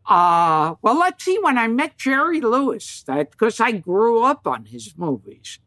Uh, 0.10 0.74
well, 0.82 0.97
let's 0.97 1.24
see. 1.24 1.38
When 1.39 1.60
I 1.60 1.68
met 1.68 1.95
Jerry 1.95 2.41
Lewis, 2.41 3.05
because 3.05 3.60
I 3.60 3.74
grew 3.74 4.24
up 4.24 4.47
on 4.47 4.66
his 4.66 4.97
movies, 4.97 5.60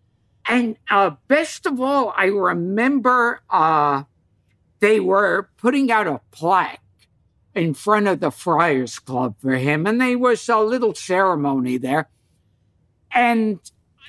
and 0.49 0.77
uh, 0.91 1.13
best 1.29 1.65
of 1.65 1.81
all, 1.81 2.13
I 2.17 2.25
remember 2.25 3.41
uh, 3.49 4.03
they 4.81 4.99
were 4.99 5.49
putting 5.57 5.93
out 5.93 6.09
a 6.09 6.21
plaque 6.33 6.81
in 7.55 7.73
front 7.73 8.09
of 8.09 8.19
the 8.19 8.33
Friars 8.33 8.99
Club 8.99 9.37
for 9.39 9.53
him, 9.53 9.87
and 9.87 10.01
there 10.01 10.19
was 10.19 10.49
a 10.49 10.59
little 10.59 10.95
ceremony 10.95 11.79
there, 11.79 12.09
and 13.13 13.61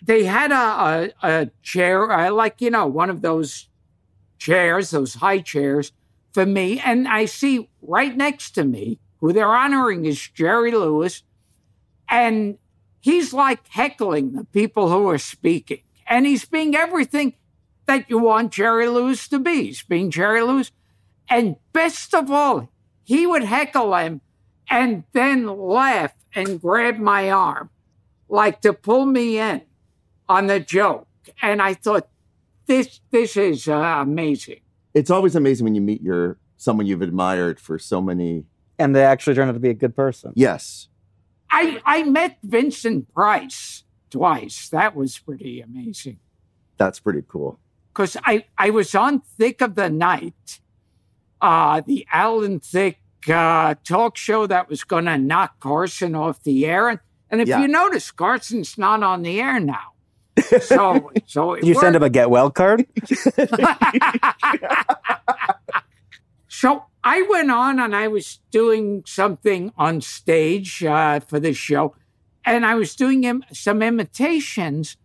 they 0.03 0.23
had 0.23 0.51
a 0.51 0.55
a, 0.55 1.11
a 1.21 1.51
chair, 1.61 2.11
uh, 2.11 2.31
like 2.31 2.59
you 2.59 2.71
know, 2.71 2.87
one 2.87 3.11
of 3.11 3.21
those 3.21 3.69
chairs, 4.39 4.89
those 4.89 5.13
high 5.13 5.41
chairs 5.41 5.91
for 6.31 6.47
me, 6.47 6.79
and 6.79 7.07
I 7.07 7.25
see 7.25 7.69
right 7.83 8.17
next 8.17 8.51
to 8.51 8.63
me 8.63 8.97
who 9.23 9.31
they're 9.31 9.55
honoring 9.55 10.03
is 10.03 10.27
Jerry 10.33 10.71
Lewis, 10.71 11.23
and 12.09 12.57
he's 12.99 13.31
like 13.31 13.65
heckling 13.69 14.33
the 14.33 14.43
people 14.43 14.89
who 14.89 15.07
are 15.07 15.17
speaking, 15.17 15.79
and 16.05 16.25
he's 16.25 16.43
being 16.43 16.75
everything 16.75 17.31
that 17.85 18.09
you 18.09 18.19
want 18.19 18.51
Jerry 18.51 18.85
Lewis 18.89 19.29
to 19.29 19.39
be. 19.39 19.67
He's 19.67 19.81
being 19.81 20.11
Jerry 20.11 20.41
Lewis, 20.41 20.73
and 21.29 21.55
best 21.71 22.13
of 22.13 22.29
all, 22.29 22.69
he 23.05 23.25
would 23.25 23.45
heckle 23.45 23.95
him 23.95 24.19
and 24.69 25.05
then 25.13 25.47
laugh 25.47 26.13
and 26.35 26.59
grab 26.59 26.97
my 26.97 27.31
arm, 27.31 27.69
like 28.27 28.59
to 28.59 28.73
pull 28.73 29.05
me 29.05 29.39
in 29.39 29.61
on 30.27 30.47
the 30.47 30.59
joke. 30.59 31.07
And 31.41 31.61
I 31.61 31.75
thought, 31.75 32.09
this 32.65 32.99
this 33.09 33.37
is 33.37 33.69
uh, 33.69 33.99
amazing. 34.01 34.59
It's 34.93 35.09
always 35.09 35.37
amazing 35.37 35.63
when 35.63 35.75
you 35.75 35.81
meet 35.81 36.01
your 36.01 36.39
someone 36.57 36.87
you've 36.87 37.01
admired 37.01 37.61
for 37.61 37.79
so 37.79 38.01
many. 38.01 38.47
And 38.83 38.93
they 38.93 39.03
actually 39.05 39.35
turn 39.35 39.47
out 39.47 39.53
to 39.53 39.59
be 39.59 39.69
a 39.69 39.73
good 39.73 39.95
person. 39.95 40.33
Yes. 40.35 40.89
I 41.49 41.81
I 41.85 42.03
met 42.03 42.37
Vincent 42.43 43.13
Price 43.13 43.83
twice. 44.09 44.67
That 44.69 44.93
was 44.95 45.17
pretty 45.19 45.61
amazing. 45.61 46.19
That's 46.77 46.99
pretty 46.99 47.23
cool. 47.27 47.59
Because 47.93 48.17
I, 48.25 48.45
I 48.57 48.71
was 48.71 48.93
on 48.95 49.21
Thicke 49.37 49.61
of 49.61 49.75
the 49.75 49.89
Night, 49.89 50.59
uh, 51.39 51.81
the 51.85 52.05
Alan 52.11 52.59
Thicke 52.59 52.97
uh, 53.29 53.75
talk 53.85 54.17
show 54.17 54.47
that 54.47 54.67
was 54.67 54.83
going 54.83 55.05
to 55.05 55.17
knock 55.17 55.59
Carson 55.59 56.15
off 56.15 56.41
the 56.43 56.65
air. 56.65 56.89
And, 56.89 56.99
and 57.29 57.39
if 57.39 57.47
Yeah. 57.47 57.61
you 57.61 57.67
notice, 57.67 58.11
Carson's 58.11 58.77
not 58.77 59.01
on 59.03 59.21
the 59.21 59.39
air 59.39 59.59
now. 59.59 59.93
So, 60.61 61.11
so 61.27 61.53
it 61.53 61.63
You 61.63 61.75
send 61.75 61.95
him 61.95 62.03
a 62.03 62.09
get 62.09 62.29
well 62.31 62.49
card? 62.51 62.85
So 66.47 66.83
I 67.03 67.21
went 67.23 67.51
on 67.51 67.79
and 67.79 67.95
I 67.95 68.07
was 68.07 68.39
doing 68.49 69.03
something 69.05 69.73
on 69.77 69.99
stage 70.01 70.83
uh, 70.83 71.19
for 71.19 71.39
this 71.39 71.57
show, 71.57 71.95
and 72.45 72.65
I 72.65 72.75
was 72.75 72.95
doing 72.95 73.25
im- 73.25 73.43
some 73.51 73.81
imitations. 73.81 74.95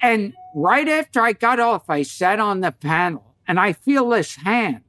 And 0.00 0.34
right 0.54 0.88
after 0.88 1.22
I 1.22 1.32
got 1.32 1.58
off, 1.58 1.88
I 1.88 2.02
sat 2.02 2.38
on 2.38 2.60
the 2.60 2.72
panel 2.72 3.34
and 3.46 3.58
I 3.58 3.72
feel 3.72 4.08
this 4.10 4.36
hand 4.36 4.82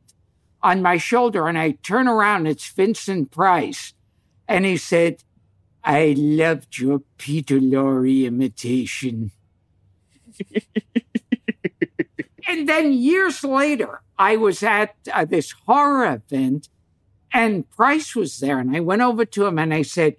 on 0.62 0.82
my 0.82 0.98
shoulder, 0.98 1.48
and 1.48 1.58
I 1.58 1.72
turn 1.72 2.08
around. 2.08 2.48
It's 2.48 2.68
Vincent 2.70 3.32
Price, 3.32 3.94
and 4.48 4.66
he 4.66 4.78
said, 4.78 5.24
"I 5.84 6.14
loved 6.18 6.78
your 6.78 7.02
Peter 7.18 7.60
Lorre 7.60 8.26
imitation." 8.26 9.32
And 12.48 12.68
then 12.68 12.94
years 12.94 13.44
later, 13.44 14.02
I 14.18 14.38
was 14.38 14.64
at 14.64 14.96
uh, 15.12 15.26
this 15.26 15.52
horror 15.66 16.14
event 16.14 16.70
and 17.34 17.70
Price 17.72 18.16
was 18.16 18.40
there. 18.40 18.60
And 18.60 18.76
I 18.76 18.80
went 18.80 19.02
over 19.02 19.26
to 19.26 19.46
him 19.46 19.58
and 19.58 19.74
I 19.74 19.82
said, 19.82 20.18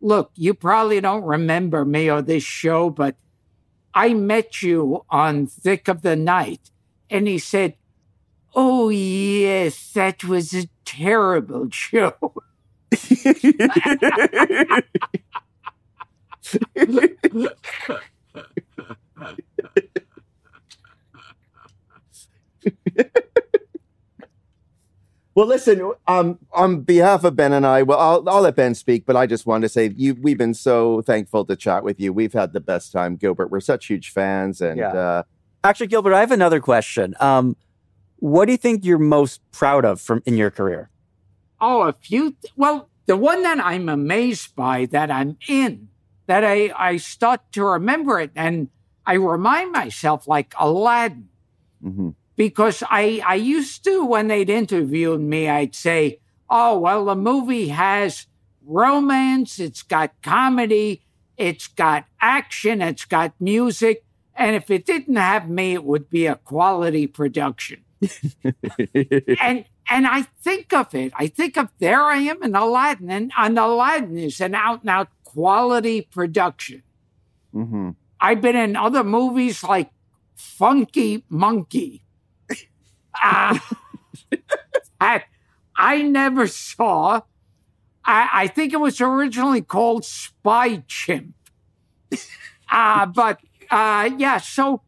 Look, 0.00 0.32
you 0.34 0.54
probably 0.54 1.00
don't 1.00 1.22
remember 1.22 1.84
me 1.84 2.10
or 2.10 2.22
this 2.22 2.42
show, 2.42 2.90
but 2.90 3.16
I 3.94 4.14
met 4.14 4.62
you 4.62 5.04
on 5.10 5.46
Thicke 5.46 5.88
of 5.88 6.02
the 6.02 6.16
Night. 6.16 6.70
And 7.08 7.28
he 7.28 7.38
said, 7.38 7.76
Oh, 8.54 8.88
yes, 8.88 9.92
that 9.92 10.24
was 10.24 10.54
a 10.54 10.68
terrible 10.84 11.68
show. 11.70 12.14
Well, 25.42 25.48
listen. 25.48 25.90
Um, 26.06 26.38
on 26.52 26.82
behalf 26.82 27.24
of 27.24 27.34
Ben 27.34 27.52
and 27.52 27.66
I, 27.66 27.82
well, 27.82 27.98
I'll, 27.98 28.28
I'll 28.28 28.42
let 28.42 28.54
Ben 28.54 28.76
speak, 28.76 29.04
but 29.04 29.16
I 29.16 29.26
just 29.26 29.44
wanted 29.44 29.62
to 29.62 29.68
say 29.70 29.90
you. 29.96 30.14
We've 30.14 30.38
been 30.38 30.54
so 30.54 31.02
thankful 31.02 31.44
to 31.46 31.56
chat 31.56 31.82
with 31.82 31.98
you. 31.98 32.12
We've 32.12 32.32
had 32.32 32.52
the 32.52 32.60
best 32.60 32.92
time, 32.92 33.16
Gilbert. 33.16 33.50
We're 33.50 33.58
such 33.58 33.86
huge 33.86 34.10
fans, 34.10 34.60
and 34.60 34.78
Yeah. 34.78 34.92
uh, 34.92 35.22
Actually, 35.64 35.88
Gilbert, 35.88 36.14
I 36.14 36.20
have 36.20 36.30
another 36.30 36.60
question. 36.60 37.16
Um, 37.18 37.56
what 38.20 38.44
do 38.46 38.52
you 38.52 38.56
think 38.56 38.84
you're 38.84 39.00
most 39.00 39.40
proud 39.50 39.84
of 39.84 40.00
from 40.00 40.22
in 40.26 40.36
your 40.36 40.52
career? 40.52 40.90
Oh, 41.60 41.82
a 41.88 41.92
few. 41.92 42.36
Well, 42.54 42.88
the 43.06 43.16
one 43.16 43.42
that 43.42 43.58
I'm 43.58 43.88
amazed 43.88 44.54
by 44.54 44.86
that 44.92 45.10
I'm 45.10 45.38
in, 45.48 45.88
that 46.28 46.44
I, 46.44 46.72
I 46.78 46.98
start 46.98 47.40
to 47.54 47.64
remember 47.64 48.20
it 48.20 48.30
and 48.36 48.68
I 49.04 49.14
remind 49.14 49.72
myself 49.72 50.28
like 50.28 50.54
Aladdin. 50.56 51.30
mhm. 51.84 52.14
Because 52.36 52.82
I, 52.88 53.22
I 53.26 53.34
used 53.34 53.84
to, 53.84 54.04
when 54.04 54.28
they'd 54.28 54.50
interviewed 54.50 55.20
me, 55.20 55.48
I'd 55.48 55.74
say, 55.74 56.20
oh, 56.48 56.78
well, 56.78 57.04
the 57.04 57.14
movie 57.14 57.68
has 57.68 58.26
romance, 58.64 59.58
it's 59.58 59.82
got 59.82 60.12
comedy, 60.22 61.02
it's 61.36 61.68
got 61.68 62.06
action, 62.20 62.80
it's 62.80 63.04
got 63.04 63.34
music. 63.38 64.04
And 64.34 64.56
if 64.56 64.70
it 64.70 64.86
didn't 64.86 65.16
have 65.16 65.48
me, 65.48 65.74
it 65.74 65.84
would 65.84 66.08
be 66.08 66.26
a 66.26 66.36
quality 66.36 67.06
production 67.06 67.84
and 69.40 69.64
and 69.90 70.06
I 70.06 70.22
think 70.42 70.72
of 70.72 70.94
it. 70.94 71.12
I 71.16 71.26
think 71.26 71.56
of 71.56 71.68
there 71.78 72.02
I 72.02 72.16
am 72.18 72.42
in 72.42 72.54
Aladdin, 72.54 73.10
and, 73.10 73.32
and 73.36 73.58
Aladdin 73.58 74.16
is 74.18 74.40
an 74.40 74.54
out 74.54 74.80
and 74.82 74.90
out 74.90 75.08
quality 75.24 76.02
production. 76.02 76.82
Mhm. 77.54 77.96
I've 78.20 78.40
been 78.40 78.56
in 78.56 78.76
other 78.76 79.04
movies 79.04 79.62
like 79.62 79.90
Funky 80.34 81.24
Monkey. 81.28 82.02
Uh, 83.22 83.58
that 85.00 85.24
I 85.76 86.02
never 86.02 86.46
saw. 86.46 87.20
I, 88.04 88.28
I 88.32 88.46
think 88.46 88.72
it 88.72 88.80
was 88.80 89.00
originally 89.00 89.62
called 89.62 90.04
Spy 90.04 90.82
Chimp. 90.86 91.34
Uh, 92.70 93.06
but 93.14 93.40
uh, 93.70 94.10
yeah, 94.16 94.38
so 94.38 94.82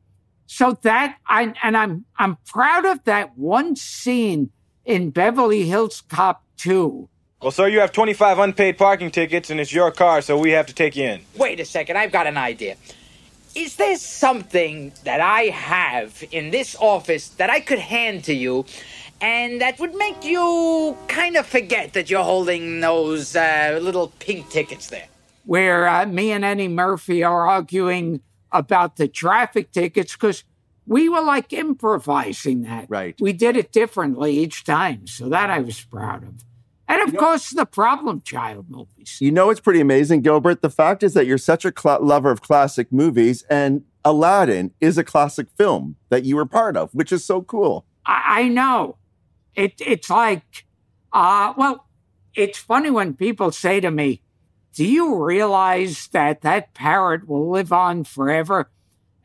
so 0.47 0.79
that 0.83 1.19
I 1.27 1.55
and 1.63 1.77
I'm 1.77 2.05
I'm 2.19 2.37
proud 2.47 2.85
of 2.85 3.03
that 3.05 3.37
one 3.37 3.77
scene 3.77 4.51
in 4.85 5.11
Beverly 5.11 5.67
Hills 5.67 6.03
Cop 6.09 6.45
2. 6.59 7.09
Well, 7.43 7.51
sir, 7.51 7.69
you 7.69 7.81
have 7.81 7.93
25 7.93 8.39
unpaid 8.39 8.79
parking 8.79 9.11
tickets, 9.11 9.51
and 9.51 9.61
it's 9.61 9.73
your 9.73 9.91
car, 9.91 10.23
so 10.23 10.39
we 10.39 10.53
have 10.53 10.67
to 10.67 10.75
take 10.75 10.97
you 10.97 11.05
in. 11.05 11.21
Wait 11.37 11.61
a 11.61 11.65
second, 11.65 11.99
I've 11.99 12.13
got 12.13 12.27
an 12.27 12.39
idea. 12.39 12.77
Is 13.55 13.77
there 13.77 13.97
something 13.97 14.93
that 15.05 15.21
I 15.21 15.43
have 15.45 16.25
in 16.33 16.51
this 16.51 16.75
office 16.81 17.29
that 17.29 17.51
I 17.51 17.61
could 17.61 17.79
hand 17.79 18.25
to 18.25 18.35
you 18.35 18.65
and 19.21 19.61
that 19.61 19.79
would 19.79 19.95
make 19.95 20.25
you 20.25 20.97
kind 21.09 21.37
of 21.37 21.47
forget 21.47 21.93
that 21.93 22.11
you're 22.11 22.25
holding 22.25 22.81
those 22.81 23.37
uh, 23.37 23.79
little 23.81 24.09
pink 24.19 24.51
tickets 24.51 24.89
there? 24.89 25.09
where 25.45 25.87
uh, 25.87 26.07
me 26.07 26.33
and 26.33 26.45
Eddie 26.45 26.69
Murphy 26.69 27.23
are 27.23 27.47
arguing 27.47 28.21
about 28.53 28.97
the 28.97 29.09
traffic 29.09 29.73
tickets 29.73 30.15
because 30.15 30.45
we 30.87 31.09
were 31.09 31.23
like 31.23 31.53
improvising 31.53 32.63
that. 32.63 32.87
Right. 32.89 33.19
We 33.21 33.33
did 33.33 33.57
it 33.57 33.73
differently 33.73 34.39
each 34.39 34.65
time. 34.65 35.07
So 35.07 35.29
that 35.29 35.51
I 35.51 35.61
was 35.61 35.81
proud 35.83 36.25
of. 36.25 36.45
And 36.87 37.01
of 37.03 37.17
course, 37.17 37.51
the 37.51 37.65
Problem 37.65 38.21
Child 38.21 38.67
movies. 38.69 39.19
You 39.21 39.31
know, 39.31 39.51
it's 39.51 39.61
pretty 39.61 39.81
amazing, 39.81 40.21
Gilbert. 40.21 40.61
The 40.61 40.71
fact 40.71 41.03
is 41.03 41.15
that 41.15 41.27
you're 41.27 41.39
such 41.39 41.65
a 41.65 41.73
cla 41.73 41.99
lover 42.01 42.31
of 42.31 42.43
classic 42.43 42.93
movies, 42.93 43.43
and 43.49 43.85
Aladdin 44.05 44.73
is 44.81 44.99
a 44.99 45.05
classic 45.05 45.47
film 45.57 45.97
that 46.11 46.25
you 46.25 46.37
were 46.37 46.47
part 46.47 46.77
of, 46.77 46.95
which 46.95 47.11
is 47.11 47.25
so 47.25 47.43
cool. 47.43 47.87
I, 48.05 48.23
I 48.27 48.49
know. 48.49 48.99
It, 49.55 49.75
it's 49.81 50.11
like, 50.11 50.67
uh, 51.13 51.55
well, 51.57 51.87
it's 52.35 52.59
funny 52.59 52.91
when 52.91 53.15
people 53.15 53.51
say 53.51 53.81
to 53.81 53.91
me, 53.91 54.21
Do 54.75 54.85
you 54.85 55.25
realize 55.25 56.09
that 56.09 56.43
that 56.43 56.75
parrot 56.75 57.27
will 57.27 57.51
live 57.51 57.73
on 57.73 58.05
forever? 58.05 58.71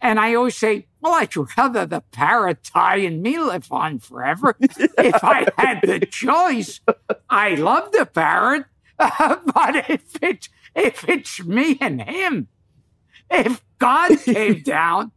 And 0.01 0.19
I 0.19 0.33
always 0.35 0.55
say, 0.55 0.87
Well, 1.01 1.13
I'd 1.13 1.35
rather 1.57 1.85
the 1.85 2.01
parrot 2.11 2.69
die 2.73 2.97
and 2.97 3.21
me 3.21 3.39
live 3.39 3.71
on 3.71 3.99
forever. 3.99 4.55
if 4.59 5.23
I 5.23 5.47
had 5.57 5.79
the 5.81 5.99
choice, 6.05 6.81
I 7.29 7.55
love 7.55 7.91
the 7.93 8.05
parrot. 8.05 8.65
but 8.97 9.75
if 9.89 10.21
it's, 10.21 10.49
if 10.75 11.07
it's 11.07 11.43
me 11.43 11.77
and 11.79 12.01
him, 12.01 12.47
if 13.31 13.63
God 13.77 14.17
came 14.23 14.61
down 14.65 15.11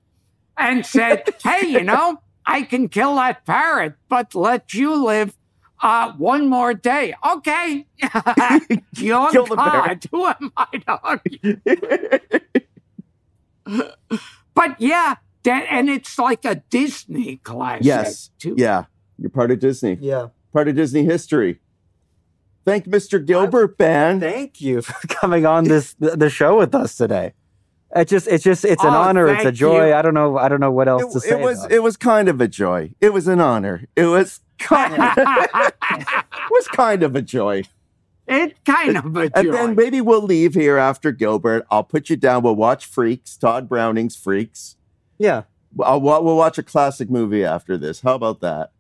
and 0.57 0.87
said, 0.87 1.25
Hey, 1.43 1.67
you 1.67 1.83
know, 1.83 2.21
I 2.47 2.63
can 2.63 2.89
kill 2.89 3.17
that 3.17 3.45
parrot, 3.45 3.95
but 4.09 4.35
let 4.35 4.73
you 4.75 4.95
live 5.05 5.37
Uh, 5.83 6.13
one 6.17 6.49
more 6.49 6.75
day. 6.75 7.13
Okay. 7.27 7.87
You're 8.97 9.31
Kill. 9.33 9.47
God. 9.47 10.05
Who 10.13 10.27
am 10.27 10.53
I 10.57 10.79
to 10.87 11.01
argue? 11.03 11.59
but 14.55 14.81
yeah, 14.81 15.17
that, 15.45 15.67
and 15.71 15.89
it's 15.89 16.19
like 16.19 16.45
a 16.45 16.57
Disney 16.71 17.37
classic. 17.37 17.85
Yes. 17.87 18.31
Too. 18.39 18.55
Yeah. 18.57 18.85
You're 19.19 19.31
part 19.31 19.51
of 19.51 19.59
Disney. 19.61 19.99
Yeah. 20.01 20.29
Part 20.53 20.69
of 20.69 20.77
Disney 20.77 21.05
history. 21.05 21.61
Thank 22.65 22.87
Mr. 22.87 23.25
Gilbert, 23.25 23.77
Ben. 23.77 24.21
Thank 24.21 24.61
you 24.61 24.83
for 24.83 25.07
coming 25.09 25.45
on 25.47 25.65
this 25.65 25.95
the, 25.95 26.17
the 26.17 26.31
show 26.31 26.59
with 26.59 26.75
us 26.75 26.97
today. 26.97 27.35
It 27.95 28.09
just 28.09 28.27
it's 28.29 28.45
just 28.45 28.65
it's 28.65 28.83
an 28.85 28.91
Oh, 28.91 28.97
honor, 28.97 29.29
it's 29.29 29.45
a 29.45 29.53
joy. 29.53 29.89
you. 29.89 29.95
I 29.95 30.01
don't 30.03 30.15
know 30.15 30.39
I 30.39 30.49
don't 30.49 30.61
know 30.61 30.71
what 30.71 30.89
else 30.89 31.13
to 31.13 31.21
say. 31.21 31.39
it 31.39 31.41
was 31.43 31.59
about 31.59 31.73
it 31.73 31.83
was 31.83 31.97
kind 31.97 32.29
of 32.29 32.41
a 32.41 32.49
joy. 32.49 32.93
It 33.01 33.13
was 33.13 33.27
an 33.29 33.41
honor. 33.41 33.87
It 33.97 34.07
was 34.07 34.41
kind 34.59 34.95
it 34.97 35.75
was 36.51 36.69
kind 36.69 37.03
of 37.03 37.17
a 37.17 37.23
joy. 37.23 37.65
It 38.29 38.65
kind 38.65 38.97
of 38.97 39.17
a 39.17 39.29
joy. 39.29 39.33
And 39.35 39.53
then 39.53 39.75
maybe 39.75 40.01
we'll 40.01 40.23
leave 40.23 40.55
here 40.55 40.79
after 40.79 41.11
Gilbert. 41.11 41.67
I'll 41.71 41.83
put 41.85 42.09
you 42.09 42.17
down. 42.17 42.45
We'll 42.45 42.55
watch 42.57 42.87
Freaks, 42.87 43.37
Tod 43.37 43.69
Browning's 43.69 44.15
Freaks. 44.17 44.77
Yeah. 45.23 45.43
I'll, 45.83 46.01
we'll 46.01 46.37
watch 46.37 46.59
a 46.59 46.63
classic 46.63 47.09
movie 47.09 47.45
after 47.45 47.79
this. 47.79 48.01
How 48.01 48.15
about 48.15 48.41
that? 48.41 48.73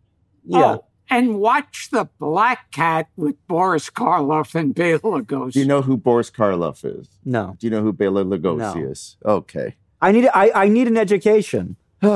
Yeah. 0.45 0.59
Oh, 0.65 0.85
and 1.09 1.39
watch 1.39 1.89
the 1.91 2.09
Black 2.19 2.71
Cat 2.73 3.09
with 3.17 3.37
Boris 3.47 3.89
Karloff 3.91 4.55
and 4.55 4.75
Bela 4.75 4.99
Lugosi. 5.01 5.53
Do 5.53 5.61
you 5.61 5.67
know 5.67 5.83
who 5.83 5.97
Boris 5.97 6.31
Karloff 6.31 6.85
is? 6.85 7.09
No. 7.25 7.57
Do 7.59 7.67
you 7.67 7.71
know 7.71 7.83
who 7.83 7.93
Bela 7.93 8.25
Lugosi 8.25 8.77
No. 8.77 8.91
is? 8.91 9.17
Okay. 9.25 9.77
I 10.01 10.11
need 10.11 10.29
I, 10.35 10.51
I 10.55 10.69
need 10.69 10.89
an 10.89 10.97
education. 10.97 11.77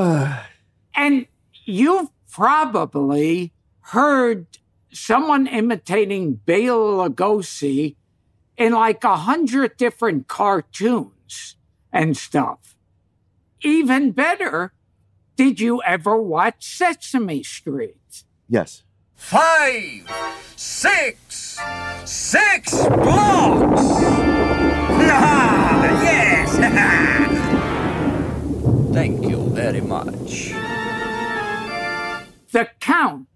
And 0.99 1.27
you've 1.65 2.09
probably 2.31 3.53
heard 3.81 4.47
someone 4.91 5.45
imitating 5.45 6.33
Bela 6.45 7.07
Lugosi 7.09 7.95
in 8.57 8.73
like 8.73 9.03
a 9.03 9.15
hundred 9.15 9.77
different 9.77 10.27
cartoons 10.27 11.55
and 11.93 12.17
stuff. 12.17 12.75
Even 13.61 14.11
better, 14.11 14.73
did 15.35 15.59
you 15.59 15.81
ever 15.83 16.21
watch 16.21 16.77
Sesame 16.77 17.43
Street? 17.43 18.23
Yes. 18.47 18.83
Five, 19.15 20.09
six, 20.55 21.59
six 22.05 22.71
blocks. 22.87 23.81
Ah, 25.09 25.83
yes. 26.03 26.57
Thank 28.93 29.27
you 29.27 29.49
very 29.49 29.81
much. 29.81 30.53
The 32.51 32.69
Count. 32.79 33.27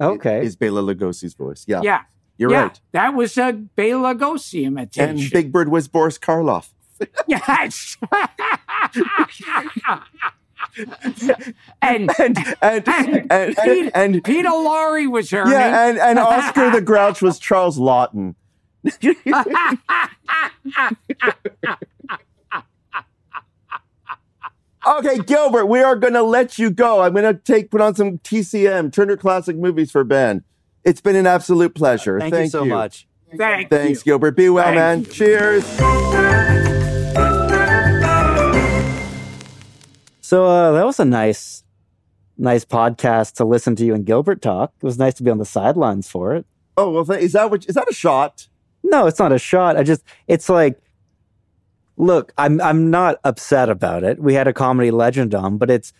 Okay. 0.00 0.44
Is 0.44 0.56
Bela 0.56 0.82
Lugosi's 0.82 1.34
voice. 1.34 1.64
Yeah. 1.66 1.80
Yeah. 1.82 2.02
You're 2.36 2.52
Yeah, 2.52 2.62
right. 2.62 2.80
That 2.92 3.14
was 3.14 3.36
a 3.36 3.52
Bela 3.52 4.14
Lugosi 4.14 4.64
imitation. 4.64 5.18
And 5.18 5.30
Big 5.30 5.50
Bird 5.50 5.68
was 5.68 5.88
Boris 5.88 6.18
Karloff. 6.18 6.68
Yes. 7.26 7.96
and, 11.82 12.10
And 12.18 12.38
and 12.62 12.78
and, 13.30 13.56
Pete- 13.56 13.90
and, 13.94 14.24
Peter 14.24 14.48
Lorre 14.48 15.10
was 15.10 15.32
Ernie. 15.32 15.52
yeah, 15.52 15.88
and, 15.88 15.98
and 15.98 16.18
Oscar 16.18 16.70
the 16.70 16.80
Grouch 16.80 17.22
was 17.22 17.38
Charles 17.38 17.78
Laughton. 17.78 18.34
Okay, 24.86 25.18
Gilbert, 25.18 25.66
we 25.66 25.80
are 25.80 25.96
going 25.96 26.14
to 26.14 26.22
let 26.22 26.58
you 26.58 26.70
go. 26.70 27.00
I'm 27.02 27.12
going 27.12 27.24
to 27.24 27.38
take 27.40 27.70
put 27.70 27.80
on 27.80 27.94
some 27.94 28.18
TCM 28.18 28.92
Turner 28.92 29.16
Classic 29.16 29.56
Movies 29.56 29.90
for 29.90 30.04
Ben. 30.04 30.44
It's 30.84 31.00
been 31.00 31.16
an 31.16 31.26
absolute 31.26 31.74
pleasure. 31.74 32.18
Thank, 32.20 32.34
you 32.34 32.48
so 32.48 32.64
much. 32.64 33.06
Thank 33.36 33.68
Thanks, 33.68 34.00
you. 34.00 34.12
Gilbert. 34.12 34.36
Be 34.36 34.48
well, 34.48 34.64
Thank 34.64 34.76
man. 34.76 35.00
you. 35.00 35.06
Cheers. 35.06 36.44
So 40.28 40.44
uh, 40.44 40.72
that 40.72 40.84
was 40.84 41.00
a 41.00 41.06
nice 41.06 41.64
nice 42.36 42.62
podcast 42.62 43.32
to 43.36 43.46
listen 43.46 43.74
to 43.76 43.84
you 43.86 43.94
and 43.94 44.04
Gilbert 44.04 44.42
talk. 44.42 44.74
It 44.76 44.84
was 44.84 44.98
nice 44.98 45.14
to 45.14 45.22
be 45.22 45.30
on 45.30 45.38
the 45.38 45.46
sidelines 45.46 46.06
for 46.06 46.34
it. 46.36 46.44
Oh 46.76 46.90
well, 46.90 47.10
is 47.12 47.32
that 47.32 47.50
what? 47.50 47.64
Is 47.64 47.76
that 47.76 47.88
a 47.88 47.94
shot? 47.94 48.46
No, 48.82 49.06
it's 49.06 49.18
not 49.18 49.32
a 49.32 49.38
shot. 49.38 49.78
I 49.78 49.84
just 49.84 50.04
it's 50.26 50.50
like 50.50 50.82
look, 51.96 52.34
I'm 52.36 52.60
I'm 52.60 52.90
not 52.90 53.20
upset 53.24 53.70
about 53.70 54.04
it. 54.04 54.20
We 54.22 54.34
had 54.34 54.46
a 54.46 54.52
comedy 54.52 54.90
legend 54.90 55.34
on, 55.34 55.56
but 55.56 55.70
it's 55.70 55.94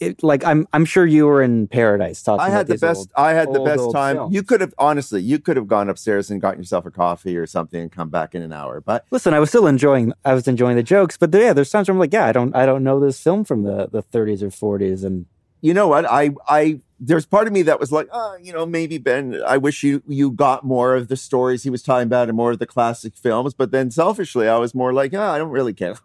it 0.00 0.22
like 0.22 0.44
I'm 0.44 0.66
I'm 0.72 0.84
sure 0.84 1.06
you 1.06 1.26
were 1.26 1.42
in 1.42 1.68
paradise 1.68 2.22
talking 2.22 2.40
I 2.42 2.48
about 2.48 2.56
had 2.56 2.66
the 2.66 2.78
best. 2.78 2.98
old- 2.98 3.10
I 3.16 3.32
had 3.32 3.52
the 3.52 3.60
best 3.60 3.80
old 3.80 3.94
time. 3.94 4.16
films. 4.16 4.34
You 4.34 4.42
could 4.42 4.60
have 4.60 4.74
honestly, 4.78 5.20
you 5.22 5.38
could 5.38 5.56
have 5.56 5.68
gone 5.68 5.88
upstairs 5.88 6.30
and 6.30 6.40
gotten 6.40 6.60
yourself 6.60 6.84
a 6.86 6.90
coffee 6.90 7.36
or 7.36 7.46
something 7.46 7.80
and 7.80 7.92
come 7.92 8.08
back 8.08 8.34
in 8.34 8.42
an 8.42 8.52
hour. 8.52 8.80
But 8.80 9.04
Listen, 9.10 9.34
I 9.34 9.40
was 9.40 9.48
still 9.50 9.66
enjoying 9.66 10.12
I 10.24 10.34
was 10.34 10.48
enjoying 10.48 10.76
the 10.76 10.82
jokes, 10.82 11.16
but 11.16 11.32
yeah, 11.32 11.52
there's 11.52 11.70
times 11.70 11.88
where 11.88 11.94
I'm 11.94 11.98
like, 11.98 12.12
yeah, 12.12 12.26
I 12.26 12.32
don't 12.32 12.54
I 12.54 12.66
don't 12.66 12.82
know 12.84 13.00
this 13.00 13.20
film 13.20 13.44
from 13.44 13.62
the 13.62 13.88
the 13.90 14.02
30s 14.02 14.42
or 14.42 14.78
40s 14.78 15.04
and 15.04 15.26
you 15.60 15.72
know 15.72 15.88
what? 15.88 16.04
I 16.04 16.30
I 16.48 16.80
there's 17.00 17.26
part 17.26 17.46
of 17.46 17.52
me 17.52 17.62
that 17.62 17.80
was 17.80 17.90
like, 17.90 18.08
oh, 18.12 18.36
you 18.40 18.52
know, 18.52 18.66
maybe 18.66 18.98
Ben. 18.98 19.40
I 19.46 19.56
wish 19.56 19.82
you 19.82 20.02
you 20.06 20.30
got 20.30 20.64
more 20.64 20.94
of 20.94 21.08
the 21.08 21.16
stories 21.16 21.62
he 21.62 21.70
was 21.70 21.82
talking 21.82 22.06
about 22.06 22.28
and 22.28 22.36
more 22.36 22.52
of 22.52 22.58
the 22.58 22.66
classic 22.66 23.16
films. 23.16 23.54
But 23.54 23.70
then 23.70 23.90
selfishly, 23.90 24.48
I 24.48 24.58
was 24.58 24.74
more 24.74 24.92
like, 24.92 25.14
oh, 25.14 25.22
I 25.22 25.38
don't 25.38 25.50
really 25.50 25.72
care. 25.74 25.96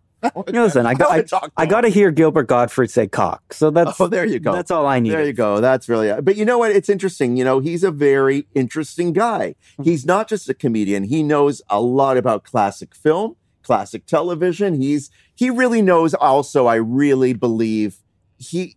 Listen, 0.48 0.86
I 0.86 0.94
got 0.94 1.34
I, 1.34 1.50
I 1.58 1.66
got 1.66 1.82
to 1.82 1.90
hear 1.90 2.12
Gilbert 2.12 2.48
Gottfried 2.48 2.92
say 2.92 3.08
cock. 3.08 3.54
So 3.54 3.70
that's 3.70 4.00
Oh, 4.00 4.08
there 4.08 4.26
you 4.26 4.40
go. 4.40 4.52
That's 4.52 4.72
all 4.72 4.86
I 4.86 5.00
need. 5.00 5.12
There 5.12 5.26
you 5.26 5.34
go. 5.34 5.62
That's 5.62 5.88
really. 5.88 6.22
But 6.22 6.36
you 6.36 6.46
know 6.46 6.58
what? 6.58 6.72
It's 6.72 6.90
interesting. 6.90 7.38
You 7.38 7.44
know, 7.44 7.60
he's 7.60 7.84
a 7.84 7.92
very 7.92 8.48
interesting 8.54 9.14
guy. 9.14 9.56
Hmm. 9.78 9.84
He's 9.84 10.06
not 10.06 10.28
just 10.28 10.50
a 10.50 10.54
comedian. 10.54 11.04
He 11.04 11.24
knows 11.24 11.62
a 11.70 11.82
lot 11.82 12.18
about 12.18 12.44
classic 12.44 12.94
film, 12.96 13.36
classic 13.64 14.06
television. 14.06 14.82
He's 14.82 15.10
he 15.36 15.50
really 15.50 15.82
knows. 15.82 16.14
Also, 16.14 16.68
I 16.68 16.76
really 16.76 17.34
believe 17.34 17.98
he. 18.38 18.76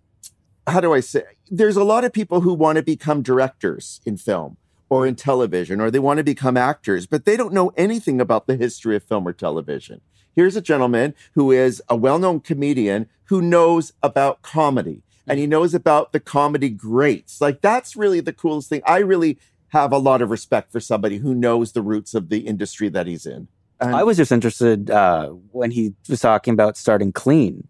How 0.67 0.81
do 0.81 0.93
I 0.93 1.01
say? 1.01 1.25
There's 1.51 1.77
a 1.77 1.85
lot 1.85 2.05
of 2.05 2.13
people 2.13 2.41
who 2.43 2.55
want 2.55 2.77
to 2.77 2.83
become 2.83 3.23
directors 3.23 4.01
in 4.07 4.17
film 4.17 4.57
or 4.89 5.07
in 5.07 5.17
television, 5.17 5.81
or 5.81 5.91
they 5.91 5.99
want 5.99 6.19
to 6.19 6.25
become 6.25 6.57
actors, 6.57 7.07
but 7.07 7.25
they 7.25 7.37
don't 7.37 7.53
know 7.53 7.73
anything 7.77 8.21
about 8.21 8.47
the 8.47 8.57
history 8.57 8.95
of 8.95 9.03
film 9.03 9.27
or 9.27 9.33
television. 9.33 10.01
Here's 10.35 10.57
a 10.57 10.63
gentleman 10.63 11.15
who 11.35 11.51
is 11.51 11.83
a 11.89 11.97
well-known 11.97 12.41
comedian 12.41 13.09
who 13.25 13.43
knows 13.43 13.93
about 14.03 14.43
comedy 14.43 15.03
and 15.27 15.39
he 15.39 15.47
knows 15.47 15.75
about 15.75 16.13
the 16.13 16.21
comedy 16.21 16.71
greats. 16.71 17.41
Like 17.41 17.61
that's 17.61 17.97
really 17.97 18.21
the 18.21 18.33
coolest 18.33 18.69
thing. 18.69 18.83
I 18.87 18.99
really 18.99 19.39
have 19.69 19.93
a 19.93 19.99
lot 19.99 20.21
of 20.21 20.31
respect 20.31 20.73
for 20.73 20.81
somebody 20.81 21.19
who 21.19 21.35
knows 21.35 21.73
the 21.73 21.83
roots 21.83 22.15
of 22.15 22.29
the 22.29 22.41
industry 22.41 22.89
that 22.91 23.07
he's 23.07 23.27
in. 23.27 23.49
And 23.81 23.97
I 23.97 24.05
was 24.05 24.17
just 24.17 24.31
interested 24.31 24.91
uh, 24.91 25.31
when 25.51 25.71
he 25.71 25.95
was 26.09 26.21
talking 26.21 26.55
about 26.55 26.77
starting 26.77 27.11
clean 27.11 27.67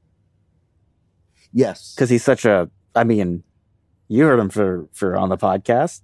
yes. 1.53 1.95
because 1.95 2.11
he's 2.11 2.25
such 2.25 2.45
a. 2.45 2.69
I 2.95 3.05
mean, 3.05 3.43
you 4.09 4.25
heard 4.25 4.39
him 4.39 4.51
for 4.51 4.89
for 4.93 5.17
on 5.17 5.31
the 5.31 5.39
podcast. 5.39 6.01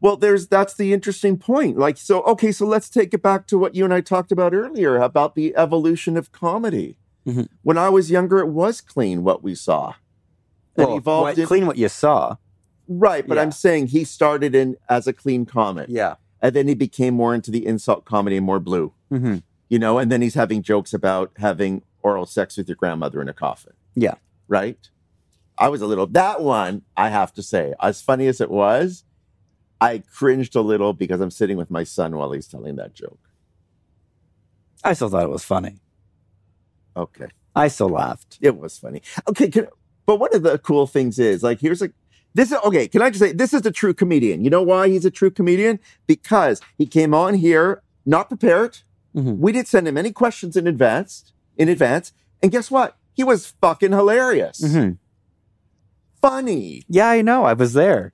Well, 0.00 0.16
there's 0.16 0.48
that's 0.48 0.74
the 0.74 0.92
interesting 0.92 1.36
point. 1.36 1.76
Like, 1.78 1.96
so 1.96 2.22
okay, 2.22 2.52
so 2.52 2.66
let's 2.66 2.88
take 2.88 3.12
it 3.12 3.22
back 3.22 3.46
to 3.48 3.58
what 3.58 3.74
you 3.74 3.84
and 3.84 3.92
I 3.92 4.00
talked 4.00 4.32
about 4.32 4.54
earlier 4.54 4.96
about 4.96 5.34
the 5.34 5.54
evolution 5.56 6.16
of 6.16 6.32
comedy. 6.32 6.96
Mhm. 7.26 7.48
When 7.62 7.76
I 7.76 7.90
was 7.90 8.10
younger, 8.10 8.38
it 8.38 8.48
was 8.48 8.80
clean 8.80 9.22
what 9.24 9.42
we 9.42 9.54
saw. 9.54 9.94
And 10.76 10.86
Well, 10.88 10.96
evolved 10.96 11.22
what- 11.24 11.38
in- 11.38 11.46
clean 11.46 11.66
what 11.66 11.76
you 11.76 11.88
saw. 11.88 12.36
Right, 12.88 13.26
but 13.28 13.36
Yeah. 13.36 13.42
I'm 13.42 13.52
saying 13.52 13.88
he 13.88 14.04
started 14.04 14.54
in 14.54 14.76
as 14.88 15.06
a 15.06 15.12
clean 15.12 15.44
comic. 15.44 15.86
Yeah. 15.90 16.14
And 16.40 16.54
then 16.56 16.66
he 16.66 16.74
became 16.74 17.14
more 17.14 17.34
into 17.34 17.50
the 17.50 17.66
insult 17.66 18.04
comedy 18.06 18.36
and 18.38 18.46
more 18.46 18.58
blue. 18.60 18.92
hmm 19.10 19.36
You 19.68 19.78
know, 19.78 19.98
and 19.98 20.10
then 20.10 20.22
he's 20.22 20.34
having 20.34 20.62
jokes 20.62 20.92
about 20.94 21.30
having 21.36 21.82
oral 22.02 22.26
sex 22.26 22.56
with 22.56 22.68
your 22.68 22.76
grandmother 22.76 23.20
in 23.22 23.28
a 23.28 23.34
coffin. 23.34 23.74
Yeah. 23.94 24.14
Right? 24.48 24.78
I 25.58 25.68
was 25.68 25.82
a 25.82 25.86
little 25.86 26.06
that 26.08 26.40
one, 26.40 26.82
I 26.96 27.10
have 27.10 27.32
to 27.34 27.42
say, 27.42 27.74
as 27.80 28.00
funny 28.00 28.26
as 28.26 28.40
it 28.40 28.50
was, 28.50 29.04
I 29.80 30.02
cringed 30.12 30.54
a 30.56 30.60
little 30.60 30.92
because 30.92 31.20
I'm 31.20 31.30
sitting 31.30 31.56
with 31.56 31.70
my 31.70 31.84
son 31.84 32.16
while 32.16 32.32
he's 32.32 32.46
telling 32.46 32.76
that 32.76 32.94
joke. 32.94 33.18
I 34.84 34.92
still 34.92 35.08
thought 35.08 35.24
it 35.24 35.30
was 35.30 35.44
funny. 35.44 35.76
Okay. 36.96 37.28
I 37.54 37.68
still 37.68 37.88
laughed. 37.88 38.38
It 38.40 38.58
was 38.58 38.78
funny. 38.78 39.02
Okay, 39.28 39.48
can, 39.48 39.68
but 40.06 40.18
one 40.18 40.34
of 40.34 40.42
the 40.42 40.58
cool 40.58 40.86
things 40.86 41.18
is 41.18 41.42
like 41.42 41.60
here's 41.60 41.82
a 41.82 41.90
this 42.34 42.52
is 42.52 42.58
okay. 42.64 42.86
Can 42.86 43.02
I 43.02 43.10
just 43.10 43.20
say 43.20 43.32
this 43.32 43.52
is 43.52 43.66
a 43.66 43.72
true 43.72 43.92
comedian? 43.92 44.44
You 44.44 44.50
know 44.50 44.62
why 44.62 44.88
he's 44.88 45.04
a 45.04 45.10
true 45.10 45.30
comedian? 45.30 45.80
Because 46.06 46.60
he 46.78 46.86
came 46.86 47.12
on 47.12 47.34
here 47.34 47.82
not 48.06 48.28
prepared. 48.28 48.78
Mhm. 49.16 49.38
We 49.38 49.50
didn't 49.52 49.68
send 49.68 49.88
him 49.88 49.98
any 49.98 50.12
questions 50.12 50.56
in 50.56 50.66
advance. 50.66 51.32
In 51.56 51.68
advance, 51.68 52.12
and 52.42 52.52
guess 52.52 52.70
what? 52.70 52.96
He 53.12 53.24
was 53.24 53.52
fucking 53.60 53.90
hilarious. 53.92 54.60
Mhm. 54.62 54.98
Funny. 56.22 56.84
Yeah, 56.88 57.08
I 57.08 57.22
know. 57.22 57.44
I 57.44 57.52
was 57.54 57.72
there. 57.72 58.12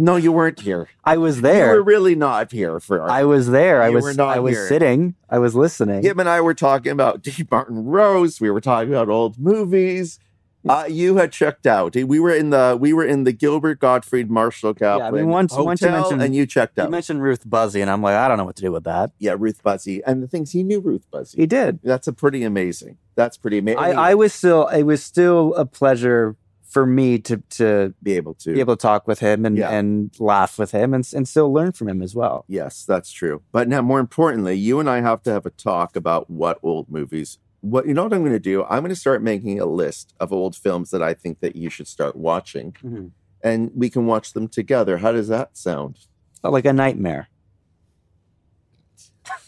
No, 0.00 0.14
you 0.14 0.30
weren't 0.30 0.60
here. 0.60 0.88
I 1.04 1.16
was 1.16 1.40
there. 1.40 1.72
You 1.72 1.78
were 1.78 1.82
really 1.82 2.14
not 2.14 2.52
here 2.52 2.78
for 2.78 3.02
our. 3.02 3.10
I 3.10 3.24
was 3.24 3.50
there. 3.50 3.82
I 3.82 3.90
was. 3.90 4.16
I 4.16 4.38
was 4.38 4.54
here. 4.54 4.68
sitting. 4.68 5.16
I 5.28 5.40
was 5.40 5.56
listening. 5.56 6.04
him 6.04 6.20
and 6.20 6.28
I 6.28 6.40
were 6.40 6.54
talking 6.54 6.92
about 6.92 7.22
D. 7.24 7.44
Martin 7.50 7.84
Rose. 7.84 8.40
We 8.40 8.48
were 8.50 8.60
talking 8.60 8.90
about 8.90 9.08
old 9.08 9.38
movies. 9.40 10.20
Uh, 10.68 10.84
you 10.88 11.16
had 11.16 11.32
checked 11.32 11.66
out. 11.66 11.96
We 11.96 12.20
were 12.20 12.34
in 12.34 12.50
the 12.50 12.76
we 12.78 12.92
were 12.92 13.04
in 13.04 13.24
the 13.24 13.32
Gilbert 13.32 13.80
Gottfried 13.80 14.30
Marshall 14.30 14.74
Kaplan 14.74 14.98
Yeah, 15.00 15.06
I 15.08 15.10
mean, 15.10 15.30
once 15.30 15.52
hotel, 15.52 15.64
once 15.66 15.80
you 15.80 15.90
mentioned 15.90 16.22
and 16.22 16.34
you 16.34 16.46
checked 16.46 16.78
out. 16.78 16.84
you 16.84 16.90
mentioned 16.90 17.22
Ruth 17.22 17.48
Buzzi, 17.48 17.80
and 17.80 17.90
I'm 17.90 18.02
like, 18.02 18.14
I 18.14 18.28
don't 18.28 18.38
know 18.38 18.44
what 18.44 18.56
to 18.56 18.62
do 18.62 18.70
with 18.70 18.84
that. 18.84 19.12
yeah, 19.18 19.34
Ruth 19.36 19.62
Buzzi, 19.64 20.00
and 20.06 20.22
the 20.22 20.28
things 20.28 20.52
he 20.52 20.62
knew 20.62 20.80
Ruth 20.80 21.06
Buzzi. 21.12 21.36
He 21.36 21.46
did. 21.46 21.80
That's 21.82 22.06
a 22.06 22.12
pretty 22.12 22.44
amazing. 22.44 22.98
That's 23.14 23.36
pretty 23.36 23.58
amazing. 23.58 23.80
I, 23.80 24.10
I 24.10 24.14
was 24.14 24.32
still. 24.32 24.68
It 24.68 24.84
was 24.84 25.02
still 25.02 25.54
a 25.54 25.64
pleasure 25.64 26.36
for 26.78 26.86
me 26.86 27.18
to 27.18 27.38
to 27.50 27.92
be 28.04 28.12
able 28.12 28.34
to 28.34 28.54
be 28.54 28.60
able 28.60 28.76
to 28.76 28.80
talk 28.80 29.08
with 29.08 29.18
him 29.18 29.44
and 29.44 29.58
Yeah. 29.58 29.70
and 29.70 30.14
laugh 30.20 30.58
with 30.60 30.70
him 30.70 30.94
and 30.94 31.04
and 31.12 31.26
still 31.26 31.52
learn 31.52 31.72
from 31.72 31.88
him 31.88 32.02
as 32.02 32.14
well. 32.14 32.44
Yes, 32.46 32.84
that's 32.84 33.10
true. 33.10 33.42
But 33.50 33.66
now, 33.68 33.82
more 33.82 33.98
importantly, 33.98 34.54
you 34.54 34.78
and 34.78 34.88
I 34.88 35.00
have 35.00 35.22
to 35.24 35.32
have 35.32 35.44
a 35.44 35.50
talk 35.50 35.96
about 35.96 36.30
what 36.30 36.58
old 36.62 36.88
movies. 36.88 37.38
What 37.62 37.88
you 37.88 37.94
know 37.94 38.04
what 38.04 38.12
I'm 38.12 38.20
going 38.20 38.30
to 38.32 38.38
do? 38.38 38.62
I'm 38.64 38.80
going 38.82 38.90
to 38.90 38.94
start 39.06 39.24
making 39.24 39.58
a 39.58 39.66
list 39.66 40.14
of 40.20 40.32
old 40.32 40.54
films 40.54 40.90
that 40.90 41.02
I 41.02 41.14
think 41.14 41.40
that 41.40 41.56
you 41.56 41.68
should 41.68 41.88
start 41.88 42.14
watching, 42.14 42.72
Mhm. 42.84 43.10
and 43.42 43.72
we 43.74 43.90
can 43.90 44.06
watch 44.06 44.32
them 44.32 44.46
together. 44.46 44.98
How 44.98 45.10
does 45.10 45.26
that 45.26 45.56
sound? 45.56 45.98
Like 46.44 46.64
a 46.64 46.72
nightmare. 46.72 47.26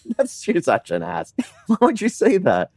That's 0.16 0.48
you're 0.48 0.60
such 0.62 0.90
an 0.90 1.04
ass. 1.04 1.32
Why 1.68 1.76
would 1.80 2.00
you 2.00 2.08
say 2.08 2.38
that? 2.38 2.72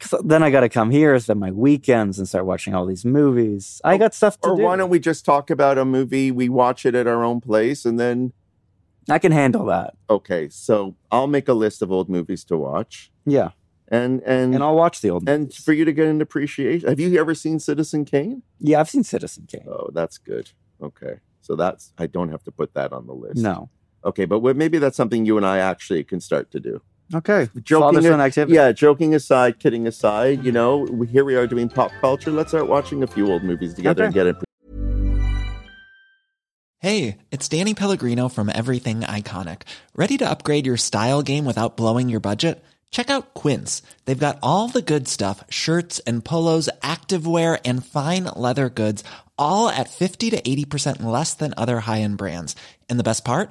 'Cause 0.00 0.20
then 0.24 0.42
I 0.44 0.50
got 0.50 0.60
to 0.60 0.68
come 0.68 0.90
here, 0.90 1.18
spend 1.18 1.40
my 1.40 1.50
weekends, 1.50 2.18
and 2.18 2.28
start 2.28 2.46
watching 2.46 2.74
all 2.74 2.86
these 2.86 3.04
movies. 3.04 3.80
I 3.84 3.94
oh, 3.94 3.98
got 3.98 4.14
stuff 4.14 4.40
to 4.42 4.50
Or 4.50 4.56
do. 4.56 4.62
why 4.62 4.76
don't 4.76 4.90
we 4.90 5.00
just 5.00 5.24
talk 5.24 5.50
about 5.50 5.76
a 5.78 5.84
movie? 5.84 6.30
We 6.30 6.48
watch 6.48 6.86
it 6.86 6.94
at 6.94 7.06
our 7.08 7.24
own 7.24 7.40
place, 7.40 7.84
and 7.84 7.98
then 7.98 8.32
I 9.10 9.18
can 9.18 9.32
handle 9.32 9.64
that. 9.66 9.94
okay. 10.08 10.48
So 10.50 10.94
I'll 11.10 11.26
make 11.26 11.48
a 11.48 11.52
list 11.54 11.82
of 11.82 11.90
old 11.90 12.08
movies 12.08 12.44
to 12.44 12.56
watch, 12.56 13.10
Yeah, 13.26 13.50
and 13.88 14.22
and 14.24 14.54
and 14.54 14.62
I'll 14.62 14.76
watch 14.76 15.00
the 15.00 15.10
old. 15.10 15.28
and 15.28 15.52
for 15.52 15.72
you 15.72 15.84
to 15.84 15.92
get 15.92 16.06
an 16.06 16.20
appreciation. 16.20 16.88
Have 16.88 17.00
you 17.00 17.18
ever 17.18 17.34
seen 17.34 17.58
Citizen 17.58 18.04
Kane? 18.04 18.42
Yeah, 18.60 18.80
I've 18.80 18.90
seen 18.90 19.02
Citizen 19.04 19.46
Kane. 19.48 19.66
Oh, 19.68 19.88
that's 19.92 20.18
good. 20.18 20.50
Okay. 20.82 21.20
So 21.40 21.56
that's 21.56 21.92
I 21.98 22.06
don't 22.06 22.28
have 22.30 22.44
to 22.44 22.52
put 22.52 22.74
that 22.74 22.92
on 22.92 23.06
the 23.06 23.14
list. 23.14 23.38
No. 23.42 23.70
Okay, 24.04 24.26
but 24.26 24.42
maybe 24.56 24.78
that's 24.78 24.96
something 24.96 25.26
you 25.26 25.36
and 25.38 25.44
I 25.46 25.58
actually 25.58 26.04
can 26.04 26.20
start 26.20 26.50
to 26.52 26.60
do. 26.60 26.82
Okay. 27.14 27.48
Joking, 27.62 27.94
Father 27.96 28.02
son 28.02 28.20
activity. 28.20 28.54
yeah. 28.54 28.72
Joking 28.72 29.14
aside, 29.14 29.58
kidding 29.58 29.86
aside, 29.86 30.44
you 30.44 30.52
know, 30.52 30.78
we, 30.78 31.06
here 31.06 31.24
we 31.24 31.36
are 31.36 31.46
doing 31.46 31.68
pop 31.68 31.90
culture. 32.00 32.30
Let's 32.30 32.50
start 32.50 32.68
watching 32.68 33.02
a 33.02 33.06
few 33.06 33.30
old 33.30 33.42
movies 33.42 33.74
together 33.74 34.04
and 34.04 34.14
get 34.14 34.26
it. 34.26 34.36
Hey, 36.80 37.18
it's 37.32 37.48
Danny 37.48 37.74
Pellegrino 37.74 38.28
from 38.28 38.48
Everything 38.54 39.00
Iconic. 39.00 39.62
Ready 39.96 40.16
to 40.18 40.30
upgrade 40.30 40.64
your 40.64 40.76
style 40.76 41.22
game 41.22 41.44
without 41.44 41.76
blowing 41.76 42.08
your 42.08 42.20
budget? 42.20 42.62
Check 42.90 43.10
out 43.10 43.34
Quince. 43.34 43.82
They've 44.04 44.18
got 44.18 44.38
all 44.42 44.68
the 44.68 44.80
good 44.82 45.08
stuff 45.08 45.42
shirts 45.50 45.98
and 46.00 46.24
polos, 46.24 46.68
activewear, 46.82 47.60
and 47.64 47.84
fine 47.84 48.24
leather 48.24 48.68
goods, 48.70 49.02
all 49.36 49.68
at 49.68 49.90
50 49.90 50.30
to 50.30 50.40
80% 50.40 51.02
less 51.02 51.34
than 51.34 51.52
other 51.56 51.80
high 51.80 52.00
end 52.02 52.16
brands. 52.16 52.54
And 52.88 52.98
the 52.98 53.04
best 53.04 53.24
part? 53.24 53.50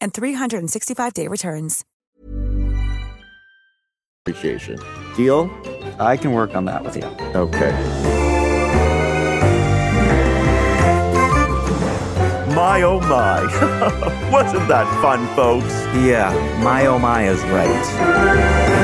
and 0.00 0.12
365-day 0.12 1.28
returns. 1.28 1.84
Appreciation. 4.26 4.78
Deal? 5.16 5.50
I 6.00 6.16
can 6.16 6.32
work 6.32 6.56
on 6.56 6.64
that 6.64 6.82
with 6.82 6.96
you. 6.96 7.04
Okay. 7.34 7.70
My 12.56 12.82
oh 12.82 13.00
my. 13.00 13.42
Wasn't 14.32 14.66
that 14.66 14.86
fun, 15.00 15.26
folks? 15.36 15.72
Yeah, 15.94 16.32
my 16.64 16.86
oh 16.86 16.98
my 16.98 17.28
is 17.28 17.40
right. 17.44 18.75